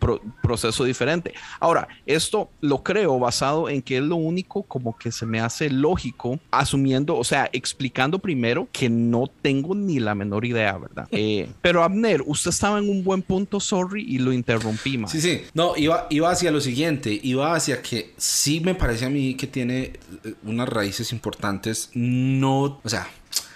[0.43, 1.33] proceso diferente.
[1.59, 5.69] Ahora, esto lo creo basado en que es lo único como que se me hace
[5.69, 11.06] lógico, asumiendo, o sea, explicando primero que no tengo ni la menor idea, ¿verdad?
[11.11, 15.11] Eh, pero Abner, usted estaba en un buen punto, sorry, y lo interrumpí, más.
[15.11, 15.41] Sí, sí.
[15.53, 17.19] No, iba, iba hacia lo siguiente.
[17.23, 19.93] Iba hacia que sí me parece a mí que tiene
[20.23, 21.89] eh, unas raíces importantes.
[21.93, 23.07] No, o sea,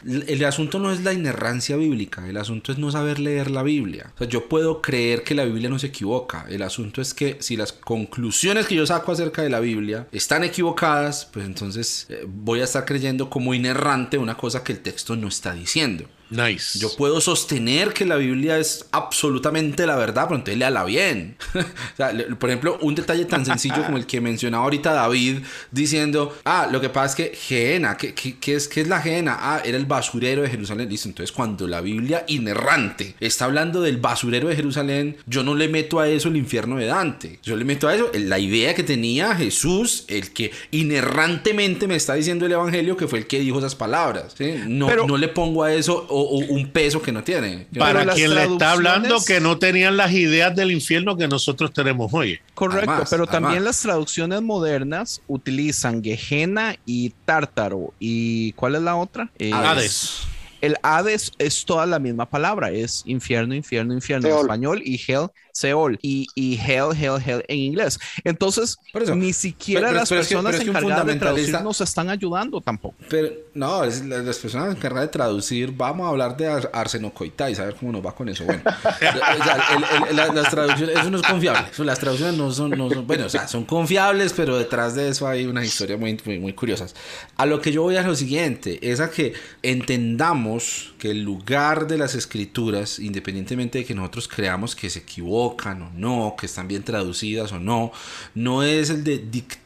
[0.05, 4.11] el asunto no es la inerrancia bíblica, el asunto es no saber leer la Biblia.
[4.15, 7.37] O sea, yo puedo creer que la Biblia no se equivoca, el asunto es que
[7.39, 12.25] si las conclusiones que yo saco acerca de la Biblia están equivocadas, pues entonces eh,
[12.27, 16.05] voy a estar creyendo como inerrante una cosa que el texto no está diciendo.
[16.32, 16.79] Nice.
[16.79, 21.36] Yo puedo sostener que la Biblia es absolutamente la verdad, pero entonces léala bien.
[21.55, 21.61] o
[21.97, 25.39] sea, por ejemplo, un detalle tan sencillo como el que mencionaba ahorita David
[25.71, 29.38] diciendo, ah, lo que pasa es que Geena, ¿qué, qué, es, ¿qué es la Geena?
[29.39, 30.89] Ah, era el basurero de Jerusalén.
[30.89, 35.67] Listo, entonces cuando la Biblia inerrante está hablando del basurero de Jerusalén, yo no le
[35.67, 37.39] meto a eso el infierno de Dante.
[37.43, 42.13] Yo le meto a eso la idea que tenía Jesús, el que inerrantemente me está
[42.13, 44.36] diciendo el Evangelio, que fue el que dijo esas palabras.
[44.67, 47.67] No, no le pongo a eso un peso que no tiene.
[47.78, 52.13] Para quien le está hablando que no tenían las ideas del infierno que nosotros tenemos
[52.13, 52.39] hoy.
[52.53, 57.93] Correcto, pero también las traducciones modernas utilizan Gehenna y Tártaro.
[57.99, 59.30] ¿Y cuál es la otra?
[59.38, 60.22] Eh, Hades.
[60.61, 65.30] El Hades es toda la misma palabra, es infierno, infierno, infierno en español y hell
[65.53, 67.99] Seol y, y Hell, Hell, Hell en inglés.
[68.23, 68.77] Entonces,
[69.15, 72.95] ni siquiera las personas encargadas de traducir nos están ayudando tampoco.
[73.09, 77.11] Pero no, las, personas encargadas de traducir, vamos a hablar de Arseno
[77.49, 78.43] y saber cómo nos va con eso.
[78.45, 78.61] Bueno,
[80.13, 81.61] las traducciones, eso no es confiable.
[81.77, 85.27] las traducciones no son, no son, bueno, o sea, son confiables, pero detrás de eso
[85.27, 86.95] hay una historia muy, muy, muy curiosas.
[87.37, 91.87] A lo que yo voy a lo siguiente, es a que entendamos que el lugar
[91.87, 96.67] de las escrituras, independientemente de que nosotros creamos que se equivoca, o no, que están
[96.67, 97.91] bien traducidas o no,
[98.35, 99.61] no es el de dictar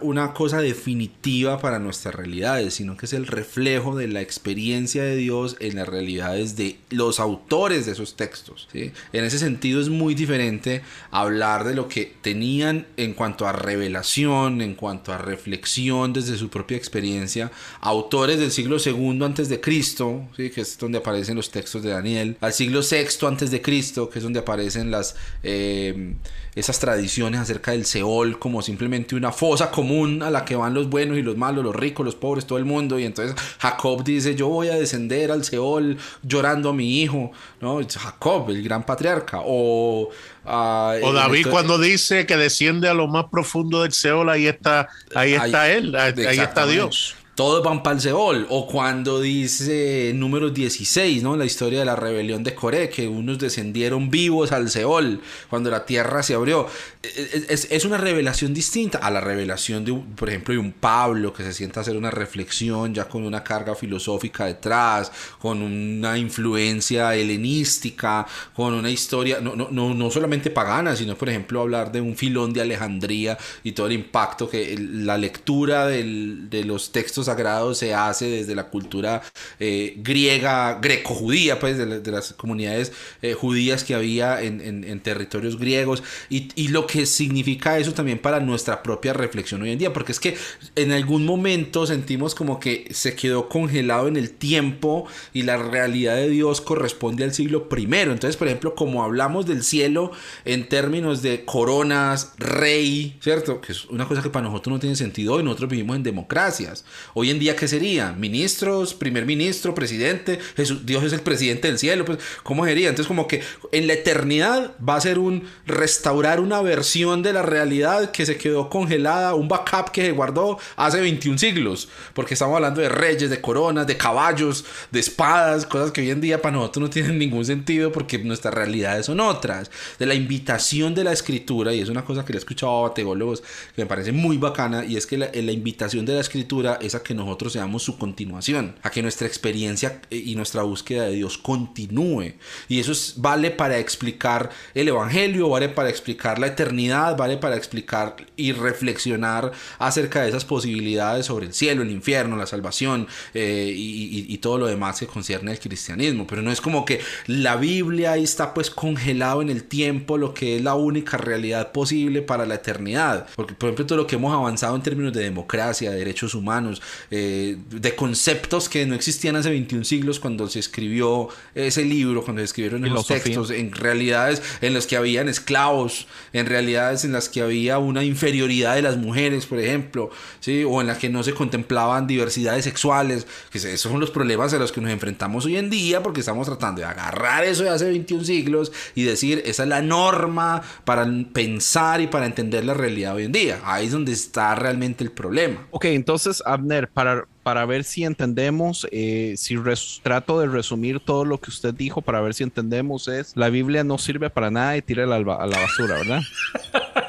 [0.00, 5.14] una cosa definitiva para nuestras realidades, sino que es el reflejo de la experiencia de
[5.14, 8.68] Dios en las realidades de los autores de esos textos.
[8.72, 10.82] En ese sentido es muy diferente
[11.12, 16.48] hablar de lo que tenían en cuanto a revelación, en cuanto a reflexión desde su
[16.48, 21.82] propia experiencia, autores del siglo segundo antes de Cristo, que es donde aparecen los textos
[21.84, 26.16] de Daniel, al siglo sexto antes de Cristo, que es donde aparecen las eh,
[26.54, 30.88] esas tradiciones acerca del Seol como simplemente una fosa común a la que van los
[30.88, 32.98] buenos y los malos, los ricos, los pobres, todo el mundo.
[32.98, 37.30] Y entonces Jacob dice, yo voy a descender al Seol llorando a mi hijo,
[37.60, 37.78] ¿no?
[37.86, 39.42] Jacob, el gran patriarca.
[39.44, 40.08] O,
[40.46, 44.88] ah, o David cuando dice que desciende a lo más profundo del Seol, ahí está,
[45.14, 48.46] ahí está él, ahí está Dios todos van para el Seol.
[48.50, 51.36] O cuando dice número 16, ¿no?
[51.36, 55.20] La historia de la rebelión de Coré, que unos descendieron vivos al Seol
[55.50, 56.66] cuando la tierra se abrió.
[57.02, 61.52] Es, una revelación distinta a la revelación de, por ejemplo, de un Pablo que se
[61.52, 68.26] sienta a hacer una reflexión ya con una carga filosófica detrás, con una influencia helenística,
[68.54, 72.16] con una historia, no, no, no, no solamente pagana, sino, por ejemplo, hablar de un
[72.16, 77.94] filón de Alejandría y todo el impacto que la lectura de los textos sagrado se
[77.94, 79.22] hace desde la cultura
[79.58, 84.64] eh, griega, greco-judía, pues de, las comunidades eh, judías que había en,
[85.00, 89.78] territorios griegos y, y, lo que significa eso también para nuestra propia reflexión hoy en
[89.78, 90.36] día, porque es que
[90.76, 96.16] en algún momento sentimos como que se quedó congelado en el tiempo y la realidad
[96.16, 98.12] de Dios corresponde al siglo primero.
[98.12, 100.12] Entonces, por ejemplo, como hablamos del cielo
[100.44, 103.60] en términos de coronas, rey, ¿cierto?
[103.60, 106.84] Que es una cosa que para nosotros no tiene sentido hoy, nosotros vivimos en democracias.
[107.16, 108.10] Hoy en día, ¿qué sería?
[108.12, 112.88] Ministros, primer ministro, presidente, Jesús, Dios es el presidente del cielo, pues, ¿cómo sería?
[112.88, 113.40] Entonces, como que
[113.70, 118.36] en la eternidad va a ser un restaurar una versión de la realidad que se
[118.36, 123.30] quedó congelada, un backup que se guardó hace 21 siglos, porque estamos hablando de reyes,
[123.30, 127.16] de coronas, de caballos, de espadas, cosas que hoy en día para nosotros no tienen
[127.16, 129.70] ningún sentido porque nuestras realidades son otras.
[130.00, 132.92] De la invitación de la escritura, y es una cosa que le he escuchado a
[132.92, 133.42] teólogos
[133.76, 136.96] que me parece muy bacana, y es que la, la invitación de la escritura es
[136.96, 141.38] a que nosotros seamos su continuación, a que nuestra experiencia y nuestra búsqueda de Dios
[141.38, 142.34] continúe.
[142.68, 148.16] Y eso vale para explicar el Evangelio, vale para explicar la eternidad, vale para explicar
[148.36, 154.34] y reflexionar acerca de esas posibilidades sobre el cielo, el infierno, la salvación eh, y,
[154.38, 156.26] todo lo demás que concierne al cristianismo.
[156.26, 160.34] Pero no es como que la Biblia ahí está pues congelado en el tiempo, lo
[160.34, 163.26] que es la única realidad posible para la eternidad.
[163.36, 166.82] Porque por ejemplo todo lo que hemos avanzado en términos de democracia, de derechos humanos,
[167.10, 172.40] eh, de conceptos que no existían hace 21 siglos cuando se escribió ese libro, cuando
[172.40, 177.28] se escribieron esos textos, en realidades en las que habían esclavos, en realidades en las
[177.28, 180.64] que había una inferioridad de las mujeres, por ejemplo, ¿sí?
[180.64, 184.58] o en las que no se contemplaban diversidades sexuales, que esos son los problemas a
[184.58, 187.86] los que nos enfrentamos hoy en día porque estamos tratando de agarrar eso de hace
[187.86, 193.14] 21 siglos y decir, esa es la norma para pensar y para entender la realidad
[193.14, 193.60] hoy en día.
[193.64, 195.66] Ahí es donde está realmente el problema.
[195.70, 199.56] Ok, entonces, Abner, para, para ver si entendemos, eh, si
[200.02, 203.84] trato de resumir todo lo que usted dijo para ver si entendemos, es la Biblia
[203.84, 206.20] no sirve para nada y tírala a la basura, ¿verdad?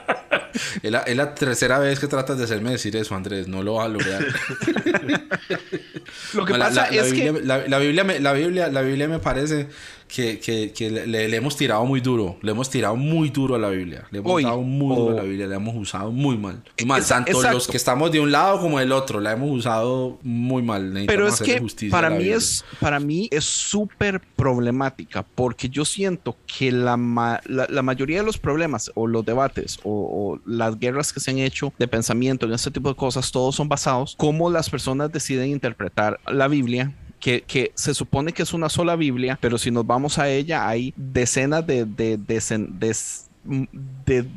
[0.84, 3.48] es, la, tercera vez que tratas de hacerme decir eso, Andrés.
[3.48, 4.24] No lo vas a lograr.
[6.34, 7.32] lo que pasa es que...
[7.44, 9.68] la, Biblia me, la, Biblia, la Biblia me parece
[10.08, 12.38] que, que, que le, hemos tirado muy duro.
[12.42, 14.06] Le hemos tirado muy duro a la Biblia.
[14.12, 15.48] Le hemos dado muy duro a la Biblia.
[15.48, 16.64] Le hemos usado muy mal.
[16.86, 17.06] mal.
[17.06, 19.20] Tanto los que estamos de un lado como del otro.
[19.20, 21.06] La hemos usado muy mal.
[21.08, 26.72] Pero es que para mí es, para mí es súper problemática porque yo siento que
[26.72, 26.98] la,
[27.48, 31.74] la, mayoría de los problemas o los debates o, las guerras que se han hecho
[31.78, 36.20] de pensamiento en este tipo de cosas, todos son basados cómo las personas deciden interpretar
[36.28, 36.94] la Biblia
[37.26, 40.94] que, se supone que es una sola Biblia, pero si nos vamos a ella hay
[40.96, 42.96] decenas de, de, de, de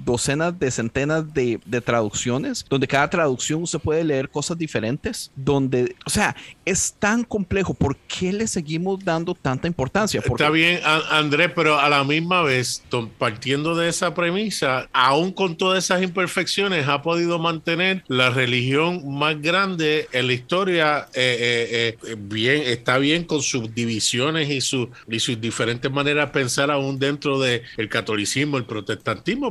[0.04, 6.10] docenas de centenas de, traducciones, donde cada traducción se puede leer cosas diferentes, donde, o
[6.10, 7.74] sea, es tan complejo.
[7.74, 10.20] ¿Por qué le seguimos dando tanta importancia?
[10.24, 10.80] Está bien,
[11.10, 12.82] Andrés, pero a la misma vez,
[13.18, 19.40] partiendo de esa premisa, aún con todas esas imperfecciones, ha podido mantener la religión más
[19.40, 21.08] grande en la historia.
[21.14, 26.26] Eh, eh, eh, bien, está bien con sus divisiones y, sus y sus diferentes maneras
[26.26, 28.97] de pensar aún dentro del catolicismo, el protestantismo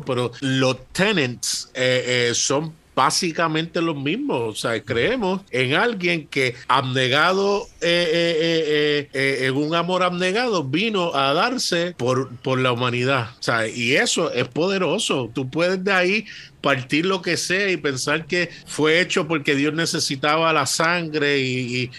[0.05, 4.39] pero los tenants eh, eh, son básicamente los mismos.
[4.41, 11.93] O sea, creemos en alguien que abnegado, eh, en un amor abnegado, vino a darse
[11.97, 13.29] por, por la humanidad.
[13.39, 15.29] O sea, y eso es poderoso.
[15.33, 16.25] Tú puedes de ahí
[16.67, 21.89] partir lo que sea y pensar que fue hecho porque Dios necesitaba la sangre y,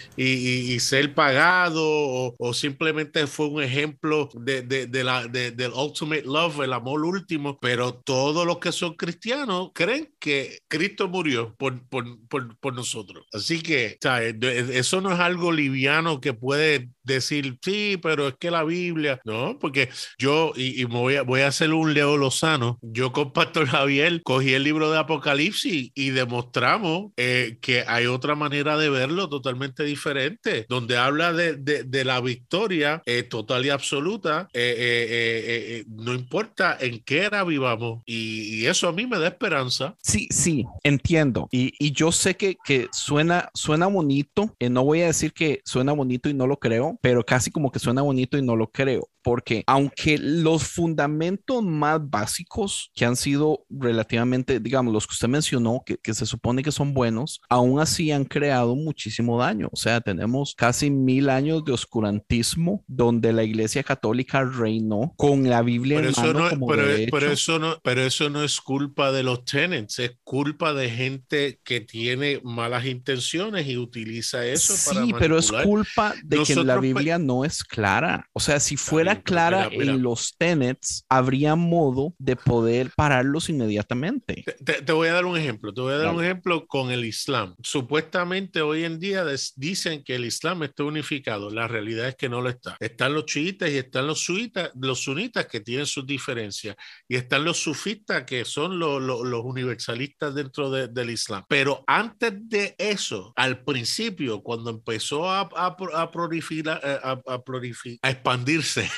[0.79, 7.57] ser pagado o, simplemente fue un ejemplo de, la, del ultimate love, el amor último,
[7.59, 13.25] pero todos los que son cristianos creen que Cristo murió por, por, nosotros.
[13.33, 13.97] Así que
[14.71, 19.57] eso no es algo liviano que puede decir, sí, pero es que la Biblia, no,
[19.59, 24.21] porque yo, y, voy, a, voy a hacer un Leo Lozano, yo con Pastor Javier
[24.23, 29.83] cogí el libro de Apocalipsis y demostramos eh, que hay otra manera de verlo totalmente
[29.83, 37.03] diferente, donde habla de, de, la victoria eh, total y absoluta, eh, no importa en
[37.03, 39.95] qué era vivamos, y, eso a mí me da esperanza.
[40.03, 45.07] Sí, sí, entiendo, y, y yo sé que, que suena, suena bonito, no voy a
[45.07, 48.41] decir que suena bonito y no lo creo, pero casi como que suena bonito y
[48.41, 55.05] no lo creo porque aunque los fundamentos más básicos que han sido relativamente, digamos, los
[55.05, 59.69] que usted mencionó, que, se supone que son buenos, aún así han creado muchísimo daño.
[59.71, 65.61] O sea, tenemos casi mil años de oscurantismo donde la Iglesia Católica reinó con la
[65.61, 68.59] Biblia pero en eso mano no, como pero, pero, eso no, pero eso no es
[68.59, 74.73] culpa de los tenants, es culpa de gente que tiene malas intenciones y utiliza eso
[74.87, 78.27] para Sí, pero es culpa de que la Biblia no es clara.
[78.33, 84.43] O sea, si fuera clara en los tenets, habría modo de poder pararlos inmediatamente.
[84.63, 85.73] Te, voy a dar un ejemplo.
[85.73, 87.55] Te voy a dar un ejemplo con el Islam.
[87.61, 91.49] Supuestamente hoy en día dicen que el Islam está unificado.
[91.49, 92.77] La realidad es que no lo está.
[92.79, 96.75] Están los chiitas y están los, suitas, los sunitas que tienen sus diferencias.
[97.07, 98.99] Y están los sufistas que son los,
[99.43, 101.43] universalistas dentro del Islam.
[101.47, 107.21] Pero antes de eso, al principio, cuando empezó a, a, a, prolificar, a,
[108.01, 108.89] a expandirse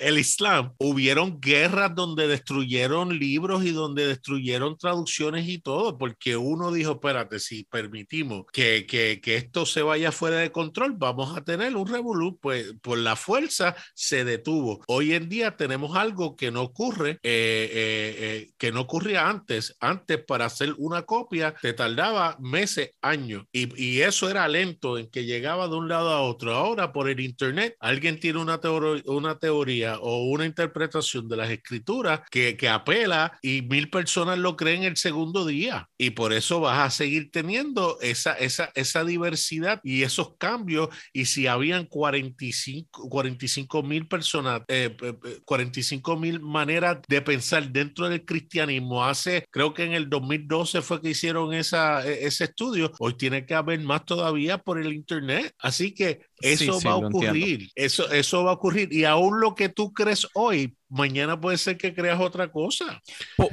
[0.00, 6.72] el Islam, hubieron guerras donde destruyeron libros y donde destruyeron traducciones y todo, porque uno
[6.72, 11.44] dijo, espérate, si permitimos que, que, que esto se vaya fuera de control, vamos a
[11.44, 14.82] tener un revolú, pues por la fuerza se detuvo.
[14.88, 19.76] Hoy en día tenemos algo que no ocurre, eh, eh, eh, que no ocurría antes.
[19.80, 25.10] Antes para hacer una copia te tardaba meses, años, y, y eso era lento en
[25.10, 26.54] que llegaba de un lado a otro.
[26.54, 31.50] Ahora por el internet alguien tiene una, teoría, una teoría o una interpretación de las
[31.50, 35.88] escrituras que, que apela y mil personas lo creen el segundo día.
[35.98, 40.88] Y por eso vas a seguir teniendo esa, esa, esa diversidad y esos cambios.
[41.12, 44.96] Y si habían 45 mil personas, eh,
[45.44, 50.82] 45 eh, mil maneras de pensar dentro del cristianismo, hace, creo que en el 2012
[50.82, 54.92] fue que hicieron esa, e, ese estudio, hoy tiene que haber más todavía por el
[54.92, 55.54] Internet.
[55.58, 58.88] Así que eso va a ocurrir, eso, eso va a ocurrir.
[58.96, 63.02] Y aún lo que tú crees hoy mañana puede ser que creas otra cosa.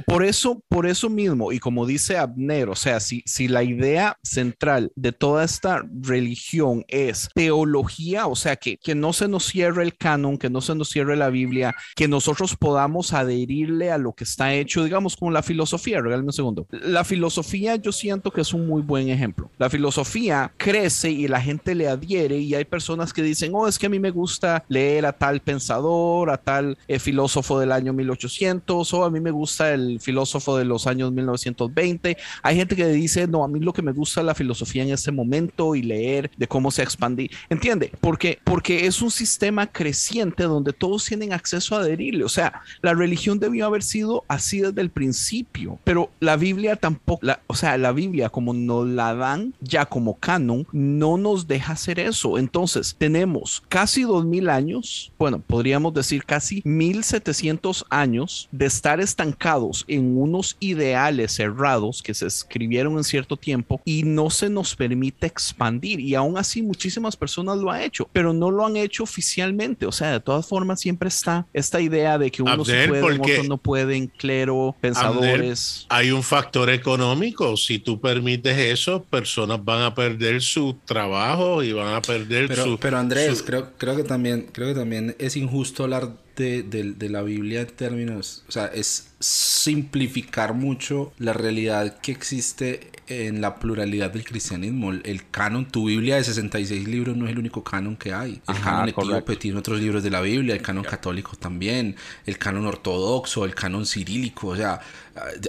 [0.06, 4.18] Por, eso, por eso mismo, y como dice Abner, o sea, si, si la idea
[4.22, 9.82] central de toda esta religión es teología, o sea, que, que no se nos cierre
[9.82, 14.12] el canon, que no se nos cierre la Biblia, que nosotros podamos adherirle a lo
[14.12, 16.66] que está hecho, digamos, como la filosofía, regálame un segundo.
[16.70, 19.50] La filosofía yo siento que es un muy buen ejemplo.
[19.58, 23.78] La filosofía crece y la gente le adhiere y hay personas que dicen, oh, es
[23.78, 27.72] que a mí me gusta leer a tal pensador, a tal eh, filósofo filósofo del
[27.72, 32.18] año 1800 o a mí me gusta el filósofo de los años 1920.
[32.42, 34.90] Hay gente que dice, no, a mí lo que me gusta es la filosofía en
[34.90, 37.30] este momento y leer de cómo se expandí.
[37.48, 37.92] ¿Entiende?
[38.02, 42.24] Porque, porque es un sistema creciente donde todos tienen acceso a adherirle.
[42.24, 47.26] O sea, la religión debió haber sido así desde el principio, pero la Biblia tampoco,
[47.46, 52.00] o sea, la Biblia como nos la dan ya como canon, no nos deja hacer
[52.00, 52.36] eso.
[52.36, 58.98] Entonces, tenemos casi dos mil años, bueno, podríamos decir casi mil 700 años de estar
[58.98, 64.74] estancados en unos ideales cerrados que se escribieron en cierto tiempo y no se nos
[64.74, 66.00] permite expandir.
[66.00, 69.86] Y aún así muchísimas personas lo han hecho, pero no lo han hecho oficialmente.
[69.86, 73.58] O sea, de todas formas siempre está esta idea de que unos pueden, otros no
[73.58, 75.86] pueden, clero, pensadores.
[75.88, 77.56] hay un factor económico.
[77.56, 82.64] Si tú permites eso, personas van a perder su trabajo y van a perder pero,
[82.64, 82.78] su...
[82.78, 87.60] Pero Andrés, creo, creo, que también, creo que también es injusto hablar de, la Biblia
[87.60, 94.24] en términos, o sea, es simplificar mucho la realidad que existe en la pluralidad del
[94.24, 94.92] cristianismo.
[94.92, 98.40] El canon, tu Biblia de 66 libros no es el único canon que hay.
[98.48, 102.66] El canon etíope tiene otros libros de la Biblia, el canon católico también, el canon
[102.66, 104.80] ortodoxo, el canon cirílico, o sea,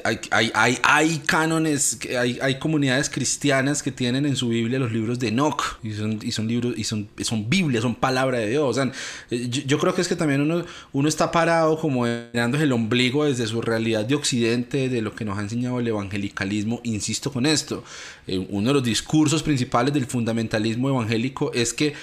[0.03, 4.91] hay, hay, hay, hay cánones, hay, hay comunidades cristianas que tienen en su Biblia los
[4.91, 8.49] libros de Enoch y son, y son libros, y son, son Biblias, son palabra de
[8.49, 8.63] Dios.
[8.63, 8.91] O sea,
[9.32, 13.26] eh, yo, creo que es que también uno, uno está parado como mirándose el ombligo
[13.26, 16.80] desde su realidad de Occidente, de lo que nos ha enseñado el evangelicalismo.
[16.84, 17.84] Insisto con esto,
[18.28, 21.93] eh, uno de los discursos principales del fundamentalismo evangélico es que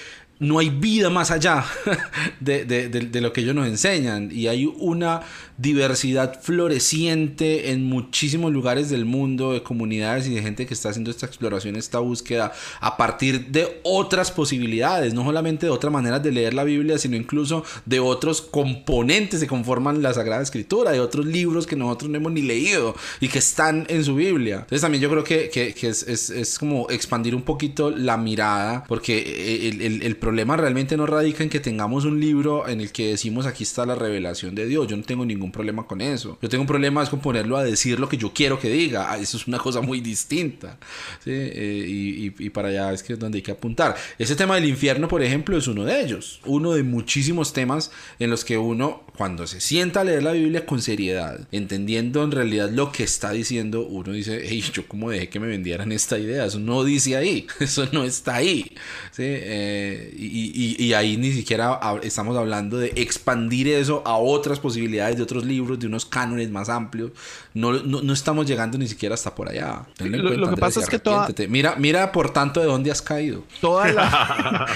[0.43, 1.65] no hay vida más allá
[2.39, 5.21] de, de, lo que ellos nos enseñan y hay una
[5.57, 11.11] diversidad floreciente en muchísimos lugares del mundo, de comunidades y de gente que está haciendo
[11.11, 16.31] esta exploración, esta búsqueda a partir de otras posibilidades, no solamente de otras maneras de
[16.31, 21.25] leer la Biblia, sino incluso de otros componentes que conforman la Sagrada Escritura, de otros
[21.25, 24.55] libros que nosotros no hemos ni leído y que están en su Biblia.
[24.55, 29.69] Entonces también yo creo que, que, es, es, como expandir un poquito la mirada, porque
[29.69, 33.09] el, el, el problema realmente no radica en que tengamos un libro en el que
[33.09, 36.37] decimos aquí está la revelación de Dios, yo no tengo ningún problema con eso.
[36.41, 39.11] Yo tengo un problema es con ponerlo a decir lo que yo quiero que diga.
[39.11, 40.77] Ah, eso es una cosa muy distinta.
[41.25, 43.95] Eh, y, para allá es que es donde hay que apuntar.
[44.17, 46.39] Ese tema del infierno, por ejemplo, es uno de ellos.
[46.45, 50.65] Uno de muchísimos temas en los que uno, cuando se sienta a leer la Biblia
[50.65, 55.29] con seriedad, entendiendo en realidad lo que está diciendo, uno dice, hey, yo como dejé
[55.29, 56.45] que me vendieran esta idea.
[56.45, 57.47] Eso no dice ahí.
[57.59, 58.71] Eso no está ahí.
[59.17, 65.43] Eh, y, ahí ni siquiera estamos hablando de expandir eso a otras posibilidades de otros
[65.43, 67.11] libros, de unos cánones más amplios.
[67.53, 69.85] No, no, estamos llegando ni siquiera hasta por allá.
[69.99, 71.29] Lo, que pasa es que toda...
[71.47, 73.43] Mira, mira por tanto de dónde has caído.
[73.61, 73.87] Toda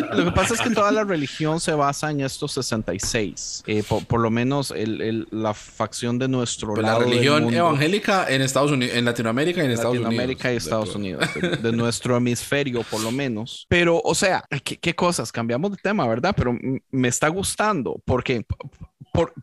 [0.14, 3.64] lo que pasa es que toda la religión se basa en estos 66.
[3.66, 8.96] Eh, por, lo menos el, la facción de nuestro La religión evangélica en Estados Unidos,
[8.96, 10.04] en Latinoamérica y en Estados Unidos.
[10.04, 11.24] Latinoamérica y Estados Unidos.
[11.62, 13.66] De, nuestro hemisferio, por lo menos.
[13.68, 15.32] Pero, o sea, ¿qué, qué cosas?
[15.32, 16.34] Cambiamos de tema, ¿verdad?
[16.36, 16.56] Pero
[16.90, 18.44] me está gustando porque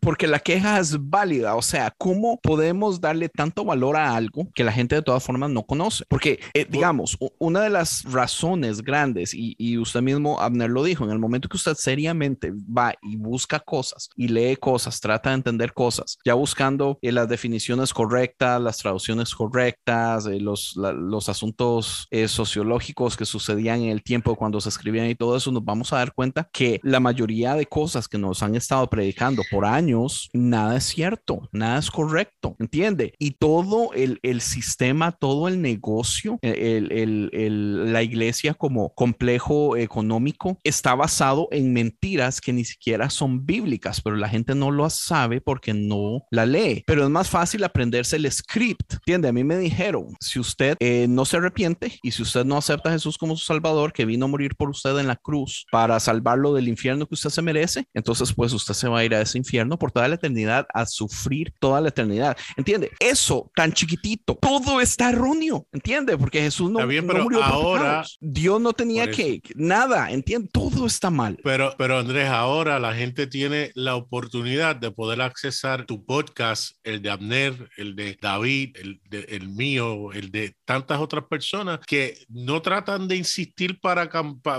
[0.01, 1.55] porque la queja es válida.
[1.55, 5.49] O sea, ¿cómo podemos darle tanto valor a algo que la gente de todas formas
[5.49, 6.03] no conoce?
[6.07, 11.11] Porque, eh, digamos, una de las razones grandes, y, usted mismo, Abner, lo dijo, en
[11.11, 15.73] el momento que usted seriamente va y busca cosas y lee cosas, trata de entender
[15.73, 23.17] cosas, ya buscando eh, las definiciones correctas, las traducciones correctas, eh, los, los asuntos sociológicos
[23.17, 26.13] que sucedían en el tiempo cuando se escribían y todo eso, nos vamos a dar
[26.13, 30.77] cuenta que la mayoría de cosas que nos han estado predicando por por años, nada
[30.77, 33.15] es cierto, nada es correcto, ¿entiende?
[33.17, 39.75] Y todo el, el sistema, todo el negocio, el, el, el, la iglesia como complejo
[39.75, 44.87] económico está basado en mentiras que ni siquiera son bíblicas, pero la gente no lo
[44.91, 46.83] sabe porque no la lee.
[46.85, 49.27] Pero es más fácil aprenderse el script, ¿entiende?
[49.27, 52.89] A mí me dijeron, si usted eh, no se arrepiente y si usted no acepta
[52.89, 55.99] a Jesús como su Salvador, que vino a morir por usted en la cruz para
[55.99, 59.21] salvarlo del infierno que usted se merece, entonces pues usted se va a ir a
[59.21, 59.46] ese infierno
[59.79, 62.37] por toda la eternidad, a sufrir toda la eternidad.
[62.55, 62.91] ¿Entiende?
[62.99, 66.17] Eso tan chiquitito, todo está erróneo, ¿entiende?
[66.17, 68.17] Porque Jesús no, bien, no pero murió por ahora- pecados.
[68.21, 70.49] Dios no tenía Por que, nada, ¿entiende?
[70.51, 71.37] Todo está mal.
[71.43, 77.01] Pero, pero Andrés, ahora la gente tiene la oportunidad de poder accesar tu podcast, el
[77.01, 82.17] de Abner, el de David, el, de- el mío, el de tantas otras personas que
[82.29, 84.09] no tratan de insistir para,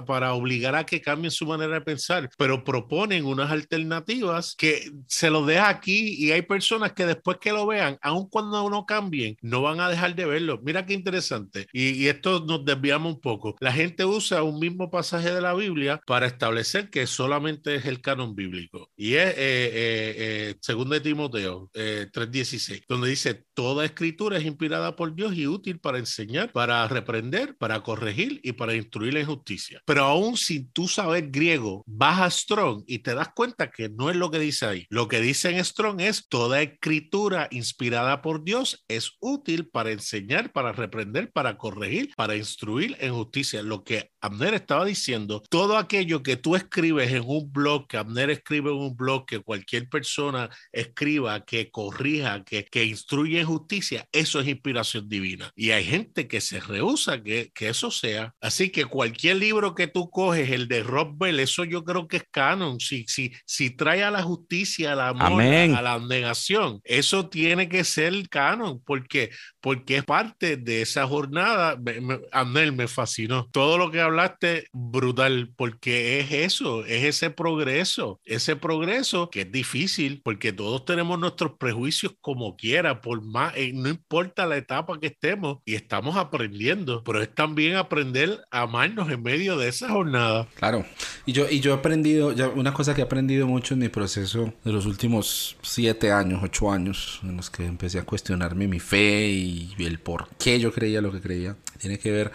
[0.06, 5.30] para obligar a que cambien su manera de pensar, pero proponen unas alternativas que se
[5.30, 9.36] los deja aquí y hay personas que después que lo vean, aun cuando no cambien,
[9.42, 10.60] no van a dejar de verlo.
[10.62, 11.66] Mira qué interesante.
[11.72, 13.56] Y, esto nos desviamos un poco.
[13.60, 18.00] La gente usa un mismo pasaje de la Biblia para establecer que solamente es el
[18.00, 18.90] canon bíblico.
[18.96, 24.94] Y es eh, eh, eh, de Timoteo eh, 3.16, donde dice, toda escritura es inspirada
[24.94, 29.82] por Dios y útil para enseñar, para reprender, para corregir y para instruir en justicia.
[29.84, 34.10] Pero aún sin tú saber griego, vas a Strong y te das cuenta que no
[34.10, 34.86] es lo que dice ahí.
[34.90, 40.52] Lo que dice en Strong es, toda escritura inspirada por Dios es útil para enseñar,
[40.52, 43.64] para reprender, para corregir, para instruir en justicia.
[43.64, 48.30] Lo que Abner estaba diciendo, todo aquello que tú escribes en un blog, que Abner
[48.30, 54.06] escribe en un blog, que cualquier persona escriba, que corrija, que, que instruye en justicia,
[54.12, 55.50] eso es inspiración divina.
[55.56, 58.34] Y hay gente que se rehúsa que, que eso sea.
[58.40, 62.18] Así que cualquier libro que tú coges, el de Rob Bell, eso yo creo que
[62.18, 62.78] es canon.
[62.80, 65.74] Si, si, si trae a la justicia, al amor, Amén.
[65.74, 69.30] a la abnegación, eso tiene que ser canon, porque
[69.60, 71.76] porque es parte de esa jornada.
[71.76, 73.48] Me, me- me fascinó.
[73.52, 79.52] Todo lo que hablaste, brutal, porque es eso, es ese progreso, ese progreso que es
[79.52, 84.98] difícil, porque todos tenemos nuestros prejuicios como quiera, por más, eh, no importa la etapa
[85.00, 89.88] que estemos, y estamos aprendiendo, pero es también aprender a amarnos en medio de esa
[89.88, 90.46] jornada.
[90.54, 90.84] Claro.
[91.26, 93.88] Y yo, y yo he aprendido, ya una cosa que he aprendido mucho en mi
[93.88, 98.80] proceso de los últimos siete años, ocho años, en los que empecé a cuestionarme mi
[98.80, 102.32] fe y el por qué yo creía lo que creía, tiene que ver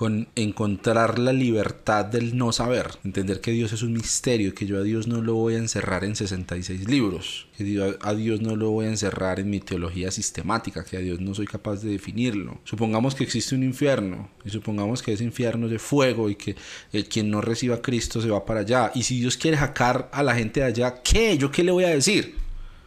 [0.00, 4.78] con encontrar la libertad del no saber, entender que Dios es un misterio, que yo
[4.78, 8.70] a Dios no lo voy a encerrar en 66 libros, que a Dios no lo
[8.70, 12.62] voy a encerrar en mi teología sistemática, que a Dios no soy capaz de definirlo.
[12.64, 16.56] Supongamos que existe un infierno y supongamos que ese infierno es de fuego y que
[16.94, 18.92] el quien no reciba a Cristo se va para allá.
[18.94, 21.36] Y si Dios quiere sacar a la gente de allá, ¿qué?
[21.36, 22.39] ¿Yo qué le voy a decir?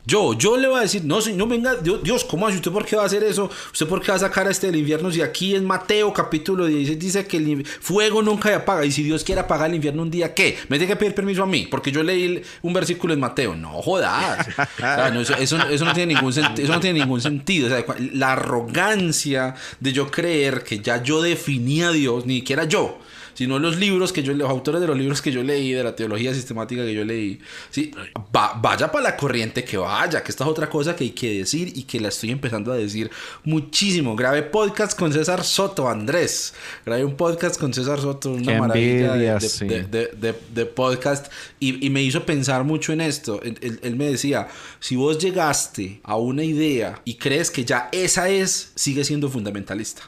[0.05, 2.57] Yo, yo le voy a decir, no, señor, venga, Dios, ¿cómo así?
[2.57, 3.49] ¿Usted por qué va a hacer eso?
[3.71, 6.65] ¿Usted por qué va a sacar a este del infierno si aquí en Mateo capítulo
[6.65, 8.85] 16 dice que el fuego nunca se apaga?
[8.85, 10.57] Y si Dios quiere apagar el infierno un día, ¿qué?
[10.67, 11.67] ¿Me tiene que pedir permiso a mí?
[11.71, 13.55] Porque yo leí un versículo en Mateo.
[13.55, 14.45] No, jodas.
[14.79, 17.69] O no, eso, no tiene ningún eso no tiene ningún sentido.
[18.13, 22.99] La arrogancia de yo creer que ya yo definía a Dios, ni siquiera yo
[23.33, 25.95] sino los libros que yo, los autores de los libros que yo leí, de la
[25.95, 27.39] teología sistemática que yo leí,
[27.69, 27.91] sí,
[28.35, 31.39] va- vaya para la corriente que vaya, que esta es otra cosa que hay que
[31.39, 33.09] decir y que la estoy empezando a decir
[33.43, 34.15] muchísimo.
[34.15, 36.53] Grabé podcast con César Soto, Andrés.
[36.85, 39.65] Grabé un podcast con César Soto, una Qué maravilla de, envidia, de- sí.
[39.67, 43.41] de- de- de- de podcast y, y me hizo pensar mucho en esto.
[43.43, 44.47] Él, él- él me decía,
[44.79, 50.03] si vos llegaste a una idea y crees que ya esa es, sigue siendo fundamentalista.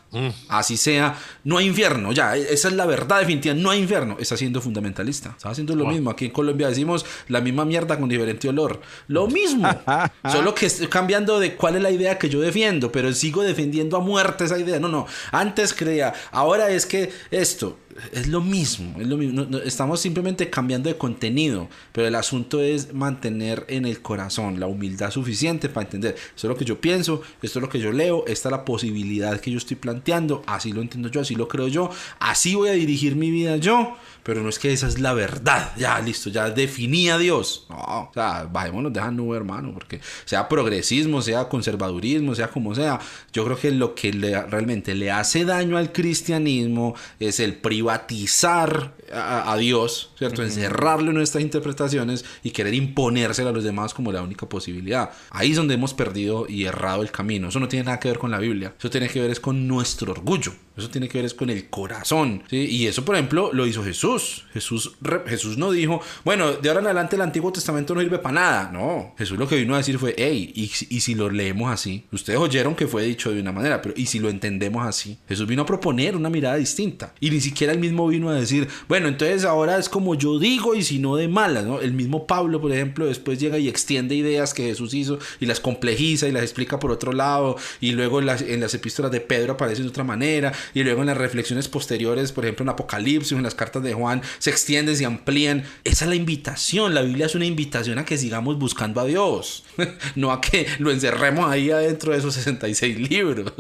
[0.48, 4.18] Así sea, no hay infierno, ya, e- esa es la verdad definitiva, no hay infierno,
[4.20, 5.30] está siendo fundamentalista.
[5.30, 6.10] Está haciendo lo mismo.
[6.10, 8.82] Aquí en Colombia decimos la misma mierda con diferente olor.
[9.08, 9.68] Lo mismo,
[10.32, 13.98] solo que estoy cambiando de cuál es la idea que yo defiendo, pero sigo defendiendo
[13.98, 14.80] a muerte esa idea.
[14.80, 17.78] No, no, antes creía, ahora es que esto,
[18.12, 19.42] es lo mismo, es lo mismo.
[19.44, 24.60] No- no, estamos simplemente cambiando de contenido, pero el asunto es mantener en el corazón
[24.60, 26.16] la humildad suficiente para entender.
[26.16, 28.66] Esto es lo que yo pienso, esto es lo que yo leo, esta es la
[28.66, 31.90] posibilidad que yo estoy planteando, así lo entiendo yo, así lo creo yo,
[32.20, 33.96] así voy a dirigir mi vida yo.
[34.24, 37.68] Pero no es que esa es la verdad, ya listo, ya definí a Dios.
[37.70, 42.74] No, o sea, bajémonos de esa nube, hermano, porque sea progresismo, sea conservadurismo, sea como
[42.74, 43.00] sea,
[43.32, 47.54] yo creo que lo que le- realmente le hace daño al cristianismo es el
[47.86, 50.42] privatizar a, a Dios, ¿cierto?
[50.42, 55.12] Encerrarlo en nuestras interpretaciones y querer imponérselo a los demás como la única posibilidad.
[55.30, 57.50] Ahí es donde hemos perdido y errado el camino.
[57.50, 59.68] Eso no tiene nada que ver con la Biblia, eso tiene que ver es con
[59.68, 60.54] nuestro orgullo.
[60.78, 62.44] Eso tiene que ver es con el corazón.
[62.52, 64.46] Y eso, por ejemplo, lo hizo Jesús.
[64.54, 64.94] Jesús,
[65.28, 68.72] Jesús no dijo, bueno, de ahora en adelante el Antiguo Testamento no sirve para nada.
[68.72, 72.04] No, Jesús lo que vino a decir fue, hey, y, y si lo leemos así,
[72.12, 75.48] ustedes oyeron que fue dicho de una manera, pero y si lo entendemos así, Jesús
[75.48, 77.14] vino a proponer una mirada distinta.
[77.20, 80.76] Y ni siquiera el mismo vino a decir, bueno, entonces ahora es como yo digo
[80.76, 81.80] y si no de malas, ¿no?
[81.80, 85.60] El mismo Pablo, por ejemplo, después llega y extiende ideas que Jesús hizo y las
[85.60, 87.56] complejiza y las explica por otro lado.
[87.80, 90.54] Y luego en las, en las epístolas de Pedro aparece de otra manera.
[90.74, 94.22] Y luego en las reflexiones posteriores, por ejemplo en Apocalipsis en las cartas de Juan,
[94.40, 95.64] se extienden, se amplían.
[95.84, 96.94] Esa es la invitación.
[96.94, 99.64] La Biblia es una invitación a que sigamos buscando a Dios.
[100.16, 103.52] no a que lo encerremos ahí adentro de esos 66 libros.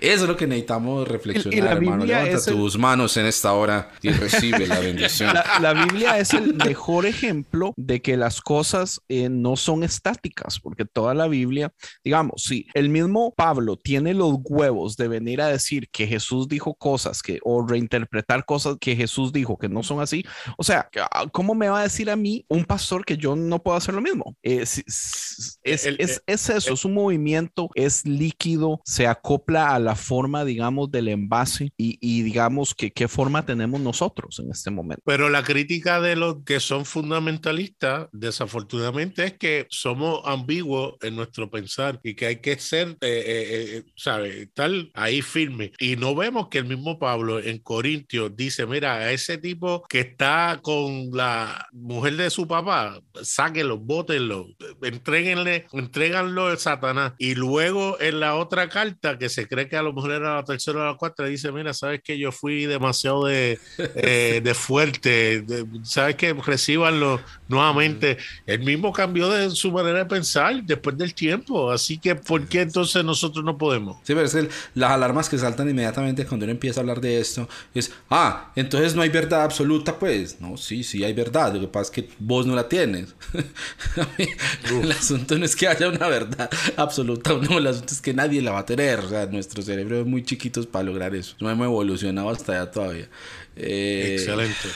[0.00, 1.96] Eso es lo que necesitamos reflexionar, Y- la hermano.
[1.98, 5.32] Biblia Levanta es el- tus manos en esta hora y recibe la bendición.
[5.32, 10.58] La, la Biblia es el mejor ejemplo de que las cosas eh, no son estáticas,
[10.60, 11.72] porque toda la Biblia,
[12.04, 16.74] digamos, si el mismo Pablo tiene los huevos de venir a decir que Jesús dijo
[16.74, 20.24] cosas que o reinterpretar cosas que Jesús dijo que no son así,
[20.56, 23.62] o sea, ah, ¿cómo me va a decir a mí un pastor que yo no
[23.62, 24.36] puedo hacer lo mismo?
[24.42, 29.74] Eh, si- s- es, El- es- es eso, es un movimiento, es líquido, se acopla
[29.74, 34.50] a la forma, digamos, del envase y, y digamos que qué forma tenemos nosotros en
[34.50, 35.02] este momento.
[35.06, 41.50] Pero la crítica de los que son fundamentalistas, desafortunadamente, es que somos ambiguos en nuestro
[41.50, 44.46] pensar y que hay que ser, eh, eh, eh, ¿sabe?
[44.54, 45.72] Tal ahí firme.
[45.78, 50.00] Y no vemos que el mismo Pablo en Corintios dice, mira, a ese tipo que
[50.00, 54.46] está con la mujer de su papá, sáquenlo, bótenlo,
[54.82, 57.12] entréguenle, entréganlo a Satanás.
[57.18, 60.44] Y luego en la otra carta, que se cree que a lo mejor era la
[60.44, 65.42] tercera o la cuarta, dice, mira, sabes que yo fui demasiado de, eh, de fuerte,
[65.42, 68.18] de- sabes que recibanlo nuevamente.
[68.46, 72.62] Él mismo cambió de su manera de pensar después del tiempo, así que ¿por qué
[72.62, 73.96] entonces nosotros no podemos?
[74.04, 77.20] Sí, pero es que las alarmas que saltan inmediatamente cuando uno empieza a hablar de
[77.20, 80.40] esto es, ah, entonces no hay verdad absoluta, pues.
[80.40, 83.14] No, sí, sí hay verdad, lo que pasa es que vos no la tienes.
[84.82, 88.14] El asunto no es que haya una verdad absoluta o no, el asunto es que
[88.14, 89.00] nadie la va a tener.
[89.00, 91.34] O sea, nuestros cerebros son muy chiquitos para lograr eso.
[91.40, 93.08] No hemos evolucionado hasta allá todavía.
[93.56, 94.68] Eh, Excelente.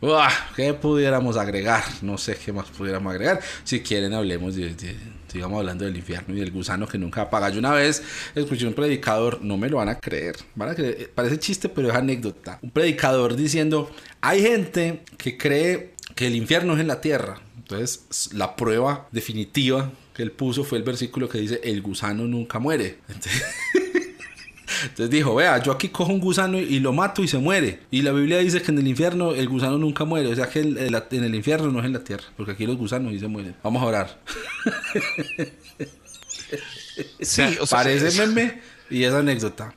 [0.56, 1.84] ¿Qué pudiéramos agregar?
[2.02, 3.40] No sé qué más pudiéramos agregar.
[3.64, 4.96] Si quieren, hablemos de, de-
[5.28, 7.50] sigamos hablando del infierno y del gusano que nunca apaga.
[7.50, 8.02] Yo una vez
[8.34, 11.88] escuché un predicador, no me lo van a creer, van a creer, parece chiste, pero
[11.88, 12.58] es anécdota.
[12.62, 13.90] Un predicador diciendo:
[14.20, 17.40] hay gente que cree que el infierno es en la tierra.
[17.56, 22.58] Entonces, la prueba definitiva que él puso fue el versículo que dice: el gusano nunca
[22.58, 22.98] muere.
[23.08, 23.44] Entonces,
[24.82, 27.80] entonces dijo, vea, yo aquí cojo un gusano y lo mato y se muere.
[27.90, 30.28] Y la Biblia dice que en el infierno el gusano nunca muere.
[30.32, 32.24] O sea que el- el- en el infierno no es en la tierra.
[32.36, 33.54] Porque aquí los gusanos sí se mueren.
[33.62, 34.18] Vamos a orar.
[37.20, 39.74] Sí, o sea, Parece meme y es anécdota.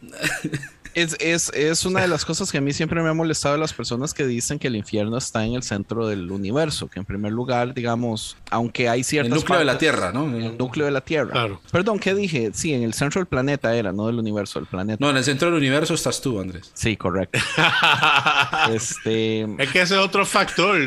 [0.93, 3.59] Es, es, es una de las cosas que a mí siempre me ha molestado de
[3.59, 7.05] las personas que dicen que el infierno está en el centro del universo, que en
[7.05, 10.25] primer lugar, digamos, aunque hay El ciertas núcleo de la tierra, ¿no?
[10.35, 11.31] el núcleo de la Tierra.
[11.31, 11.61] Claro.
[11.71, 12.51] Perdón, ¿qué dije?
[12.53, 14.97] Sí, en el centro del planeta era, no del universo, del planeta.
[14.99, 16.71] No, en el centro del universo estás tú, Andrés.
[16.73, 17.39] Sí, correcto.
[18.71, 20.79] este, Es que ese es otro factor.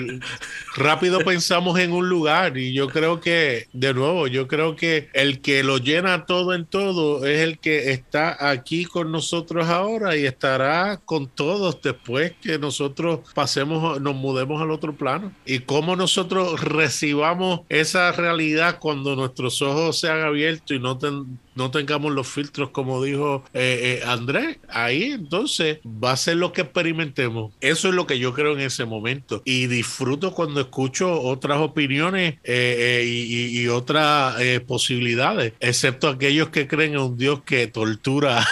[0.77, 5.41] Rápido pensamos en un lugar y yo creo que, de nuevo, yo creo que el
[5.41, 10.27] que lo llena todo en todo es el que está aquí con nosotros ahora y
[10.27, 15.33] estará con todos después que nosotros pasemos, nos mudemos al otro plano.
[15.47, 21.71] Y cómo nosotros recibamos esa realidad cuando nuestros ojos sean abiertos y no ten- no
[21.71, 26.63] tengamos los filtros como dijo eh, eh, Andrés, ahí entonces va a ser lo que
[26.63, 27.53] experimentemos.
[27.61, 29.43] Eso es lo que yo creo en ese momento.
[29.45, 34.37] Y disfruto cuando escucho otras opiniones eh, eh, y, otras
[34.67, 38.47] posibilidades, excepto aquellos que creen en un Dios que tortura.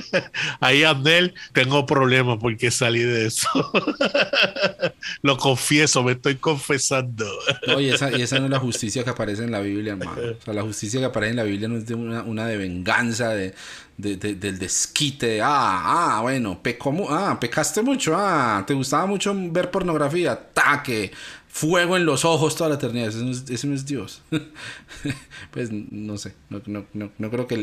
[0.60, 3.48] Ahí Andel, tengo problemas porque salí de eso.
[5.22, 7.26] Lo confieso, me estoy confesando.
[7.66, 10.12] No, y esa, y esa no es la justicia que aparece en la Biblia, hermano.
[10.40, 12.56] O sea, la justicia que aparece en la Biblia no es de una, una de
[12.56, 13.54] venganza, de,
[13.96, 19.06] de- de- del desquite, de, ah, ah, bueno, pecó ah, pecaste mucho, ah, te gustaba
[19.06, 21.12] mucho ver pornografía, taque,
[21.52, 23.08] fuego en los ojos toda la eternidad.
[23.08, 24.22] Ese no es, Dios.
[25.50, 27.58] pues no sé, no, creo que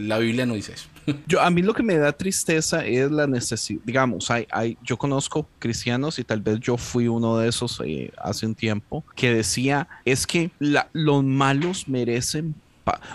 [0.00, 0.88] la Biblia no dice eso.
[1.28, 4.96] yo, a mí lo que me da tristeza es la necesidad, digamos, hay, hay, yo
[4.96, 9.32] conozco cristianos y tal vez yo fui uno de esos eh, hace un tiempo que
[9.32, 10.50] decía, es que
[10.92, 12.56] los malos merecen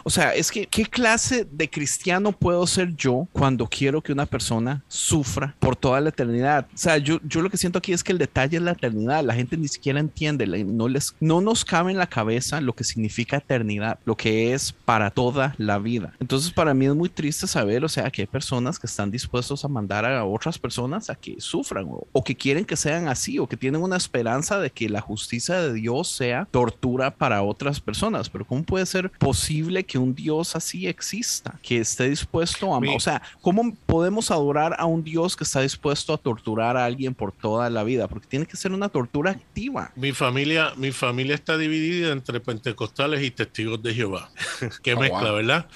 [0.04, 4.26] o sea, es que, ¿qué clase de cristiano puedo ser yo cuando quiero que una
[4.26, 6.68] persona sufra por toda la eternidad?
[6.74, 9.24] O sea, yo, yo lo que siento aquí es que el detalle es la eternidad.
[9.24, 12.84] La gente ni siquiera entiende, no, les, no nos cabe en la cabeza lo que
[12.84, 16.14] significa eternidad, lo que es para toda la vida.
[16.20, 19.64] Entonces, para mí es muy triste saber, o sea, que hay personas que están dispuestos
[19.64, 23.40] a mandar a otras personas a que sufran o, o que quieren que sean así
[23.40, 27.80] o que tienen una esperanza de que la justicia de Dios sea tortura para otras
[27.80, 28.30] personas.
[28.30, 32.80] Pero ¿cómo puede ser posible que un Dios así exista, que esté dispuesto a...
[32.96, 37.14] O sea, ¿cómo podemos adorar a un Dios que está dispuesto a torturar a alguien
[37.14, 38.08] por toda la vida?
[38.08, 39.92] Porque tiene que ser una tortura activa.
[39.96, 44.30] Mi familia, mi familia está dividida entre pentecostales y testigos de Jehová.
[44.84, 45.36] Qué Oh, mezcla, wow.
[45.36, 45.68] ¿verdad?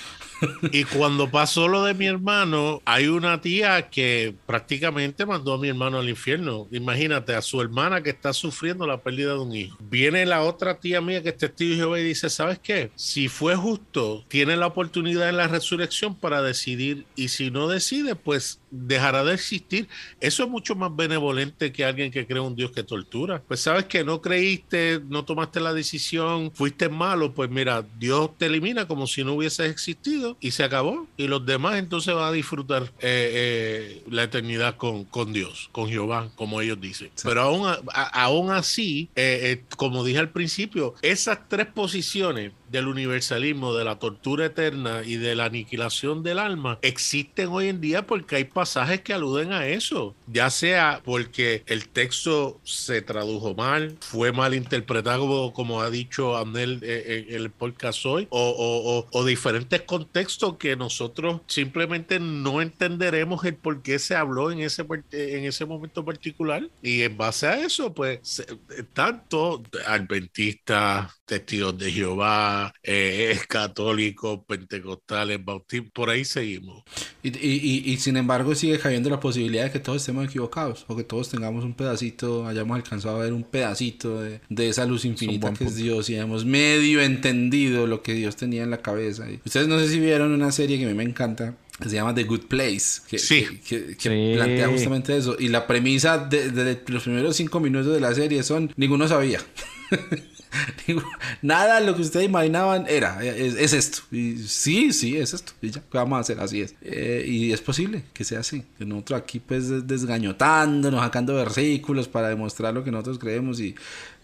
[0.71, 5.69] Y cuando pasó lo de mi hermano, hay una tía que prácticamente mandó a mi
[5.69, 6.67] hermano al infierno.
[6.71, 9.77] Imagínate, a su hermana que está sufriendo la pérdida de un hijo.
[9.79, 12.91] Viene la otra tía mía que es testigo de Jehová y dice, ¿sabes qué?
[12.95, 18.15] Si fue justo, tiene la oportunidad en la resurrección para decidir y si no decide,
[18.15, 19.87] pues dejará de existir.
[20.19, 23.41] Eso es mucho más benevolente que alguien que cree un Dios que tortura.
[23.47, 28.47] Pues sabes que no creíste, no tomaste la decisión, fuiste malo, pues mira, Dios te
[28.47, 31.07] elimina como si no hubieses existido y se acabó.
[31.17, 33.31] Y los demás entonces van a disfrutar eh,
[34.01, 37.11] eh, la eternidad con, con Dios, con Jehová, como ellos dicen.
[37.23, 43.73] Pero aún, a- aún así, eh, como dije al principio, esas tres posiciones del universalismo,
[43.73, 48.35] de la tortura eterna y de la aniquilación del alma existen hoy en día porque
[48.35, 54.31] hay pasajes que aluden a eso, ya sea porque el texto se tradujo mal, fue
[54.33, 59.25] mal interpretado como ha dicho Amnel eh, en el podcast hoy, o, o- o- o
[59.25, 65.03] diferentes contextos que nosotros simplemente no entenderemos el por qué se habló en ese, par-
[65.11, 66.67] en ese momento particular.
[66.81, 68.43] Y en base a eso pues
[68.93, 76.83] tanto adventistas, testigos de Jehová, eh, católicos, pentecostales, bautistas, por ahí seguimos.
[77.23, 80.85] Y, y- y- y sin embargo sigue cayendo la posibilidad de que todos estemos equivocados
[80.87, 84.85] o que todos tengamos un pedacito, hayamos alcanzado a ver un pedacito de, de esa
[84.85, 85.75] luz infinita buen que es.
[85.75, 89.29] Dios y hemos medio entendido lo que Dios tenía en la cabeza.
[89.29, 91.55] Y ustedes no sé si vieron una serie que a mí me encanta.
[91.81, 93.45] que Se llama The Good Place, que, Sí.
[93.67, 94.31] que, que- que Sí.
[94.35, 95.35] plantea justamente eso.
[95.39, 99.39] Y la premisa de, de los primeros cinco minutos de la serie son: ninguno sabía.
[101.41, 103.99] Nada lo que ustedes imaginaban era, es, es esto.
[104.11, 105.53] Y sí, sí, es esto.
[105.61, 106.39] Y ya, ¿qué vamos a hacer?
[106.39, 106.75] Así es.
[106.81, 108.63] Eh, y es posible que sea así.
[108.77, 113.59] Que nosotros aquí, pues, des- desgañotándonos, sacando versículos para demostrar lo que nosotros creemos.
[113.59, 113.75] Y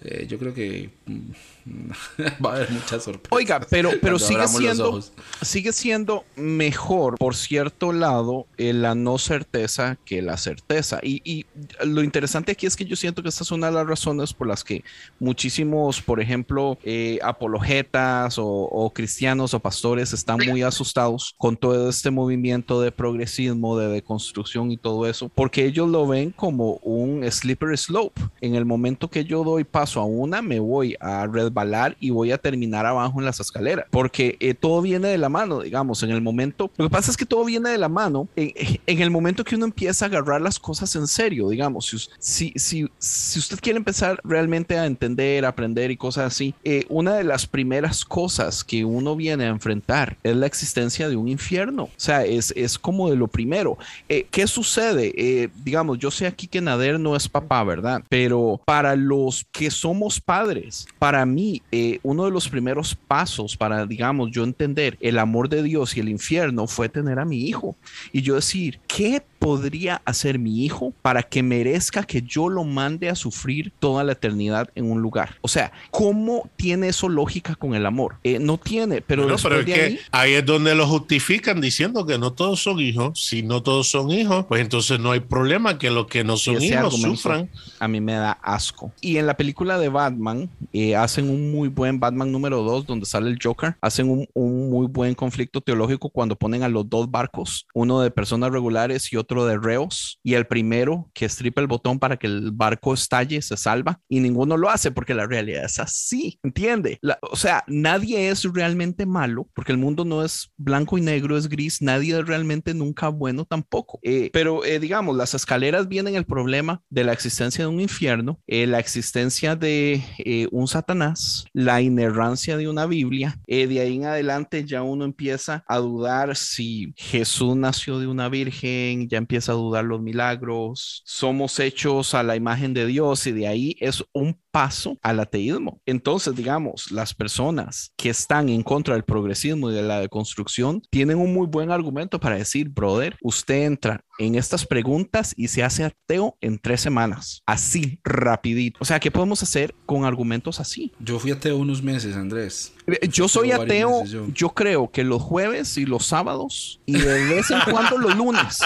[0.02, 1.32] eh, yo creo que mm,
[2.46, 3.32] va a haber muchas sorpresas.
[3.32, 5.04] Oiga, pero, pero sigue siendo,
[5.42, 11.00] sigue siendo mejor, por cierto lado, eh, la no certeza que la certeza.
[11.04, 11.46] Y, y
[11.86, 14.48] lo interesante aquí es que yo siento que esta es una de las razones por
[14.48, 14.84] las que
[15.20, 21.90] muchísimos, por ejemplo, eh, apologetas o, o cristianos o pastores están muy asustados con todo
[21.90, 27.30] este movimiento de progresismo, de deconstrucción y todo eso, porque ellos lo ven como un
[27.30, 28.22] slippery slope.
[28.40, 32.32] En el momento que yo doy paso a una, me voy a resbalar y voy
[32.32, 36.11] a terminar abajo en las escaleras, porque eh, todo viene de la mano, digamos, en
[36.11, 38.52] el momento, lo que pasa es que todo viene de la mano en,
[38.86, 42.90] en el momento que uno empieza a agarrar las cosas en serio, digamos, si, si,
[42.98, 47.48] si usted quiere empezar realmente a entender, aprender y cosas así, eh, una de las
[47.48, 52.26] primeras cosas que uno viene a enfrentar es la existencia de un infierno, o sea,
[52.26, 53.78] es, es como de lo primero.
[54.07, 55.14] Eh, ¿Qué sucede?
[55.18, 58.03] Eh, digamos, yo sé aquí que Nader no es papá, ¿verdad?
[58.10, 63.85] Pero para los que somos padres, para mí, eh, uno de los primeros pasos para,
[63.85, 67.76] digamos, yo entender el amor de Dios y el infierno fue tener a mi hijo.
[68.11, 73.10] Y yo decir, ¿qué podría hacer mi hijo para que merezca que yo lo mande
[73.10, 75.38] a sufrir toda la eternidad en un lugar?
[75.41, 78.18] O sea, ¿cómo tiene eso lógica con el amor?
[78.24, 81.61] Eh, no tiene, pero después pero es de que ahí, ahí es donde lo justifican
[81.61, 83.20] diciendo que no todos son hijos.
[83.24, 86.61] Si no todos son hijos, pues entonces no hay problema que los que no son
[86.61, 87.49] hijos sufran.
[87.80, 88.91] a mí me da asco.
[89.02, 93.06] Y en la película de Batman, eh, hacen un muy buen Batman número 2, donde
[93.06, 93.76] sale el Joker.
[93.82, 98.11] Hacen un, un muy buen conflicto teológico cuando ponen a los dos barcos, uno de
[98.11, 100.19] personas regulares y otro de reos.
[100.23, 103.99] Y el primero que estripa el botón para que el barco estalle se salva.
[104.10, 106.39] Y ninguno lo hace porque la realidad es así.
[106.43, 106.97] ¿Entiende?
[107.01, 111.38] La- o sea, nadie es realmente malo porque el mundo no es blanco y negro,
[111.38, 111.81] es gris.
[111.81, 113.99] Nadie es realmente nunca bueno tampoco.
[114.01, 118.39] Eh, pero eh, digamos, las escaleras vienen el problema de la existencia de un infierno,
[118.47, 123.39] eh, la existencia de eh, un Satanás, la inerrancia de una Biblia.
[123.47, 129.07] De ahí en adelante ya uno empieza a dudar si Jesús nació de una virgen,
[129.07, 133.48] ya empieza a dudar los milagros, somos hechos a la imagen de Dios y de
[133.48, 135.82] ahí es un paso al ateísmo.
[135.86, 141.18] Entonces, digamos, las personas que están en contra del progresismo y de la deconstrucción tienen
[141.18, 145.86] un muy buen argumento para decir, brother, usted entra en estas preguntas y se hace
[145.86, 148.78] ateo en tres semanas, así, rapidito.
[148.82, 150.92] O sea, ¿qué podemos hacer con argumentos así?
[151.00, 152.74] Yo fui ateo unos meses, Andrés.
[152.88, 154.26] Eh, Yo soy ateo, meses yo.
[154.34, 158.60] yo creo que los jueves y los sábados y de vez en cuando los lunes.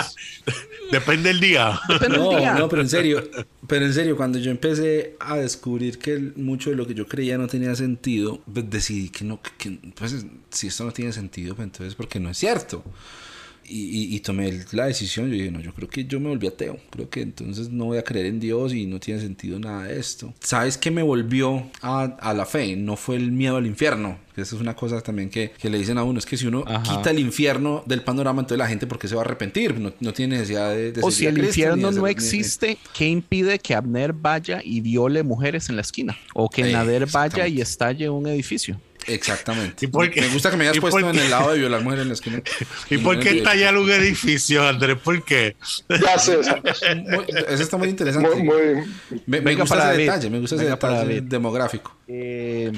[0.91, 1.79] Depende del día.
[1.87, 2.53] Depende del No, día.
[2.55, 3.23] no, pero en serio,
[3.67, 7.07] pero en serio, cuando yo empecé a descubrir que el- mucho de lo que yo
[7.07, 11.11] creía no tenía sentido, pues decidí que no, que, que, pues si esto no tiene
[11.13, 12.83] sentido, pues entonces porque no es cierto.
[13.65, 13.83] Y,
[14.13, 16.77] y- y tomé la decisión, yo dije, no, yo creo que yo me volví ateo,
[16.89, 19.99] creo que entonces no voy a creer en Dios y no tiene sentido nada de
[19.99, 20.33] esto.
[20.41, 22.75] ¿Sabes qué me volvió a, a la fe?
[22.75, 25.77] No fue el miedo al infierno, que esa es una cosa también que, que le
[25.77, 26.83] dicen a uno, es que si uno Ajá.
[26.83, 29.79] quita el infierno del panorama, entonces la gente, ¿por qué se va a arrepentir?
[29.79, 30.91] No, no tiene necesidad de...
[30.91, 35.23] de O si el infierno no ni- existe, ¿qué impide que Abner vaya y viole
[35.23, 36.17] mujeres en la esquina?
[36.33, 38.79] O que Eh, Nader vaya y estalle un edificio.
[39.07, 39.85] Exactamente.
[39.85, 40.21] ¿Y por qué?
[40.21, 42.13] Me gusta que me hayas ¿Y puesto en el lado de violar mujeres en la
[42.13, 42.41] esquina.
[42.89, 44.97] ¿Y por qué estallar un edificio, Andrés?
[45.03, 45.55] ¿Por qué?
[45.89, 46.37] Ya sé,
[47.05, 48.29] muy- Eso está muy interesante.
[48.29, 48.55] muy, muy-
[49.25, 50.05] me, me Venga gusta para ese David.
[50.05, 51.29] detalle, me gusta ese Venga para detalle David.
[51.29, 51.95] demográfico.
[52.07, 52.71] Eh,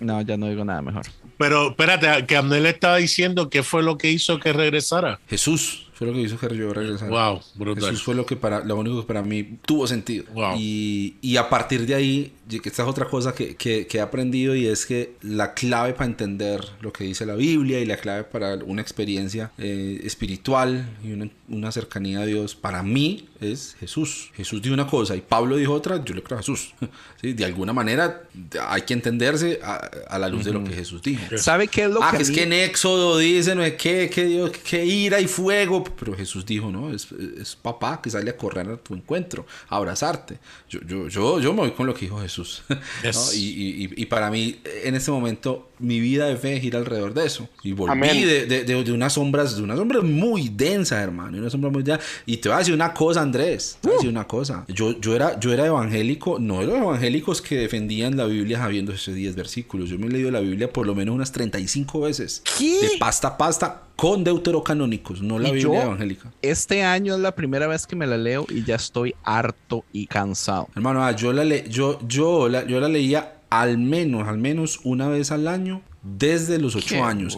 [0.00, 1.02] no, ya no digo nada mejor.
[1.36, 5.20] Pero espérate, que Abner le estaba diciendo qué fue lo que hizo que regresara.
[5.28, 7.10] Jesús fue lo que hizo que yo regresara.
[7.10, 7.90] Wow, brutal.
[7.90, 10.24] Jesús fue lo que para lo único que para mí tuvo sentido.
[10.32, 10.54] Wow.
[10.56, 14.54] Y, y a partir de ahí, esta es otra cosa que, que- que he aprendido
[14.54, 18.22] y es que la clave para entender lo que dice la Biblia y la clave
[18.24, 24.30] para una experiencia eh, espiritual y una, una cercanía a Dios para mí es Jesús.
[24.34, 26.74] Jesús dijo una cosa y Pablo dijo otra, yo le creo a Jesús.
[27.20, 27.32] ¿Sí?
[27.32, 28.22] De alguna manera
[28.68, 29.74] hay que entenderse a,
[30.08, 31.22] a la luz de lo que Jesús dijo.
[31.38, 33.74] ¿Sabe qué es lo Ah, que que es mí- que en Éxodo dice, no es
[33.74, 35.84] que, que Dios, que ira y fuego.
[35.84, 37.08] Pero Jesús dijo, no, es,
[37.40, 40.38] es papá que sale a correr a tu encuentro, a abrazarte.
[40.68, 42.62] Yo, yo, yo, yo me voy con lo que dijo Jesús.
[43.34, 43.38] y-
[43.84, 47.48] y- y para mí, en este momento, mi vida de fe gira alrededor de eso.
[47.62, 51.36] Y volví de, de, de- de unas sombras, de unas sombras muy densas, hermano.
[51.36, 52.02] Y una sombra muy densa.
[52.26, 53.78] Y te voy a decir una cosa, Andrés.
[53.80, 54.64] Te voy a decir una cosa.
[54.68, 58.92] Yo, yo, era, yo era evangélico, no de los evangélicos que defendían la Biblia sabiendo
[58.92, 59.88] esos 10 versículos.
[59.90, 62.42] Yo me he leído la Biblia por lo menos unas 35 veces.
[62.58, 62.80] ¿Qué?
[62.80, 66.32] De pasta a pasta con deuterocanónicos, no la Y Biblia yo- evangélica.
[66.42, 70.06] Este año es la primera vez que me la leo y ya estoy harto y
[70.06, 70.68] cansado.
[70.76, 74.80] Hermano, ah, yo la, le- yo, yo, la, yo la leía al menos, al menos
[74.84, 77.36] una vez al año desde los ocho años.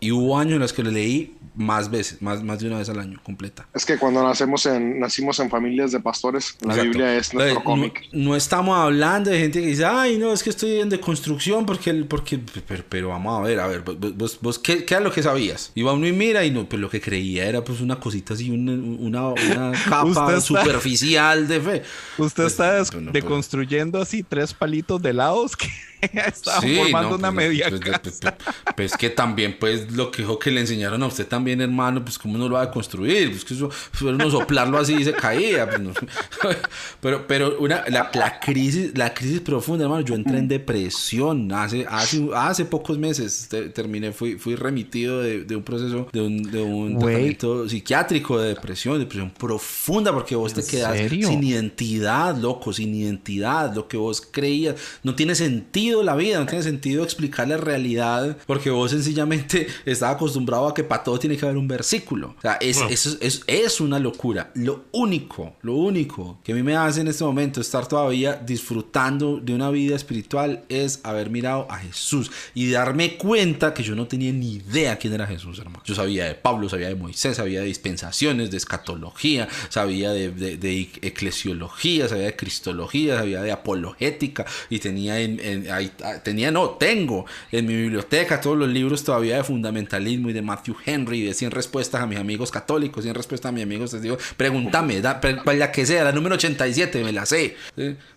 [0.00, 2.88] Y- hubo años en los que la leí más veces, más, más de una vez
[2.88, 3.68] al año, completa.
[3.74, 6.82] es que cuando nacemos en, nacimos en familias de pastores, la Exacto.
[6.84, 8.08] Biblia es nuestro Entonces, cómic.
[8.12, 11.66] No, no estamos hablando de gente que dice, ay, no, es que estoy en deconstrucción
[11.66, 14.94] porque, el- porque pero, pero vamos a ver, a ver, vos, vos, vos, ¿qué, qué
[14.94, 15.72] era lo que sabías?
[15.74, 18.50] Iba uno y mira y no, pues lo que creía era pues una cosita así,
[18.50, 21.82] una, una, una capa está- superficial de fe.
[22.18, 25.68] Usted Pues, está no, no, deconstruyendo así tres palitos de helados que
[26.26, 28.00] estaban Sí, formando no, una pues, media pues, casa.
[28.02, 28.34] pues, pues,
[28.76, 32.18] pues, que también, pues, lo que dijo que le enseñaron a usted también, hermano, pues,
[32.18, 33.30] ¿cómo no lo va a construir?
[33.30, 33.70] Pues, que eso,
[34.02, 35.66] uno soplarlo así y se caía.
[35.68, 35.92] pues, no.
[37.00, 41.86] Pero, pero una, la, la crisis, la crisis profunda, hermano, yo entré en depresión hace,
[41.88, 43.46] hace, hace pocos meses.
[43.48, 48.38] Te- terminé, fui, fui remitido de, de un proceso, de un, de un tratamiento psiquiátrico
[48.40, 51.28] de depresión, depresión profunda, porque vos te ¿En quedas serio?
[51.28, 54.76] sin identidad, loco, sin identidad, lo que vos creías.
[55.02, 60.14] No tiene sentido la vida, no tiene sentido explicar la realidad, porque vos sencillamente estás
[60.14, 62.36] acostumbrado a que para todo tiene que haber un versículo.
[62.38, 64.50] O sea, es, es, es, es una locura.
[64.54, 69.40] Lo único, lo único que a mí me hace en este momento estar todavía disfrutando
[69.40, 74.06] de una vida espiritual es haber mirado a Jesús y darme cuenta que yo no
[74.06, 75.82] tenía ni idea quién era Jesús, hermano.
[75.84, 80.56] Yo sabía de Pablo, sabía de Moisés, sabía de dispensaciones, de escatología, sabía de, de-
[80.56, 80.88] de
[81.32, 85.70] eclesiología, sabía de cristología, sabía de apologética y tenía en, en-
[86.04, 90.42] ah, tenía no, tengo en mi biblioteca todos los libros todavía de fundamentalismo y de
[90.42, 94.02] Matthew Henry, de 100 respuestas a mis amigos católicos, 100 respuestas a mis amigos, les
[94.02, 97.56] digo, pregúntame, para la que sea, la número 87, me la sé.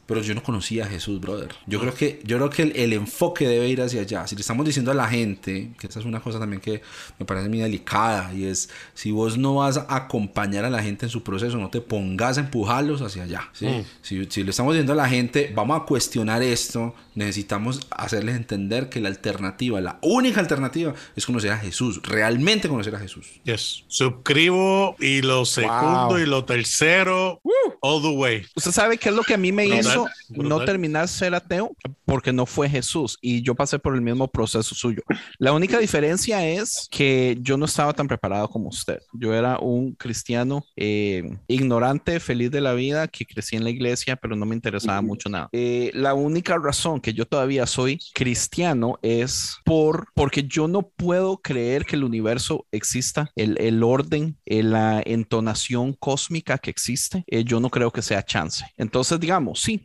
[0.05, 1.49] Pero yo no conocía a Jesús, brother.
[1.65, 4.27] Yo creo que, yo creo que el, el enfoque debe ir hacia allá.
[4.27, 6.81] Si le estamos diciendo a la gente, que esa es una cosa también que
[7.17, 11.05] me parece muy delicada, y es, si vos no vas a acompañar a la gente
[11.07, 13.49] en su proceso, no te pongas a empujarlos hacia allá.
[13.53, 13.67] ¿sí?
[14.01, 18.89] Si, si le estamos diciendo a la gente, vamos a cuestionar esto, necesitamos hacerles entender
[18.89, 23.27] que la alternativa, la única alternativa, es conocer a Jesús, realmente conocer a Jesús.
[23.43, 23.83] Yes.
[23.87, 26.17] Suscribo y lo segundo Wow.
[26.19, 27.41] y lo tercero.
[27.81, 28.45] All the way.
[28.55, 29.94] ¿Usted sabe qué es lo que a mí me hizo
[30.29, 30.49] brutal.
[30.49, 31.75] no terminar ser ateo?
[32.05, 35.01] Porque no fue Jesús y yo pasé por el mismo proceso suyo.
[35.37, 38.99] La única diferencia es que yo no estaba tan preparado como usted.
[39.13, 44.15] Yo era un cristiano eh, ignorante, feliz de la vida, que crecí en la iglesia,
[44.15, 45.49] pero no me interesaba mucho nada.
[45.51, 51.37] Eh, la única razón que yo todavía soy cristiano es por, porque yo no puedo
[51.37, 57.43] creer que el universo exista, el, el orden, eh, la entonación cósmica que existe, eh,
[57.43, 58.65] yo no creo que sea chance.
[58.77, 59.84] Entonces, digamos, sí,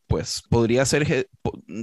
[0.11, 1.29] pues podría ser,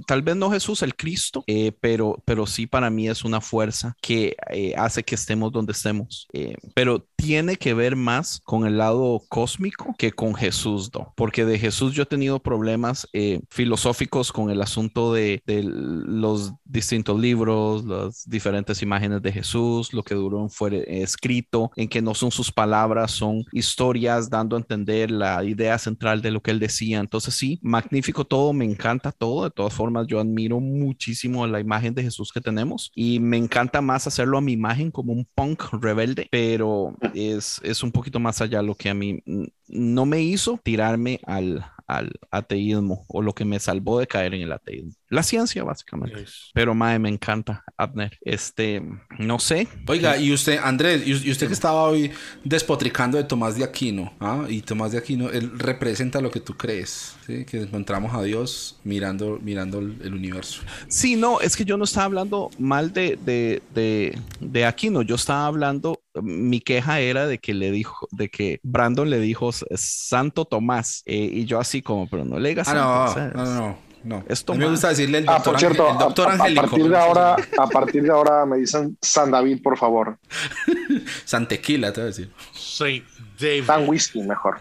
[0.07, 3.97] tal vez no Jesús el Cristo, eh, pero, pero sí para mí es una fuerza
[4.03, 6.29] que eh, hace que estemos donde estemos.
[6.35, 11.15] Eh, pero tiene que ver más con el lado cósmico que con Jesús, ¿no?
[11.17, 13.09] Porque de Jesús yo he tenido problemas
[13.49, 20.03] filosóficos con el asunto de, de los distintos libros, las diferentes imágenes de Jesús, lo
[20.03, 25.11] que duró fue escrito, en que no son sus palabras, son historias dando a entender
[25.11, 27.01] la idea central de lo que él decía.
[27.01, 29.45] Entonces sí, magnífico todo, me encanta todo.
[29.45, 33.81] De todas formas, yo admiro muchísimo la imagen de Jesús que tenemos y me encanta
[33.81, 38.41] más hacerlo a mi imagen como un punk rebelde, pero es, es un poquito más
[38.41, 39.23] allá lo que a mí
[39.69, 44.43] no me hizo tirarme al, al ateísmo o lo que me salvó de caer en
[44.43, 44.93] el ateísmo.
[45.09, 46.25] La ciencia, básicamente.
[46.53, 48.17] Pero, mae, me encanta, Abner.
[48.21, 48.83] Este,
[49.19, 49.67] no sé.
[49.87, 52.13] Oiga, y usted, Andrés, y y usted que estaba hoy
[52.45, 54.45] despotricando de Tomás de Aquino, ¿ah?
[54.49, 57.45] y Tomás de Aquino, él representa lo que tú crees, ¿sí?
[57.45, 60.63] que encontramos a Dios mirando, mirando el, el universo.
[60.89, 65.03] Sí, no, es que yo no estaba hablando mal de, de, de, de Aquino.
[65.03, 69.51] Yo estaba hablando, mi queja era de que le dijo, de que Brandon le dijo
[69.75, 71.03] Santo Tomás.
[71.07, 73.79] eh, y yo así como, pero no le digas Ah, Santo, no, no, no, no.
[74.19, 74.25] no.
[74.29, 76.31] Es a mí me gusta decirle el Ah, doctor, por cierto, el a, doctor a-
[76.31, 76.63] a Angélico.
[76.63, 80.19] partir de ahora, a partir de ahora me dicen San David, por favor.
[81.25, 82.33] Santequila, te voy a decir.
[82.53, 83.05] Saint
[83.39, 83.65] David.
[83.65, 84.61] San Whisky, mejor.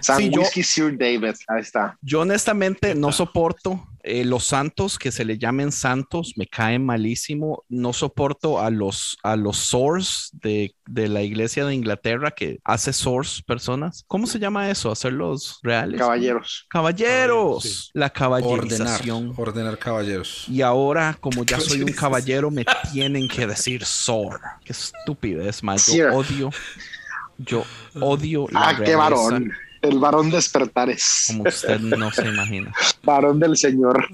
[0.00, 1.96] San Sí, yo- Whisky Sir David, ahí está.
[2.00, 7.64] Yo honestamente no soporto eh, los santos que se le llamen santos, me caen malísimo.
[7.68, 12.92] No soporto a los a los source de, de la iglesia de Inglaterra que hace
[12.92, 14.04] source personas.
[14.06, 14.90] ¿Cómo se llama eso?
[14.90, 16.00] Hacerlos reales.
[16.00, 16.66] Caballeros.
[16.70, 17.90] Caballeros, Sí.
[17.94, 19.34] la Ordenar, caballerización.
[19.36, 20.44] ordenar caballeros.
[20.48, 24.40] Y ahora, como ya soy un caballero, me tienen que decir Sor.
[24.64, 25.86] Qué estupidez, más.
[25.86, 26.50] Yo odio,
[27.38, 27.64] yo
[28.00, 29.52] odio la Ah, qué realeza, varón.
[29.82, 31.24] El varón despertares.
[31.28, 32.72] Como usted no se imagina.
[33.02, 34.08] Varón del Señor.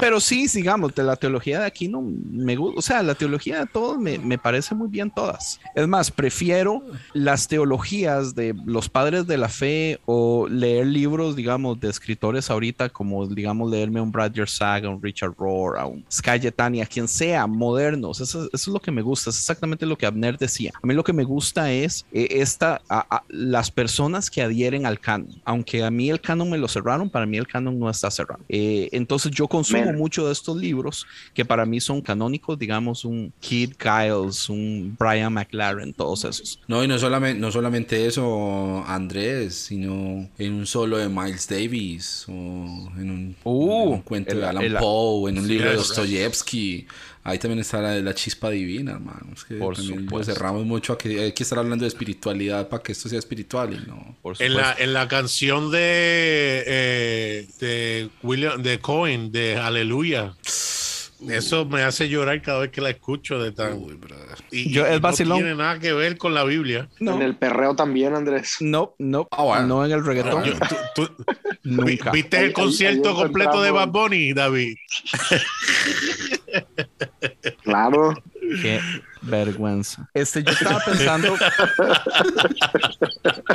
[0.00, 3.60] Pero sí, sigamos, de la teología de aquí no me gusta, o sea, la teología
[3.60, 5.60] de todos me, me parece muy bien todas.
[5.76, 6.82] Es más, prefiero
[7.12, 12.88] las teologías de los padres de la fe o leer libros, digamos, de escritores ahorita,
[12.88, 16.80] como, digamos, leerme a un Brad Yersaga, a un Richard Rohr, a un Sky Yetani,
[16.82, 18.20] a quien sea, modernos.
[18.20, 20.72] Eso, eso es lo que me gusta, es exactamente lo que Abner decía.
[20.82, 24.84] A mí lo que me gusta es eh, esta, a- a- las personas que adhieren
[24.84, 25.40] al canon.
[25.44, 28.21] Aunque a mí el canon me lo cerraron, para mí el canon no está cerrado.
[28.48, 29.96] Eh, entonces yo consumo Men.
[29.96, 35.32] mucho de estos libros que para mí son canónicos, digamos un Kid Giles, un Brian
[35.32, 36.60] McLaren, todos esos.
[36.68, 42.24] No, y no solamente, no solamente eso, Andrés, sino en un solo de Miles Davis,
[42.28, 45.70] o en un, Uh, en un cuento el- de Alan el- Poe, en un libro
[45.70, 46.86] de Dostoyevsky.
[47.24, 49.28] Ahí también está la, la chispa divina, hermano.
[49.32, 52.82] Es que Por también cerramos mucho a que hay que estar hablando de espiritualidad para
[52.82, 54.16] que esto sea espiritual y no.
[54.22, 60.34] Por En la, en la canción de, eh, de William de Cohen, de Aleluya.
[61.28, 63.74] Eso me hace llorar cada vez que la escucho de tan.
[63.74, 63.96] Uy,
[64.50, 65.38] y, Yo- y es vacilón.
[65.38, 66.88] No tiene nada que ver con la Biblia.
[66.98, 68.56] No, En el perreo también, Andrés.
[68.58, 69.66] no, no, Ah, bueno.
[69.68, 70.54] no en el reggaetón, Yo-
[70.96, 71.24] tú- tú-
[71.62, 72.10] vi- nunca.
[72.10, 74.74] ¿Viste el ahí- concierto ahí completo de Bad Bunny, David?
[77.62, 78.14] Claro.
[78.60, 78.80] Qué
[79.22, 80.08] vergüenza.
[80.14, 81.36] Este, yo estaba pensando,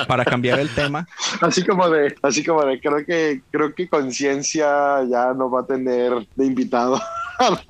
[0.08, 1.08] para cambiar el tema,
[1.42, 5.66] Así como de, así como de, creo que, creo que conciencia ya no va a
[5.66, 7.00] tener de invitado
[7.40, 7.62] a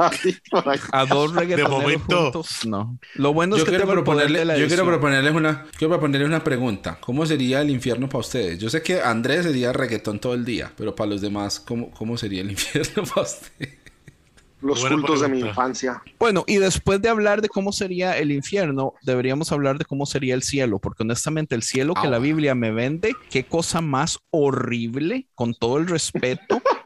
[0.92, 2.22] a dos reggaetoneros momento.
[2.22, 2.98] juntos, no.
[3.16, 6.28] Lo bueno es Yo que quiero, de proponerle, la yo quiero proponerles una, quiero proponerles
[6.30, 6.98] una pregunta.
[7.02, 8.60] ¿Cómo sería el infierno para ustedes?
[8.60, 12.18] Yo sé que Andrés sería reggaetón todo el día, pero para los demás, ¿cómo, cómo
[12.18, 13.87] sería el infierno para ustedes?
[14.62, 16.02] Los Buena cultos de mi infancia.
[16.20, 20.34] Bueno, y después de hablar de cómo sería el infierno, deberíamos hablar de cómo sería
[20.34, 22.20] el cielo, porque honestamente el cielo que Ah, la.
[22.20, 26.62] Biblia me vende, qué cosa más horrible, con todo el respeto,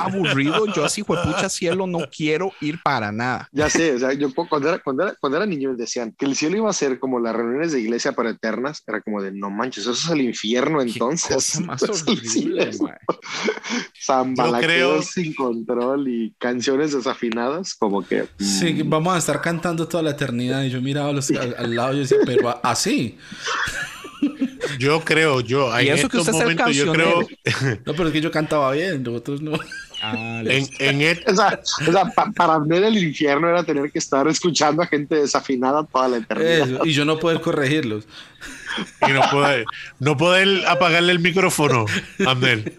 [0.00, 3.48] aburrido, yo así, juepucha cielo, no quiero ir para nada.
[3.52, 6.14] Ya sé, o sea, yo cu- cuando era, cuando era, cuando era niño me decían
[6.16, 9.22] que el cielo iba a ser como las reuniones de iglesia para eternas, era como
[9.22, 11.34] de no manches, eso es el infierno Qué entonces.
[11.34, 12.70] cosa más horrible.
[14.04, 19.86] Zambalaqueos creo- sin control y canciones desafinadas, como que mm, Sí, vamos a estar cantando
[19.88, 20.62] toda la eternidad.
[20.64, 23.16] Y yo miraba los, al, al lado y decía, pero así.
[24.78, 25.68] Yo creo, yo.
[25.80, 27.20] Y en eso que estos usted es el momentos, yo creo.
[27.84, 29.58] No, pero es que yo cantaba bien, nosotros no.
[30.02, 33.90] Ah, En, en et- O sea, o sea, pa- para ver el infierno era tener
[33.90, 36.68] que estar escuchando a gente desafinada toda la eternidad.
[36.68, 38.04] Eso, y yo no poder corregirlos.
[39.08, 39.64] y no poder,
[40.00, 41.86] no poder apagarle el micrófono,
[42.26, 42.74] Andel.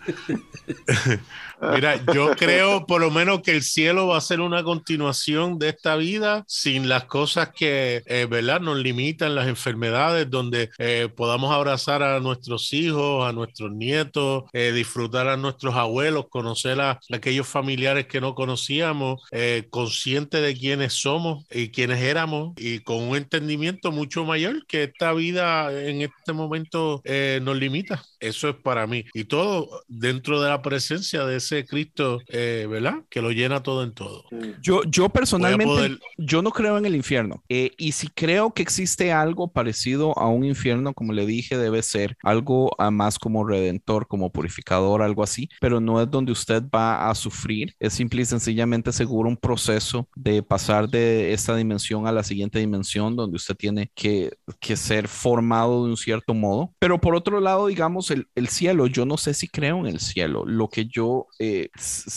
[1.62, 5.70] Mira, yo creo por lo menos que el cielo va a ser una continuación de
[5.70, 8.62] esta vida sin las cosas que, eh, ¿verdad?
[8.62, 14.72] Nos limitan las enfermedades, donde eh, podamos abrazar a nuestros hijos, a nuestros nietos, eh,
[14.74, 20.94] disfrutar a nuestros abuelos, conocer a aquellos familiares que no conocíamos, eh, conscientes de quiénes
[20.94, 26.34] somos y quiénes éramos y con un entendimiento mucho mayor que esta vida en este
[26.34, 28.04] momento eh, nos limita.
[28.26, 29.06] Eso es para mí.
[29.14, 33.04] Y todo dentro de la presencia de ese Cristo, eh, ¿verdad?
[33.10, 34.24] Que lo llena todo en todo.
[34.62, 37.44] Yo, yo personalmente, poder- yo no creo en el infierno.
[37.50, 41.82] Eh, y si creo que existe algo parecido a un infierno, como le dije, debe
[41.84, 46.64] ser algo ah, más como redentor, como purificador, algo así, pero no es donde usted
[46.74, 47.74] va a sufrir.
[47.80, 52.60] Es simple y sencillamente seguro un proceso de pasar de esta dimensión a la siguiente
[52.60, 56.74] dimensión, donde usted tiene que, que ser formado de un cierto modo.
[56.80, 60.00] Pero por otro lado, digamos, el, el cielo, yo no sé si creo en el
[60.00, 60.44] cielo.
[60.46, 61.70] Lo que yo, eh,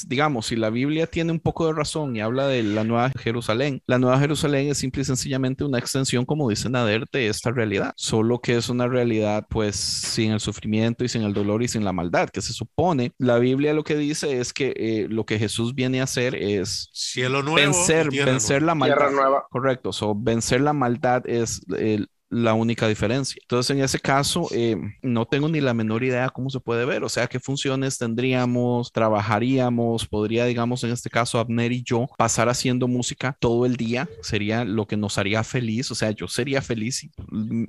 [0.06, 3.82] digamos, si la Biblia tiene un poco de razón y habla de la Nueva Jerusalén,
[3.86, 7.92] la Nueva Jerusalén es simple y sencillamente una extensión, como dice Nader, de esta realidad.
[7.96, 11.84] Solo que es una realidad, pues, sin el sufrimiento y sin el dolor y sin
[11.84, 13.12] la maldad, que se supone.
[13.18, 16.88] La Biblia lo que dice es que eh, lo que Jesús viene a hacer es
[16.92, 17.56] Cielo nuevo.
[17.56, 18.66] vencer, vencer nueva.
[18.66, 18.96] la maldad.
[18.96, 19.46] Tierra nueva.
[19.50, 23.38] Correcto, so, vencer la maldad es el- la única diferencia.
[23.42, 27.02] Entonces, en ese caso, eh, no tengo ni la menor idea cómo se puede ver,
[27.04, 32.48] o sea, qué funciones tendríamos, trabajaríamos, podría, digamos, en este caso, Abner y yo, pasar
[32.48, 36.60] haciendo música todo el día, sería lo que nos haría feliz, o sea, yo sería
[36.62, 37.10] feliz y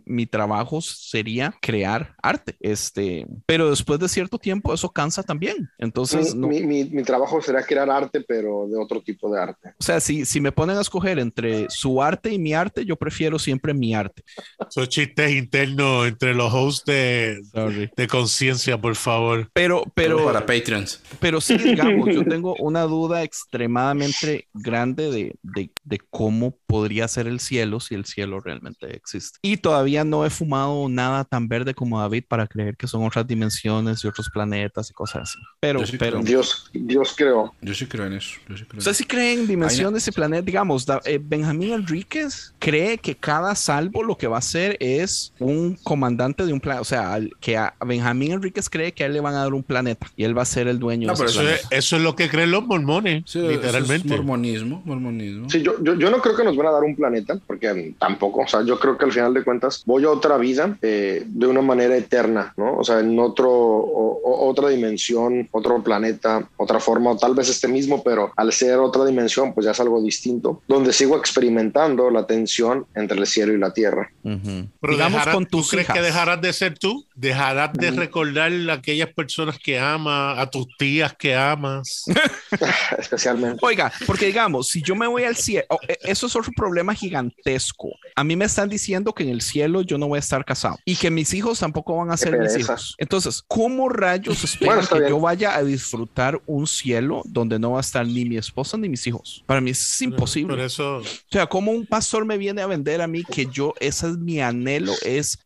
[0.06, 5.70] mi trabajo sería crear arte, este, pero después de cierto tiempo eso cansa también.
[5.78, 9.42] Entonces, Mi, no, mi- mi- mi trabajo será crear arte, pero de otro tipo de
[9.42, 9.70] arte.
[9.80, 12.98] o sea, si, si me ponen a escoger entre su arte y mi arte, yo
[12.98, 14.24] prefiero siempre mi arte.
[14.70, 17.90] Esos chistes internos entre los hosts de, Sorry.
[17.96, 19.50] de conciencia, por favor.
[19.54, 21.02] Pero, Pero para Patreons.
[21.20, 27.28] pero sí, digamos, yo tengo una duda extremadamente grande de, de, de cómo podría ser
[27.28, 29.38] el cielo si el cielo realmente existe.
[29.42, 33.28] Y todavía no he fumado nada tan verde como David para creer que son otras
[33.28, 35.40] dimensiones y otros planetas y cosas así.
[35.60, 36.24] Pero, sí pero, creo.
[36.24, 37.54] Dios, Dios creó.
[37.62, 38.32] Yo sí creo en eso.
[38.48, 40.46] Yo sí creo en ¿Ustedes sí creen en dimensiones y planetas?
[40.46, 45.34] Digamos, da- eh, Benjamín Enríquez cree que cada salvo lo que va a hacer es
[45.40, 46.82] un comandante de un planeta.
[46.82, 49.54] O sea, al- que a Benjamín Enríquez cree que a él le van a dar
[49.54, 51.68] un planeta y él va a ser el dueño No, de pero ese Eso planeta.
[51.72, 54.08] es, eso es lo que creen los mormones, Sí, eso es literalmente.
[54.10, 55.50] mormonismo, mormonismo.
[55.50, 57.94] Sí, yo, yo, yo no creo que nos van a dar un planeta, porque mm,
[58.00, 61.24] tampoco, o sea, yo creo que al final de cuentas voy a otra vida eh,
[61.26, 62.78] de una manera eterna, ¿no?
[62.78, 67.50] O sea, en otro, o- o- otra dimensión, otro planeta, otra forma, o tal vez
[67.50, 72.10] este mismo, pero al ser otra dimensión, pues ya es algo distinto, donde sigo experimentando
[72.10, 74.12] la tensión entre el cielo y la tierra.
[74.36, 74.70] Ujú.
[74.82, 75.96] Pero Digamos dejarás- con ¿tú tus crees hijas.
[75.98, 77.06] que dejarás de ser tú?
[77.16, 82.06] ¿Dejarás de recordar a aquellas personas que amas, a tus tías que amas?
[82.98, 83.60] Especialmente.
[83.62, 86.94] Oiga, porque digamos, si yo me voy al cielo, oh, e- eso es otro problema
[86.94, 87.90] gigantesco.
[88.16, 90.78] A mí me están diciendo que en el cielo yo no voy a estar casado
[90.86, 92.96] y que mis hijos tampoco van a ser mis hijos.
[92.98, 95.10] Entonces, ¿cómo rayos esperan Bueno, que bien.
[95.10, 98.90] yo vaya a disfrutar un cielo donde no va a estar ni mi esposa ni
[98.90, 99.44] mis hijos?
[99.46, 100.56] Para mí es imposible.
[100.56, 103.74] Por eso, O sea, ¿cómo un pastor me viene a vender a mí que yo,
[103.80, 105.40] ese es mi anhelo, es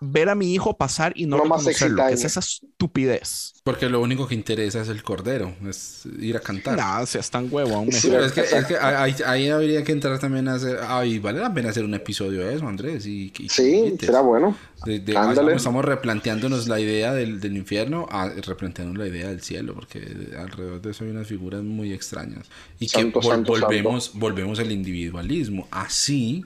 [0.00, 2.06] ver a mi hijo pasar y no, No más reconocerlo?
[2.06, 3.52] ¿Qué es esa estupidez?
[3.64, 6.76] Porque lo único que interesa es el cordero, es ir a cantar.
[6.76, 9.92] Nada, seas tan huevo, aún Sí, Pero es que, es que ahí, ahí habría que
[9.92, 10.78] entrar también a hacer.
[10.86, 13.06] Ay, vale la pena hacer un episodio de eso, Andrés.
[13.06, 14.56] Y, y- Sí, será bueno.
[14.84, 15.54] De- de- Ándale.
[15.54, 20.00] estamos, replanteándonos la idea del, del infierno, a, replanteándonos la idea del cielo, porque
[20.36, 22.46] alrededor de eso hay unas figuras muy extrañas.
[22.80, 25.68] Y Santo, que vol- santo, volvemos, volvemos al individualismo.
[25.70, 26.44] Así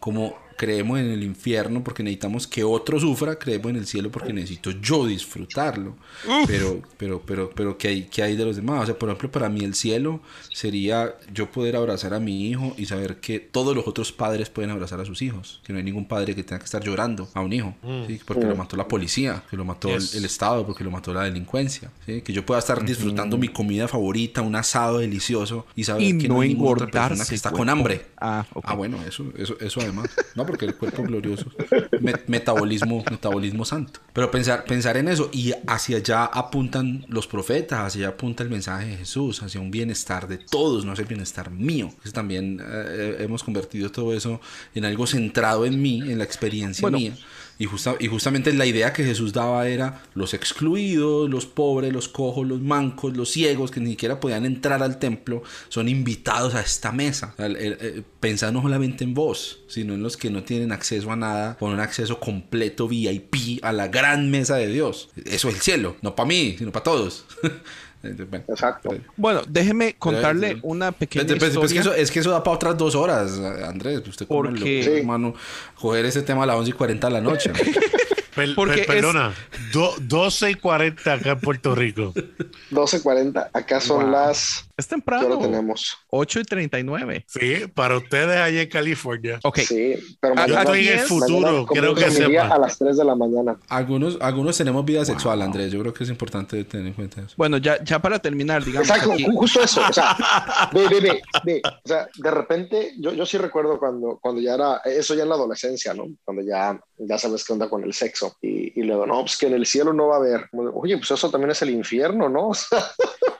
[0.00, 4.32] como creemos en el infierno porque necesitamos que otro sufra, creemos en el cielo porque
[4.32, 5.96] necesito yo disfrutarlo.
[6.46, 8.82] Pero, pero, pero, pero, ¿qué hay, ¿qué hay de los demás?
[8.82, 10.20] O sea, por ejemplo, para mí el cielo
[10.52, 14.70] sería yo poder abrazar a mi hijo y saber que todos los otros padres pueden
[14.70, 15.60] abrazar a sus hijos.
[15.64, 17.74] Que no hay ningún padre que tenga que estar llorando a un hijo.
[18.06, 18.20] ¿sí?
[18.24, 21.90] Porque lo mató la policía, que lo mató el- Estado, porque lo mató la delincuencia.
[22.06, 22.22] ¿sí?
[22.22, 26.28] Que yo pueda estar disfrutando mi comida favorita, un asado delicioso y saber Y que
[26.28, 28.06] no hay ninguna otra persona que está con hambre.
[28.20, 28.64] Ah, ok.
[28.66, 30.08] Ah, bueno, eso, eso, eso además.
[30.34, 31.46] No, porque el cuerpo glorioso.
[32.00, 34.00] Me- metabolismo, metabolismo santo.
[34.12, 38.50] Pero pensar, pensar en eso y hacia allá apuntan los profetas, hacia allá apunta el
[38.50, 41.92] mensaje de Jesús, hacia un bienestar de todos, no es el bienestar mío.
[42.04, 44.40] Eso también eh, hemos convertido todo eso
[44.74, 46.98] en algo centrado en mí, en la experiencia Bueno.
[46.98, 47.16] mía.
[47.58, 52.08] Y, justa- y justamente la idea que Jesús daba era los excluidos, los pobres, los
[52.08, 56.60] cojos, los mancos, los ciegos, que ni siquiera podían entrar al templo, son invitados a
[56.60, 57.34] esta mesa.
[58.20, 61.72] Pensad no solamente en vos, sino en los que no tienen acceso a nada, con
[61.72, 65.10] un acceso completo VIP a la gran mesa de Dios.
[65.24, 67.24] Eso es el cielo, no para mí, sino para todos.
[68.28, 68.94] Bueno, Exacto.
[69.16, 71.96] Bueno, déjeme contarle Pero- una pequeña Pues, pues, pues, que historia.
[71.96, 74.02] eso, es que eso da para otras dos horas, Andrés.
[74.06, 74.98] Usted como Porque- loco, Sí.
[75.00, 75.34] hermano,
[75.74, 77.50] coger ese tema a las 11 y 40 de la noche.
[78.34, 79.34] Per- Porque per- perdona,
[79.72, 82.12] do- 12 y 40 acá en Puerto Rico.
[82.70, 83.50] 12.40.
[83.52, 84.10] Acá son Wow.
[84.10, 84.64] las...
[84.76, 85.26] Es ¿Qué temprano.
[85.38, 85.96] hora tenemos?
[86.10, 87.24] 8 y 39.
[87.28, 89.38] Sí, para ustedes allá en California.
[89.44, 89.58] Ok.
[89.60, 92.46] Sí, pero mañana, Yo estoy en el es- futuro, mañana quiero que sepa.
[92.48, 93.56] a las 3 de la mañana.
[93.68, 95.70] algunos, algunos tenemos vida sexual, Andrés.
[95.72, 97.34] Yo creo que es importante tener en cuenta eso.
[97.36, 98.88] Bueno, ya, ya para terminar, digamos.
[98.88, 99.80] Exacto, aquí- ju- justo eso.
[99.88, 100.16] O sea,
[100.72, 101.62] ve, ve, ve, ve.
[101.64, 105.28] O sea, de repente, yo, yo sí recuerdo cuando, cuando ya era, eso ya en
[105.28, 106.06] la adolescencia, ¿no?
[106.24, 108.36] Cuando ya, ya sabes qué onda con el sexo.
[108.42, 110.48] Y, y luego, no, pues que en el cielo no va a haber.
[110.52, 112.48] Oye, pues eso también es el infierno, ¿no?
[112.54, 112.80] O sea,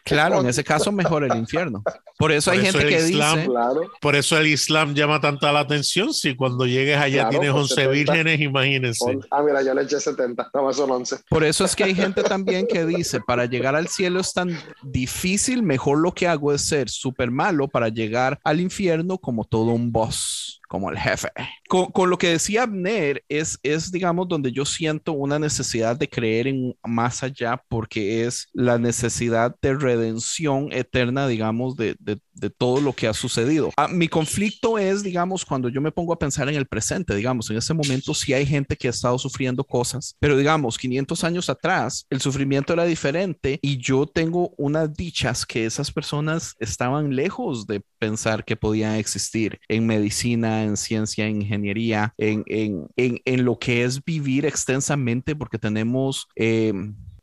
[0.07, 1.83] Claro, en ese caso mejor el infierno.
[2.19, 3.91] Por eso Por hay eso gente el que Islam- dice, claro.
[4.03, 6.13] Por eso el Islam llama tanta la atención.
[6.13, 7.93] Si cuando llegues allá Claro, tienes pues, 11 70.
[8.13, 9.03] vírgenes, imagínense.
[9.03, 11.21] On- Ah, mira, yo le eché 70, nada más son 11.
[11.31, 14.55] por eso es que hay gente también que dice, para llegar al cielo es tan
[14.83, 19.71] difícil, mejor lo que hago es ser súper malo para llegar al infierno como todo
[19.73, 21.29] un boss, como el jefe.
[21.69, 26.09] Con, con lo que decía Abner, es, es, digamos, donde yo siento una necesidad de
[26.09, 32.51] creer en más allá, porque es la necesidad de redención eterna, digamos, de, de, de
[32.51, 33.71] todo lo que ha sucedido.
[33.77, 37.49] Ah, mi conflicto es, digamos, cuando yo me pongo a pensar en el presente, digamos,
[37.51, 41.49] en ese momento sí hay gente que ha estado sufriendo cosas, pero digamos, 500 años
[41.49, 47.69] atrás, el sufrimiento era diferente y yo tengo unas dichas que esas personas estaban lejos
[47.69, 53.45] de pensar que podían existir en medicina, en ciencia, en ingeniería, en, en, en, en
[53.45, 56.29] lo que es vivir extensamente, porque tenemos...
[56.37, 56.73] Eh,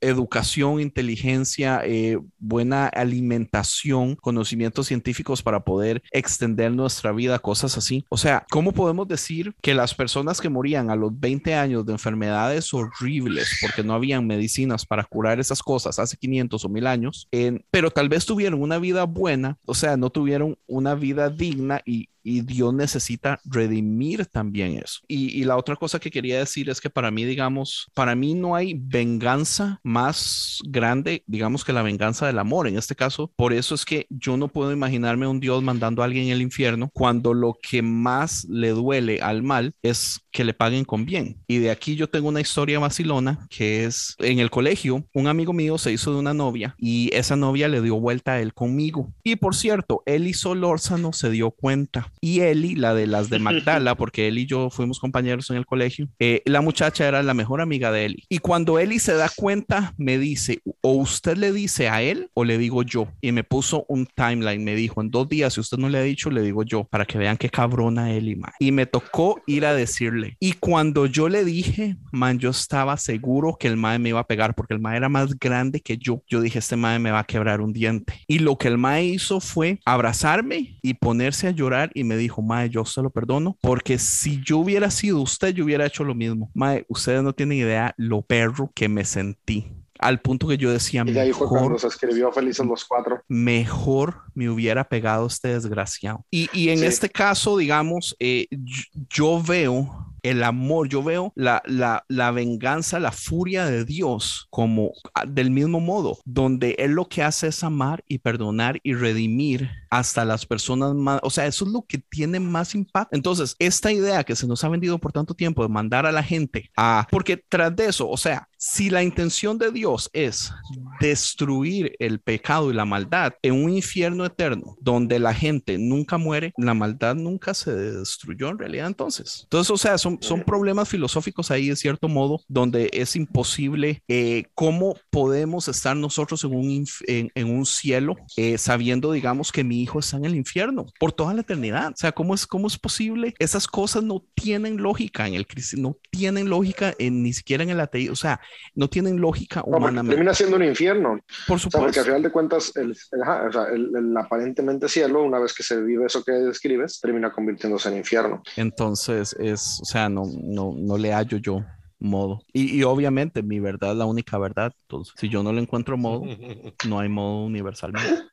[0.02, 8.04] educación, inteligencia, eh, buena alimentación, conocimientos científicos para poder extender nuestra vida, cosas así.
[8.10, 11.94] O sea, ¿cómo podemos decir que las personas que morían a los 20 años de
[11.94, 17.28] enfermedades horribles porque no habían medicinas para curar esas cosas hace 500 o 1000 años,
[17.70, 22.10] pero tal vez tuvieron una vida buena, o sea, no tuvieron una vida digna y
[22.24, 25.00] y Dios necesita redimir también eso.
[25.08, 28.56] Y, la otra cosa que quería decir es que para mí, digamos, para mí no
[28.56, 32.68] hay venganza más grande, digamos, que la venganza del amor.
[32.68, 36.06] En este caso, por eso es que yo no puedo imaginarme un Dios mandando a
[36.06, 40.86] alguien al infierno cuando lo que más le duele al mal es que le paguen
[40.86, 41.42] con bien.
[41.48, 45.54] Y de aquí yo tengo una historia vacilona que es en el colegio, un amigo
[45.54, 49.14] mío se hizo de una novia y esa novia le dio vuelta a él conmigo.
[49.24, 53.96] Y por cierto, Eli Solórzano se dio cuenta y Eli, la de las de Magdala,
[53.98, 57.62] porque él y yo fuimos compañeros en el colegio, eh, la muchacha era la mejor
[57.62, 58.24] amiga de Eli.
[58.30, 62.44] Y cuando Eli se da cuenta, me dice, o usted le dice a él o
[62.44, 63.08] le digo yo.
[63.22, 66.04] Y me puso un timeline, me dijo, en dos días, si usted no le ha
[66.04, 68.52] dicho, le digo yo, para que vean qué cabrona Eli, man.
[68.60, 70.38] Y me tocó ir a decirle.
[70.40, 74.28] Y cuando yo le dije, man, yo estaba seguro que el mae me iba a
[74.28, 76.22] pegar, porque el mae era más grande que yo.
[76.28, 78.14] Yo dije, este mae me va a quebrar un diente.
[78.28, 82.42] Y lo que el mae hizo fue abrazarme y ponerse a llorar y me dijo,
[82.42, 86.16] Mae, yo se lo perdono, porque si yo hubiera sido usted, yo hubiera hecho lo
[86.16, 86.50] mismo.
[86.54, 89.72] Mae, ustedes no tienen idea lo perro que me sentí.
[90.00, 93.22] Al punto que yo decía, Y ahí fue mejor, se escribió Felices los Cuatro.
[93.28, 96.26] mejor me hubiera pegado este desgraciado.
[96.32, 96.86] Y, y en Sí.
[96.86, 103.00] este caso, digamos, eh, yo, yo veo el amor, yo veo la, la, la venganza,
[103.00, 107.64] la furia de Dios como ah, del mismo modo, donde Él lo que hace es
[107.64, 111.98] amar y perdonar y redimir hasta las personas más, o sea, eso es lo que
[111.98, 113.16] tiene más impacto.
[113.16, 116.24] Entonces, esta idea que se nos ha vendido por tanto tiempo de mandar a la
[116.24, 120.54] gente a, porque tras de eso, o sea, si la intención de Dios es
[121.00, 126.54] destruir el pecado y la maldad en un infierno eterno donde la gente nunca muere,
[126.58, 129.42] la maldad nunca se destruyó en realidad entonces.
[129.46, 134.44] Entonces, o sea, son, son problemas filosóficos ahí de cierto modo donde es imposible eh,
[134.54, 139.98] cómo podemos estar nosotros en un, en un cielo eh, sabiendo, digamos, que mi hijo
[139.98, 141.94] está en el infierno por toda la eternidad.
[141.94, 143.34] O sea, ¿cómo es, cómo es posible?
[143.40, 147.72] Esas cosas no tienen lógica en el cristianismo, no tienen lógica en, ni siquiera en
[147.72, 148.40] el ateísmo, o sea,
[148.76, 150.16] no tienen lógica No, porque humanamente.
[150.16, 151.20] termina siendo un infierno.
[151.48, 152.00] Por O sea, porque supuesto.
[152.00, 155.54] al final de cuentas, el, el- ajá, o sea, el- el aparentemente cielo, una vez
[155.54, 158.42] que se vive eso que describes, termina convirtiéndose en infierno.
[158.56, 161.64] Entonces, es, o sea, no, no, no le hallo yo
[162.00, 162.42] modo.
[162.52, 164.74] Y, y obviamente mi verdad es la única verdad.
[164.84, 166.24] Entonces, si yo no le encuentro modo,
[166.88, 168.24] no hay modo universalmente.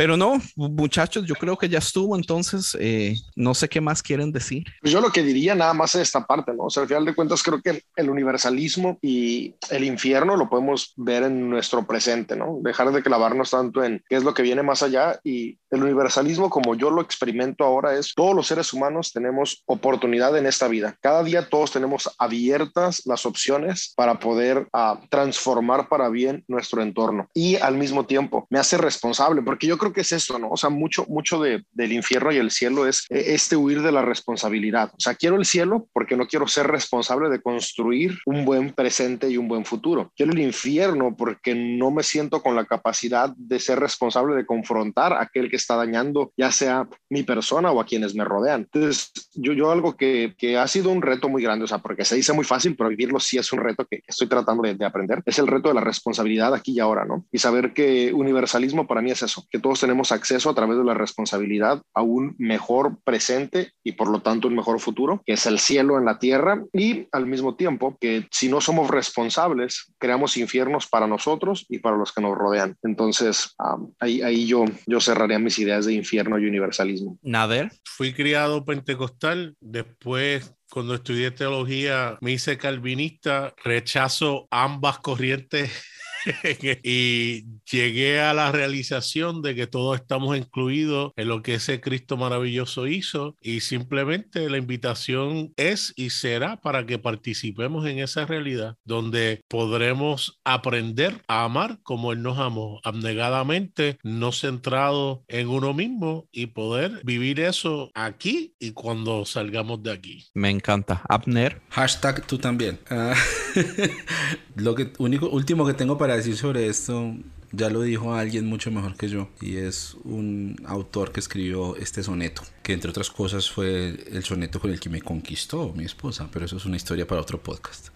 [0.00, 4.32] Pero no, muchachos, yo creo que ya estuvo, entonces eh, no sé qué más quieren
[4.32, 4.64] decir.
[4.80, 6.64] Pues yo lo que diría nada más es esta parte, ¿no?
[6.64, 10.94] O sea, al final de cuentas creo que el universalismo y el infierno lo podemos
[10.96, 12.60] ver en nuestro presente, ¿no?
[12.62, 16.50] Dejar de clavarnos tanto en qué es lo que viene más allá y el universalismo
[16.50, 20.96] como yo lo experimento ahora es todos los seres humanos tenemos oportunidad en esta vida.
[21.00, 27.28] Cada día todos tenemos abiertas las opciones para poder uh, transformar para bien nuestro entorno
[27.34, 30.50] y al mismo tiempo me hace responsable porque yo creo que es eso, ¿no?
[30.50, 33.92] O sea, mucho, mucho de, del infierno y el cielo es eh, este huir de
[33.92, 34.90] la responsabilidad.
[34.92, 39.28] O sea, quiero el cielo porque no quiero ser responsable de construir un buen presente
[39.28, 40.12] y un buen futuro.
[40.16, 45.12] Quiero el infierno porque no me siento con la capacidad de ser responsable de confrontar
[45.12, 48.68] a aquel que está dañando, ya sea mi persona o a quienes me rodean.
[48.72, 52.04] Entonces, yo, yo algo que, que ha sido un reto muy grande, o sea, porque
[52.04, 54.84] se dice muy fácil, pero vivirlo sí es un reto que, estoy tratando de, de,
[54.84, 57.24] aprender, es el reto de la responsabilidad aquí y ahora, ¿no?
[57.30, 60.84] Y saber que universalismo para mí es eso, que todos tenemos acceso a través de
[60.84, 65.46] la responsabilidad a un mejor presente y por lo tanto un mejor futuro, que es
[65.46, 70.36] el cielo en la tierra, y al mismo tiempo que si no somos responsables, creamos
[70.36, 72.76] infiernos para nosotros y para los que nos rodean.
[72.82, 77.18] Entonces, um, ahí, ahí yo, yo cerraría mis ideas de infierno y universalismo.
[77.22, 77.72] Nader.
[77.84, 85.72] Fui criado pentecostal, después cuando estudié teología me hice calvinista, rechazo ambas corrientes
[86.82, 92.16] y llegué a la realización de que todos estamos incluidos en lo que ese Cristo
[92.16, 98.76] maravilloso hizo y simplemente la invitación es y será para que participemos en esa realidad
[98.84, 106.28] donde podremos aprender a amar como Él nos amó, abnegadamente, no centrado en uno mismo
[106.32, 110.26] y poder vivir eso aquí y cuando salgamos de aquí.
[110.34, 111.02] Me encanta.
[111.08, 111.60] Abner.
[111.70, 112.78] Hashtag tú también.
[112.90, 113.14] Uh,
[114.56, 117.14] lo que único, último que tengo para decir sobre esto
[117.52, 122.02] ya lo dijo alguien mucho mejor que yo y es un autor que escribió este
[122.02, 126.28] soneto que entre otras cosas fue el soneto con el que me conquistó mi esposa
[126.32, 127.88] pero eso es una historia para otro podcast.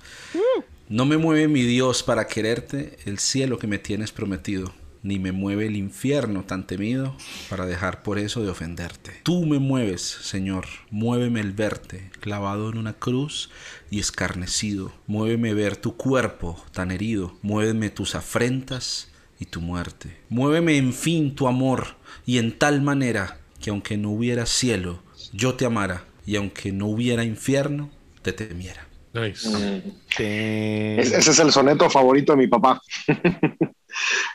[0.89, 4.73] No me mueve mi Dios para quererte el cielo que me tienes prometido
[5.05, 7.15] ni me mueve el infierno tan temido
[7.51, 9.13] para dejar por eso de ofenderte.
[9.23, 13.51] Tú me mueves, Señor, muéveme el verte, clavado en una cruz
[13.91, 14.93] y escarnecido.
[15.07, 20.17] Muéveme ver tu cuerpo tan herido, muéveme tus afrentas y tu muerte.
[20.31, 25.03] Muéveme en fin tu amor y en tal manera que aunque no hubiera cielo,
[25.33, 27.91] yo te amara y aunque no hubiera infierno,
[28.23, 28.89] te temiera.
[29.13, 29.49] Nice.
[29.49, 29.83] Mm.
[30.09, 30.25] Sí.
[30.25, 32.81] Ese es el soneto favorito de mi papá.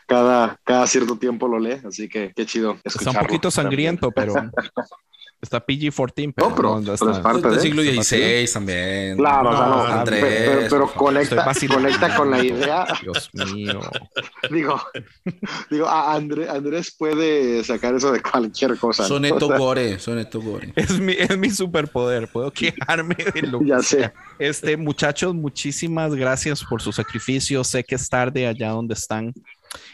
[0.07, 2.77] cada, cada cierto tiempo lo lee, así que qué chido.
[2.83, 4.33] Está un poquito sangriento, pero
[5.41, 9.17] está PG-14, pero, no, pero, no, pero es parte del de siglo XVI también.
[9.17, 12.85] Claro, no, o sea, no, Andrés, pero, pero conecta, conecta con la idea.
[13.01, 13.79] Dios mío.
[14.51, 14.81] digo,
[15.69, 19.05] digo Andrés, Andrés puede sacar eso de cualquier cosa.
[19.05, 20.73] Soneto o sea, gore, soneto gore.
[20.75, 23.97] Es mi, es mi superpoder, puedo quejarme de lo ya que sé.
[23.97, 24.13] sea.
[24.39, 27.63] Este, muchachos, muchísimas gracias por su sacrificio.
[27.63, 29.33] Sé que es tarde allá donde están.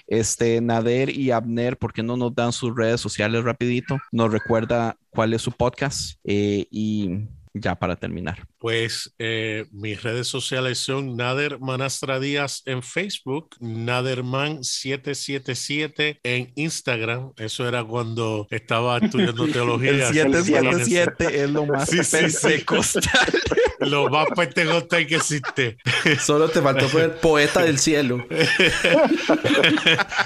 [0.07, 3.97] Este, Nader y Abner, ¿por qué no nos dan sus redes sociales rapidito?
[4.11, 8.47] Nos recuerda cuál es su podcast eh, y ya para terminar.
[8.65, 17.33] Pues eh, mis redes sociales son Nader Manastra Díaz en Facebook, Naderman777 en Instagram.
[17.37, 19.91] Eso era cuando estaba estudiando teología.
[19.91, 22.37] El 777 es lo más Sí, sí, sí.
[22.47, 23.41] pentecostal.
[23.79, 25.77] Lo más pentecostal que existe.
[26.19, 28.25] Solo te faltó poner poeta del cielo.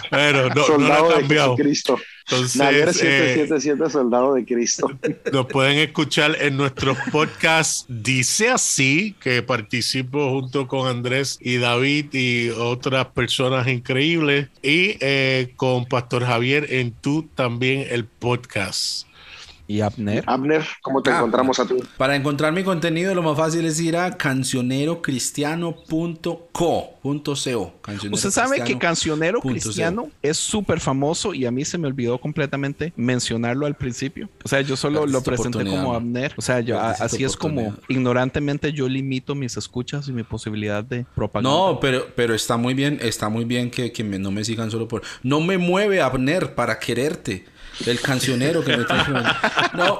[0.10, 1.56] Pero no, no lo soldado ha de cambiado.
[1.56, 1.99] Cristo.
[2.56, 4.88] Nader Entonces, eh, 777, soldado de Cristo.
[5.34, 7.86] nos pueden escuchar en nuestros podcasts
[8.30, 15.54] Dice Así, que participo junto con Andrés y David y otras personas increíbles, y eh,
[15.56, 19.09] con Pastor Javier en Tú también el podcast.
[19.70, 20.24] Y Abner.
[20.26, 21.76] Abner, ¿cómo te Ah, encontramos a ti?
[21.96, 25.86] Para encontrar mi contenido, lo más fácil es ir a cancionerocristiano.co.
[25.88, 26.98] punto .co,
[28.12, 32.94] Usted sabe que Cancionero Cristiano es súper famoso y a mí se me olvidó completamente
[32.96, 34.28] mencionarlo al principio.
[34.44, 35.94] O sea, yo solo lo presenté como.
[35.94, 36.34] Abner.
[36.36, 40.84] O sea, yo, a- así es como ignorantemente yo limito mis escuchas y mi posibilidad
[40.84, 41.48] de propaganda.
[41.48, 44.72] No, pero, pero está muy bien, está muy bien que, que me- no me sigan
[44.72, 45.04] solo por...
[45.22, 47.46] No me mueve Abner para quererte.
[47.86, 49.06] El cancionero que me trae...
[49.74, 50.00] No.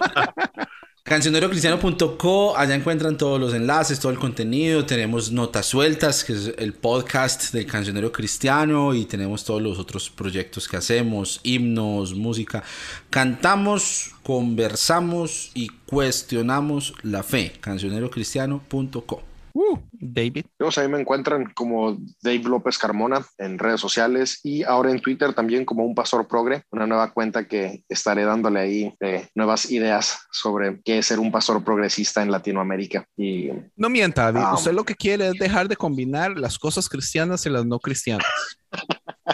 [1.10, 6.74] Cancionerocristiano.co, allá encuentran todos los enlaces, todo el contenido, tenemos notas sueltas, que es el
[6.74, 12.64] podcast del Cancionero Cristiano, y tenemos todos los otros proyectos que hacemos, himnos, música.
[13.10, 17.54] Cantamos, conversamos y cuestionamos la fe.
[17.60, 19.24] Cancionerocristiano.co.
[19.54, 20.46] Uh, David.
[20.60, 25.00] Yo, a mí me encuentran como Dave López Carmona en redes sociales y ahora en
[25.00, 29.72] Twitter también como un pastor progre, una nueva cuenta que estaré dándole ahí eh, nuevas
[29.72, 33.06] ideas sobre qué es ser un pastor progresista en Latinoamérica.
[33.18, 34.46] Y, no mienta, David.
[34.46, 37.80] Ah, Usted lo que quiere es dejar de combinar las cosas cristianas y las no
[37.80, 38.28] cristianas.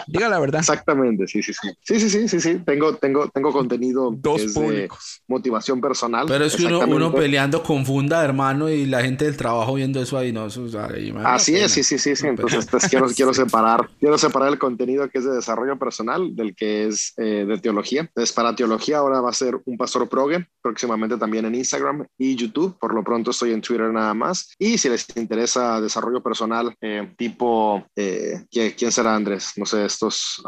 [0.06, 0.60] Diga la verdad.
[0.60, 1.68] Exactamente, sí, sí, sí.
[1.80, 2.58] Sí, sí, sí, sí, sí.
[2.64, 5.20] Tengo, tengo, tengo contenido Dos es públicos.
[5.20, 6.26] De motivación personal.
[6.28, 10.16] Pero es que uno, uno, peleando confunda, hermano, y la gente del trabajo viendo eso
[10.18, 12.26] ahí, no, eso, ahí, Así es, sí, sí, sí, sí.
[12.26, 16.54] Entonces, pues, quiero, quiero separar, quiero separar el contenido que es de desarrollo personal del
[16.54, 18.02] que es eh, de teología.
[18.02, 22.36] Entonces, para teología ahora va a ser un pastor progue, próximamente también en Instagram y
[22.36, 22.78] YouTube.
[22.78, 24.54] Por lo pronto estoy en Twitter nada más.
[24.58, 29.16] Y si les interesa desarrollo personal, eh, tipo, eh, ¿quién será
[29.56, 30.42] No sé, estos